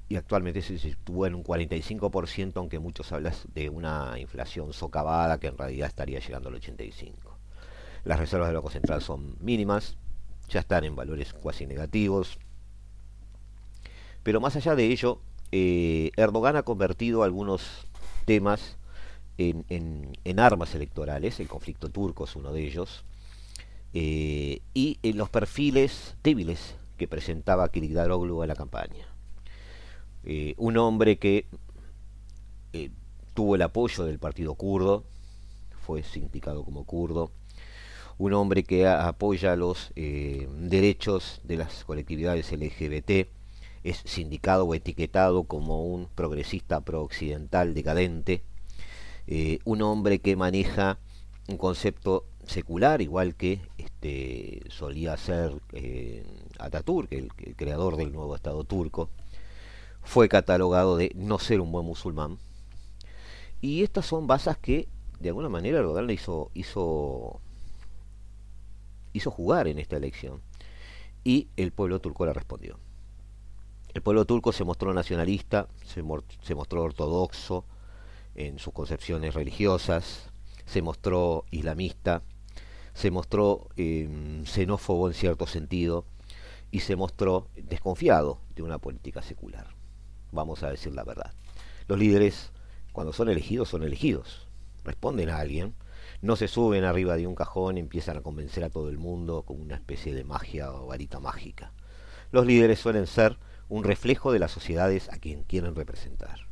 Y 0.08 0.16
actualmente 0.16 0.62
se 0.62 0.78
sitúa 0.78 1.28
en 1.28 1.34
un 1.34 1.44
45%, 1.44 2.52
aunque 2.56 2.78
muchos 2.78 3.12
hablan 3.12 3.34
de 3.54 3.68
una 3.68 4.18
inflación 4.18 4.72
socavada 4.72 5.38
que 5.38 5.48
en 5.48 5.58
realidad 5.58 5.88
estaría 5.88 6.18
llegando 6.18 6.48
al 6.48 6.60
85%. 6.60 7.12
Las 8.04 8.18
reservas 8.18 8.48
del 8.48 8.56
Banco 8.56 8.70
Central 8.70 9.02
son 9.02 9.36
mínimas, 9.40 9.96
ya 10.48 10.60
están 10.60 10.84
en 10.84 10.96
valores 10.96 11.34
cuasi 11.34 11.66
negativos. 11.66 12.38
Pero 14.22 14.40
más 14.40 14.56
allá 14.56 14.74
de 14.74 14.86
ello, 14.86 15.20
eh, 15.52 16.10
Erdogan 16.16 16.56
ha 16.56 16.62
convertido 16.62 17.22
algunos 17.22 17.86
temas 18.24 18.76
en, 19.38 20.38
armas 20.38 20.74
electorales, 20.74 21.40
el 21.40 21.48
conflicto 21.48 21.88
turco 21.88 22.24
es 22.24 22.36
uno 22.36 22.52
de 22.52 22.66
ellos, 22.66 23.04
eh, 23.94 24.60
y 24.74 24.98
en 25.02 25.16
los 25.16 25.30
perfiles 25.30 26.16
débiles 26.22 26.76
que 26.96 27.08
presentaba 27.08 27.70
Kilicdaroglu 27.70 28.42
en 28.42 28.48
la 28.48 28.56
campaña. 28.56 29.07
Eh, 30.24 30.54
un 30.56 30.76
hombre 30.76 31.18
que 31.18 31.46
eh, 32.72 32.90
tuvo 33.34 33.54
el 33.54 33.62
apoyo 33.62 34.04
del 34.04 34.18
partido 34.18 34.54
kurdo, 34.54 35.04
fue 35.86 36.02
sindicado 36.02 36.64
como 36.64 36.84
kurdo, 36.84 37.30
un 38.18 38.32
hombre 38.32 38.64
que 38.64 38.86
apoya 38.86 39.54
los 39.54 39.92
derechos 39.94 41.40
de 41.44 41.56
las 41.56 41.84
colectividades 41.84 42.50
LGBT, 42.50 43.28
es 43.84 44.02
sindicado 44.04 44.64
o 44.64 44.74
etiquetado 44.74 45.44
como 45.44 45.84
un 45.84 46.08
progresista 46.14 46.80
pro-occidental 46.80 47.74
decadente, 47.74 48.42
un 49.64 49.82
hombre 49.82 50.18
que 50.18 50.34
maneja 50.34 50.98
un 51.48 51.56
concepto 51.56 52.26
secular, 52.46 53.00
igual 53.02 53.34
que 53.34 53.60
este, 53.78 54.62
solía 54.68 55.16
ser 55.16 55.52
eh, 55.72 56.24
Ataturk, 56.58 57.12
el, 57.12 57.28
creador 57.56 57.96
del 57.96 58.12
nuevo 58.12 58.34
Estado 58.34 58.64
turco, 58.64 59.10
fue 60.08 60.30
catalogado 60.30 60.96
de 60.96 61.12
no 61.14 61.38
ser 61.38 61.60
un 61.60 61.70
buen 61.70 61.84
musulmán. 61.84 62.38
Y 63.60 63.82
estas 63.82 64.06
son 64.06 64.26
bases 64.26 64.56
que, 64.56 64.88
de 65.20 65.28
alguna 65.28 65.50
manera, 65.50 65.80
Erdogan 65.80 66.06
le 66.06 66.14
hizo, 66.14 66.50
hizo, 66.54 67.42
hizo 69.12 69.30
jugar 69.30 69.68
en 69.68 69.78
esta 69.78 69.98
elección. 69.98 70.40
Y 71.24 71.48
el 71.58 71.72
pueblo 71.72 72.00
turco 72.00 72.24
le 72.24 72.32
respondió. 72.32 72.78
El 73.92 74.00
pueblo 74.00 74.24
turco 74.24 74.50
se 74.50 74.64
mostró 74.64 74.94
nacionalista, 74.94 75.68
se, 75.84 76.02
se 76.40 76.54
mostró 76.54 76.84
ortodoxo 76.84 77.66
en 78.34 78.58
sus 78.58 78.72
concepciones 78.72 79.34
religiosas, 79.34 80.30
se 80.64 80.80
mostró 80.80 81.44
islamista, 81.50 82.22
se 82.94 83.10
mostró 83.10 83.68
em, 83.76 84.46
xenófobo 84.46 85.08
en 85.08 85.14
cierto 85.14 85.46
sentido 85.46 86.06
y 86.70 86.80
se 86.80 86.96
mostró 86.96 87.48
desconfiado 87.56 88.40
de 88.56 88.62
una 88.62 88.78
política 88.78 89.20
secular. 89.20 89.77
Vamos 90.32 90.62
a 90.62 90.70
decir 90.70 90.94
la 90.94 91.04
verdad. 91.04 91.32
Los 91.86 91.98
líderes, 91.98 92.52
cuando 92.92 93.12
son 93.12 93.28
elegidos, 93.28 93.68
son 93.68 93.82
elegidos. 93.82 94.48
Responden 94.84 95.30
a 95.30 95.38
alguien, 95.38 95.74
no 96.22 96.36
se 96.36 96.48
suben 96.48 96.84
arriba 96.84 97.16
de 97.16 97.26
un 97.26 97.34
cajón 97.34 97.76
y 97.76 97.80
empiezan 97.80 98.16
a 98.16 98.22
convencer 98.22 98.64
a 98.64 98.70
todo 98.70 98.88
el 98.88 98.98
mundo 98.98 99.42
con 99.42 99.60
una 99.60 99.74
especie 99.74 100.14
de 100.14 100.24
magia 100.24 100.72
o 100.72 100.86
varita 100.86 101.20
mágica. 101.20 101.72
Los 102.30 102.46
líderes 102.46 102.78
suelen 102.78 103.06
ser 103.06 103.38
un 103.68 103.84
reflejo 103.84 104.32
de 104.32 104.38
las 104.38 104.50
sociedades 104.50 105.08
a 105.10 105.18
quien 105.18 105.44
quieren 105.44 105.74
representar 105.74 106.48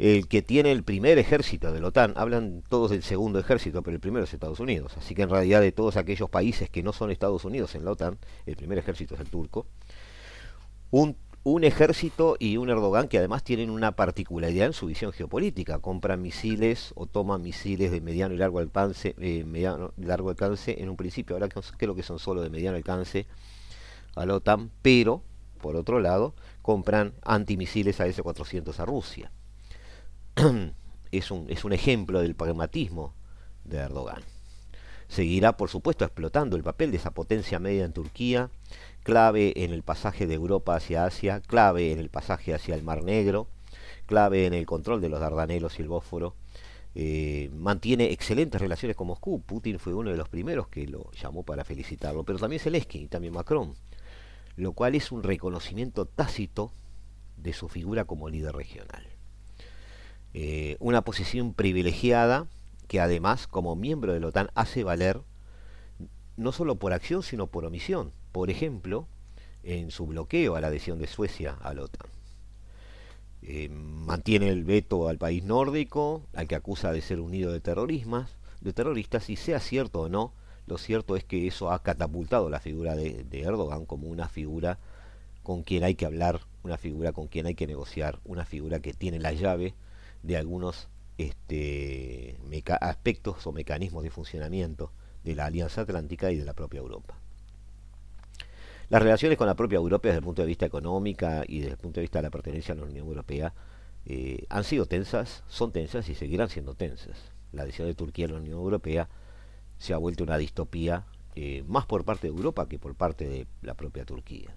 el 0.00 0.28
que 0.28 0.40
tiene 0.40 0.72
el 0.72 0.82
primer 0.82 1.18
ejército 1.18 1.72
de 1.72 1.80
la 1.80 1.88
OTAN, 1.88 2.14
hablan 2.16 2.62
todos 2.70 2.90
del 2.90 3.02
segundo 3.02 3.38
ejército, 3.38 3.82
pero 3.82 3.94
el 3.94 4.00
primero 4.00 4.24
es 4.24 4.32
Estados 4.32 4.58
Unidos. 4.58 4.94
Así 4.96 5.14
que 5.14 5.22
en 5.22 5.28
realidad 5.28 5.60
de 5.60 5.72
todos 5.72 5.98
aquellos 5.98 6.30
países 6.30 6.70
que 6.70 6.82
no 6.82 6.94
son 6.94 7.10
Estados 7.10 7.44
Unidos 7.44 7.74
en 7.74 7.84
la 7.84 7.90
OTAN, 7.90 8.18
el 8.46 8.56
primer 8.56 8.78
ejército 8.78 9.14
es 9.14 9.20
el 9.20 9.28
turco. 9.28 9.66
Un, 10.90 11.18
ejército 11.64 12.36
y 12.38 12.58
un 12.58 12.68
Erdogan 12.68 13.08
que 13.08 13.18
además 13.18 13.42
tienen 13.42 13.70
una 13.70 13.92
particularidad 13.92 14.66
en 14.66 14.72
su 14.72 14.86
visión 14.86 15.12
geopolítica. 15.12 15.78
Compran 15.78 16.20
misiles 16.20 16.92
o 16.96 17.06
toman 17.06 17.42
misiles 17.42 17.90
de 17.90 18.00
mediano 18.00 18.34
y 18.34 18.38
largo 18.38 18.58
alcance, 18.58 19.14
eh, 19.18 19.44
mediano, 19.44 19.92
largo 19.96 20.30
alcance 20.30 20.82
en 20.82 20.90
un 20.90 20.96
principio. 20.96 21.36
Ahora 21.36 21.48
creo 21.48 21.94
que 21.94 22.02
son 22.02 22.18
solo 22.18 22.42
de 22.42 22.50
mediano 22.50 22.76
alcance 22.76 23.26
a 24.16 24.26
la 24.26 24.34
OTAN, 24.34 24.70
pero 24.82 25.22
por 25.60 25.76
otro 25.76 26.00
lado 26.00 26.34
compran 26.62 27.14
antimisiles 27.22 28.00
a 28.00 28.06
S-400 28.06 28.78
a 28.78 28.84
Rusia. 28.84 29.32
es, 31.10 31.30
un, 31.30 31.46
es 31.48 31.64
un 31.64 31.72
ejemplo 31.72 32.20
del 32.20 32.34
pragmatismo 32.34 33.14
de 33.64 33.78
Erdogan. 33.78 34.22
Seguirá, 35.08 35.56
por 35.56 35.68
supuesto, 35.68 36.04
explotando 36.04 36.56
el 36.56 36.62
papel 36.62 36.92
de 36.92 36.98
esa 36.98 37.10
potencia 37.10 37.58
media 37.58 37.84
en 37.84 37.92
Turquía, 37.92 38.50
clave 39.02 39.52
en 39.56 39.72
el 39.72 39.82
pasaje 39.82 40.26
de 40.26 40.34
Europa 40.34 40.76
hacia 40.76 41.04
Asia, 41.04 41.40
clave 41.40 41.92
en 41.92 41.98
el 41.98 42.10
pasaje 42.10 42.54
hacia 42.54 42.74
el 42.74 42.82
Mar 42.82 43.02
Negro, 43.02 43.48
clave 44.06 44.46
en 44.46 44.54
el 44.54 44.66
control 44.66 45.00
de 45.00 45.08
los 45.08 45.20
Dardanelos 45.20 45.78
y 45.78 45.82
el 45.82 45.88
Bósforo. 45.88 46.34
Eh, 46.94 47.50
mantiene 47.54 48.10
excelentes 48.10 48.60
relaciones 48.60 48.96
con 48.96 49.06
Moscú. 49.06 49.40
Putin 49.42 49.78
fue 49.78 49.94
uno 49.94 50.10
de 50.10 50.16
los 50.16 50.28
primeros 50.28 50.68
que 50.68 50.86
lo 50.86 51.10
llamó 51.12 51.44
para 51.44 51.64
felicitarlo, 51.64 52.24
pero 52.24 52.38
también 52.38 52.60
Zelensky 52.60 53.02
y 53.02 53.08
también 53.08 53.32
Macron, 53.32 53.74
lo 54.56 54.72
cual 54.72 54.94
es 54.94 55.12
un 55.12 55.22
reconocimiento 55.22 56.06
tácito 56.06 56.72
de 57.36 57.52
su 57.52 57.68
figura 57.68 58.04
como 58.04 58.28
líder 58.28 58.54
regional. 58.54 59.06
Eh, 60.34 60.76
una 60.78 61.02
posición 61.02 61.54
privilegiada 61.54 62.46
que 62.86 63.00
además 63.00 63.46
como 63.46 63.76
miembro 63.76 64.12
de 64.12 64.20
la 64.20 64.28
OTAN 64.28 64.50
hace 64.54 64.84
valer 64.84 65.20
no 66.36 66.52
solo 66.52 66.76
por 66.76 66.92
acción 66.92 67.22
sino 67.22 67.46
por 67.46 67.64
omisión. 67.64 68.12
Por 68.32 68.50
ejemplo, 68.50 69.06
en 69.62 69.90
su 69.90 70.06
bloqueo 70.06 70.56
a 70.56 70.60
la 70.60 70.68
adhesión 70.68 70.98
de 70.98 71.06
Suecia 71.06 71.56
a 71.60 71.74
la 71.74 71.82
OTAN. 71.82 72.08
Eh, 73.42 73.68
mantiene 73.68 74.48
el 74.48 74.64
veto 74.64 75.08
al 75.08 75.18
país 75.18 75.44
nórdico, 75.44 76.22
al 76.34 76.46
que 76.46 76.54
acusa 76.54 76.92
de 76.92 77.00
ser 77.00 77.20
unido 77.20 77.52
de 77.52 77.60
terroristas, 77.60 78.36
de 78.60 78.72
terroristas, 78.72 79.30
y 79.30 79.36
sea 79.36 79.60
cierto 79.60 80.02
o 80.02 80.08
no, 80.08 80.34
lo 80.66 80.78
cierto 80.78 81.16
es 81.16 81.24
que 81.24 81.46
eso 81.46 81.70
ha 81.72 81.82
catapultado 81.82 82.50
la 82.50 82.60
figura 82.60 82.94
de 82.94 83.26
Erdogan 83.32 83.86
como 83.86 84.08
una 84.08 84.28
figura 84.28 84.78
con 85.42 85.62
quien 85.62 85.84
hay 85.84 85.94
que 85.94 86.06
hablar, 86.06 86.40
una 86.62 86.76
figura 86.76 87.12
con 87.12 87.28
quien 87.28 87.46
hay 87.46 87.54
que 87.54 87.66
negociar, 87.66 88.20
una 88.24 88.44
figura 88.44 88.80
que 88.80 88.92
tiene 88.92 89.18
la 89.18 89.32
llave 89.32 89.74
de 90.22 90.36
algunos 90.36 90.88
este, 91.18 92.38
aspectos 92.80 93.46
o 93.46 93.52
mecanismos 93.52 94.02
de 94.02 94.10
funcionamiento 94.10 94.92
de 95.24 95.34
la 95.34 95.46
Alianza 95.46 95.82
Atlántica 95.82 96.30
y 96.30 96.36
de 96.36 96.44
la 96.44 96.54
propia 96.54 96.78
Europa. 96.78 97.18
Las 98.90 99.00
relaciones 99.00 99.38
con 99.38 99.46
la 99.46 99.54
propia 99.54 99.76
Europa 99.76 100.08
desde 100.08 100.18
el 100.18 100.24
punto 100.24 100.42
de 100.42 100.48
vista 100.48 100.66
económico 100.66 101.26
y 101.46 101.60
desde 101.60 101.72
el 101.72 101.78
punto 101.78 102.00
de 102.00 102.02
vista 102.02 102.18
de 102.18 102.24
la 102.24 102.30
pertenencia 102.30 102.74
a 102.74 102.76
la 102.76 102.82
Unión 102.82 103.06
Europea 103.06 103.54
eh, 104.04 104.46
han 104.48 104.64
sido 104.64 104.86
tensas, 104.86 105.44
son 105.46 105.70
tensas 105.70 106.08
y 106.08 106.16
seguirán 106.16 106.48
siendo 106.48 106.74
tensas. 106.74 107.16
La 107.52 107.62
adhesión 107.62 107.86
de 107.86 107.94
Turquía 107.94 108.26
a 108.26 108.30
la 108.30 108.38
Unión 108.38 108.58
Europea 108.58 109.08
se 109.78 109.94
ha 109.94 109.96
vuelto 109.96 110.24
una 110.24 110.38
distopía 110.38 111.04
eh, 111.36 111.62
más 111.68 111.86
por 111.86 112.04
parte 112.04 112.26
de 112.26 112.36
Europa 112.36 112.68
que 112.68 112.80
por 112.80 112.96
parte 112.96 113.28
de 113.28 113.46
la 113.62 113.74
propia 113.74 114.04
Turquía. 114.04 114.52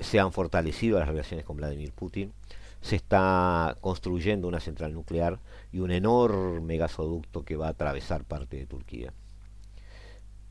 Se 0.00 0.18
han 0.18 0.32
fortalecido 0.32 0.98
las 0.98 1.06
relaciones 1.06 1.44
con 1.44 1.58
Vladimir 1.58 1.92
Putin, 1.92 2.32
se 2.80 2.96
está 2.96 3.76
construyendo 3.82 4.48
una 4.48 4.60
central 4.60 4.94
nuclear 4.94 5.38
y 5.70 5.80
un 5.80 5.90
enorme 5.90 6.78
gasoducto 6.78 7.44
que 7.44 7.56
va 7.56 7.66
a 7.66 7.70
atravesar 7.70 8.24
parte 8.24 8.56
de 8.56 8.66
Turquía. 8.66 9.12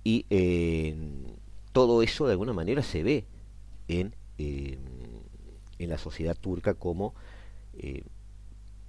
Y 0.03 0.27
todo 1.76 2.01
eso 2.01 2.26
de 2.26 2.32
alguna 2.32 2.53
manera 2.53 2.82
se 2.84 3.03
ve 3.03 3.26
en, 3.89 4.15
eh, 4.38 4.80
en 5.78 5.89
la 5.89 5.97
sociedad 5.97 6.38
turca 6.39 6.73
como 6.73 7.13
eh, 7.73 8.03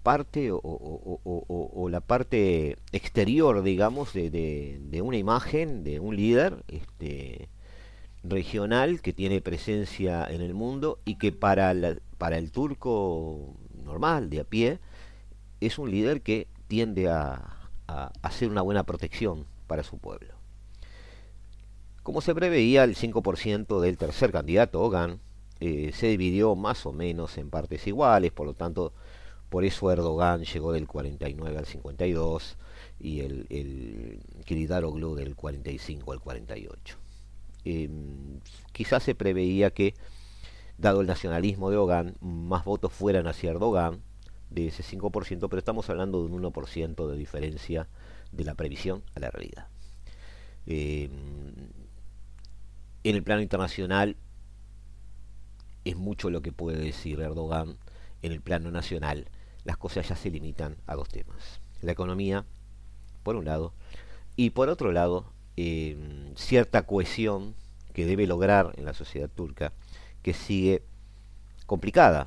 parte 0.04 0.50
o, 0.52 1.88
la 1.90 2.00
parte 2.00 2.76
exterior, 2.92 3.64
digamos, 3.64 4.12
de, 4.12 4.30
de, 4.30 5.02
una 5.02 5.16
imagen 5.16 5.82
de 5.82 5.98
un 5.98 6.14
líder 6.14 6.62
este, 6.68 7.48
regional 8.22 9.00
que 9.00 9.12
tiene 9.12 9.40
presencia 9.40 10.24
en 10.24 10.40
el 10.40 10.54
mundo 10.54 11.00
y 11.04 11.16
que 11.16 11.32
para, 11.32 11.74
para 12.18 12.38
el 12.38 12.52
turco 12.52 13.56
normal, 13.82 14.30
de 14.30 14.38
a 14.38 14.44
pie, 14.44 14.78
es 15.60 15.76
un 15.76 15.90
líder 15.90 16.22
que 16.22 16.46
tiende 16.68 17.08
a, 17.08 17.68
hacer 18.22 18.48
una 18.48 18.62
buena 18.62 18.84
protección 18.84 19.44
para 19.66 19.82
su 19.82 19.98
pueblo. 19.98 20.35
Como 22.06 22.20
se 22.20 22.36
preveía, 22.36 22.84
el 22.84 22.94
5% 22.94 23.80
del 23.80 23.98
tercer 23.98 24.30
candidato, 24.30 24.80
Ogan, 24.80 25.18
eh, 25.58 25.90
se 25.92 26.06
dividió 26.06 26.54
más 26.54 26.86
o 26.86 26.92
menos 26.92 27.36
en 27.36 27.50
partes 27.50 27.84
iguales, 27.88 28.30
por 28.30 28.46
lo 28.46 28.54
tanto, 28.54 28.92
por 29.48 29.64
eso 29.64 29.90
Erdogan 29.90 30.44
llegó 30.44 30.70
del 30.70 30.86
49 30.86 31.58
al 31.58 31.66
52, 31.66 32.58
y 33.00 33.22
el, 33.22 33.48
el 33.50 34.20
del 35.16 35.34
45 35.34 36.12
al 36.12 36.20
48. 36.20 36.96
Em, 37.64 38.38
quizás 38.70 39.02
se 39.02 39.16
preveía 39.16 39.72
que, 39.72 39.94
dado 40.78 41.00
el 41.00 41.08
nacionalismo 41.08 41.70
de 41.70 41.76
Hogan, 41.76 42.14
más 42.20 42.64
votos 42.64 42.92
fueran 42.92 43.26
hacia 43.26 43.50
Erdogan 43.50 44.00
de 44.50 44.68
ese 44.68 44.84
5%, 44.84 45.48
pero 45.48 45.58
estamos 45.58 45.90
hablando 45.90 46.20
de 46.20 46.32
un 46.32 46.40
1% 46.40 47.10
de 47.10 47.16
diferencia 47.16 47.88
de 48.30 48.44
la 48.44 48.54
previsión 48.54 49.02
a 49.16 49.18
la 49.18 49.32
realidad. 49.32 49.66
Em, 50.66 51.10
en 53.08 53.14
el 53.14 53.22
plano 53.22 53.40
internacional 53.40 54.16
es 55.84 55.96
mucho 55.96 56.28
lo 56.28 56.42
que 56.42 56.50
puede 56.50 56.78
decir 56.78 57.20
Erdogan. 57.20 57.78
En 58.22 58.32
el 58.32 58.40
plano 58.40 58.72
nacional 58.72 59.28
las 59.64 59.76
cosas 59.76 60.08
ya 60.08 60.16
se 60.16 60.30
limitan 60.30 60.76
a 60.86 60.96
dos 60.96 61.08
temas. 61.08 61.60
La 61.82 61.92
economía, 61.92 62.44
por 63.22 63.36
un 63.36 63.44
lado, 63.44 63.72
y 64.34 64.50
por 64.50 64.68
otro 64.68 64.90
lado, 64.90 65.32
em, 65.56 66.34
cierta 66.34 66.86
cohesión 66.86 67.54
que 67.92 68.06
debe 68.06 68.26
lograr 68.26 68.72
en 68.76 68.84
la 68.84 68.92
sociedad 68.92 69.30
turca, 69.30 69.72
que 70.22 70.34
sigue 70.34 70.82
complicada 71.66 72.26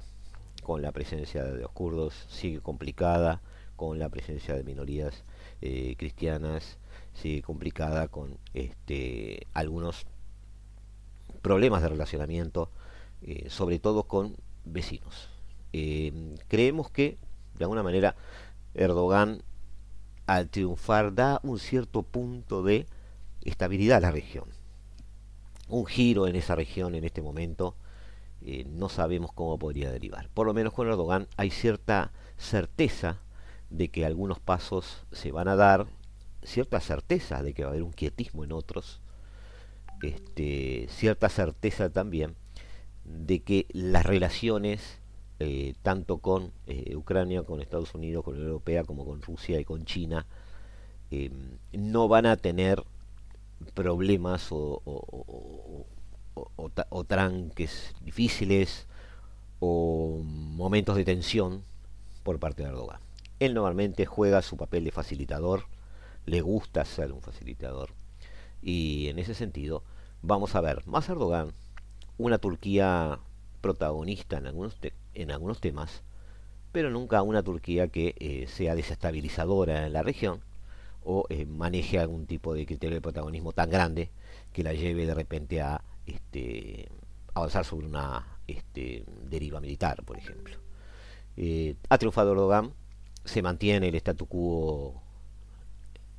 con 0.63 0.81
la 0.81 0.93
presencia 0.93 1.43
de 1.43 1.59
los 1.59 1.71
kurdos, 1.71 2.25
sigue 2.29 2.61
complicada 2.61 3.41
con 3.75 3.99
la 3.99 4.09
presencia 4.09 4.55
de 4.55 4.63
minorías 4.63 5.23
eh, 5.61 5.95
cristianas, 5.97 6.77
sigue 7.13 7.41
complicada 7.41 8.07
con 8.07 8.37
este, 8.53 9.45
algunos 9.53 10.05
problemas 11.41 11.81
de 11.81 11.89
relacionamiento, 11.89 12.69
eh, 13.21 13.49
sobre 13.49 13.79
todo 13.79 14.03
con 14.03 14.35
vecinos. 14.65 15.29
Eh, 15.73 16.35
creemos 16.47 16.89
que, 16.89 17.17
de 17.57 17.65
alguna 17.65 17.83
manera, 17.83 18.15
Erdogan, 18.73 19.43
al 20.27 20.49
triunfar, 20.49 21.13
da 21.13 21.39
un 21.43 21.59
cierto 21.59 22.03
punto 22.03 22.63
de 22.63 22.85
estabilidad 23.43 23.97
a 23.97 24.01
la 24.01 24.11
región. 24.11 24.45
Un 25.67 25.85
giro 25.85 26.27
en 26.27 26.35
esa 26.35 26.55
región 26.55 26.95
en 26.95 27.03
este 27.03 27.21
momento, 27.21 27.75
eh, 28.41 28.65
no 28.69 28.89
sabemos 28.89 29.31
cómo 29.33 29.57
podría 29.59 29.91
derivar. 29.91 30.29
Por 30.29 30.47
lo 30.47 30.53
menos 30.53 30.73
con 30.73 30.87
Erdogan 30.87 31.27
hay 31.35 31.51
cierta 31.51 32.11
certeza 32.37 33.19
de 33.69 33.89
que 33.89 34.05
algunos 34.05 34.39
pasos 34.39 35.05
se 35.11 35.31
van 35.31 35.47
a 35.47 35.55
dar, 35.55 35.87
cierta 36.43 36.79
certeza 36.79 37.43
de 37.43 37.53
que 37.53 37.63
va 37.63 37.69
a 37.69 37.71
haber 37.71 37.83
un 37.83 37.91
quietismo 37.91 38.43
en 38.43 38.51
otros, 38.51 39.01
este, 40.03 40.87
cierta 40.89 41.29
certeza 41.29 41.89
también 41.89 42.35
de 43.05 43.41
que 43.41 43.65
las 43.73 44.05
relaciones, 44.05 44.99
eh, 45.39 45.73
tanto 45.81 46.19
con 46.19 46.51
eh, 46.67 46.95
Ucrania, 46.95 47.43
con 47.43 47.61
Estados 47.61 47.93
Unidos, 47.95 48.23
con 48.23 48.33
la 48.33 48.39
Unión 48.39 48.51
Europea, 48.51 48.83
como 48.83 49.05
con 49.05 49.21
Rusia 49.21 49.59
y 49.59 49.65
con 49.65 49.85
China, 49.85 50.25
em, 51.11 51.57
no 51.73 52.07
van 52.07 52.25
a 52.25 52.37
tener 52.37 52.83
problemas 53.73 54.51
o, 54.51 54.81
o, 56.89 57.03
tranques 57.03 57.93
difíciles 58.01 58.87
o 59.59 60.21
momentos 60.23 60.95
de 60.95 61.03
tensión 61.03 61.63
por 62.23 62.39
parte 62.39 62.63
de 62.63 62.69
Erdogan. 62.69 62.99
Él 63.39 63.53
normalmente 63.53 64.05
juega 64.05 64.41
su 64.41 64.57
papel 64.57 64.83
de 64.83 64.91
facilitador, 64.91 65.65
le 66.25 66.41
gusta 66.41 66.85
ser 66.85 67.11
un 67.11 67.21
facilitador, 67.21 67.91
y 68.61 69.07
en 69.07 69.19
ese 69.19 69.33
sentido, 69.33 69.83
vamos 70.21 70.55
a 70.55 70.61
ver 70.61 70.85
más 70.87 71.09
Erdogan, 71.09 71.53
una 72.17 72.37
Turquía 72.37 73.19
protagonista 73.61 74.37
en 74.37 74.47
algunos, 74.47 74.77
en 75.13 75.31
algunos 75.31 75.59
temas, 75.61 76.03
pero 76.71 76.89
nunca 76.89 77.21
una 77.21 77.43
Turquía 77.43 77.87
que 77.87 78.15
eh, 78.19 78.47
sea 78.47 78.75
desestabilizadora 78.75 79.85
en 79.85 79.93
la 79.93 80.03
región 80.03 80.41
o 81.03 81.25
eh, 81.29 81.45
maneje 81.45 81.99
algún 81.99 82.25
tipo 82.25 82.53
de 82.53 82.65
criterio 82.65 82.95
de 82.95 83.01
protagonismo 83.01 83.53
tan 83.53 83.69
grande 83.69 84.11
que 84.53 84.63
la 84.63 84.73
lleve 84.73 85.05
de 85.05 85.13
repente 85.13 85.61
a 85.61 85.81
este, 86.05 86.89
avanzar 87.33 87.65
sobre 87.65 87.87
una 87.87 88.39
este, 88.47 89.05
deriva 89.29 89.59
militar, 89.59 90.03
por 90.03 90.17
ejemplo. 90.17 90.55
Eh, 91.37 91.75
ha 91.89 91.97
triunfado 91.97 92.33
Erdogan, 92.33 92.73
se 93.23 93.41
mantiene 93.41 93.87
el 93.87 93.95
statu 93.95 94.25
quo 94.25 95.01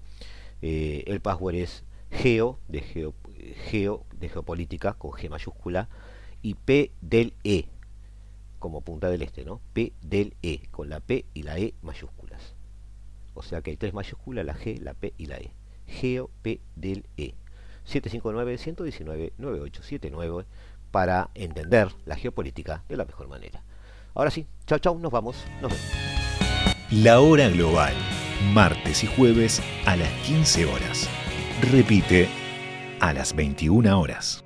Eh, 0.62 1.04
el 1.08 1.22
password 1.22 1.56
es 1.56 1.84
geo 2.12 2.60
de, 2.68 2.82
geo, 2.82 3.16
geo 3.70 4.06
de 4.20 4.30
geopolítica 4.30 4.94
con 4.94 5.12
G 5.12 5.30
mayúscula 5.30 5.90
y 6.42 6.56
P 6.56 6.92
del 7.02 7.34
E 7.44 7.66
como 8.60 8.82
punta 8.82 9.10
del 9.10 9.24
este, 9.24 9.44
¿no? 9.44 9.60
P 9.74 9.94
del 10.02 10.36
E, 10.44 10.68
con 10.70 10.88
la 10.88 11.00
P 11.00 11.26
y 11.34 11.44
la 11.44 11.58
E 11.58 11.74
mayúsculas. 11.82 12.54
O 13.34 13.42
sea 13.42 13.62
que 13.62 13.72
hay 13.72 13.78
tres 13.78 13.94
mayúsculas, 13.94 14.46
la 14.46 14.56
G, 14.56 14.80
la 14.80 14.94
P 14.94 15.14
y 15.18 15.26
la 15.26 15.38
E. 15.38 15.52
Geo 15.88 16.30
P 16.44 16.62
del 16.76 17.06
E. 17.18 17.34
759-119-9879 17.88 20.46
para 20.92 21.32
entender 21.34 21.90
la 22.06 22.16
geopolítica 22.16 22.84
de 22.90 22.98
la 22.98 23.06
mejor 23.06 23.28
manera. 23.28 23.64
Ahora 24.14 24.32
sí, 24.32 24.48
chao 24.68 24.80
chao, 24.80 25.00
nos 25.00 25.12
vamos, 25.12 25.46
nos 25.62 25.72
vemos. 25.72 25.88
La 26.92 27.22
hora 27.22 27.50
global, 27.50 27.94
martes 28.54 29.04
y 29.04 29.08
jueves 29.08 29.62
a 29.86 29.96
las 29.96 30.12
15 30.26 30.66
horas. 30.66 31.10
Repite 31.72 32.28
a 33.00 33.14
las 33.14 33.36
21 33.36 34.00
horas. 34.00 34.44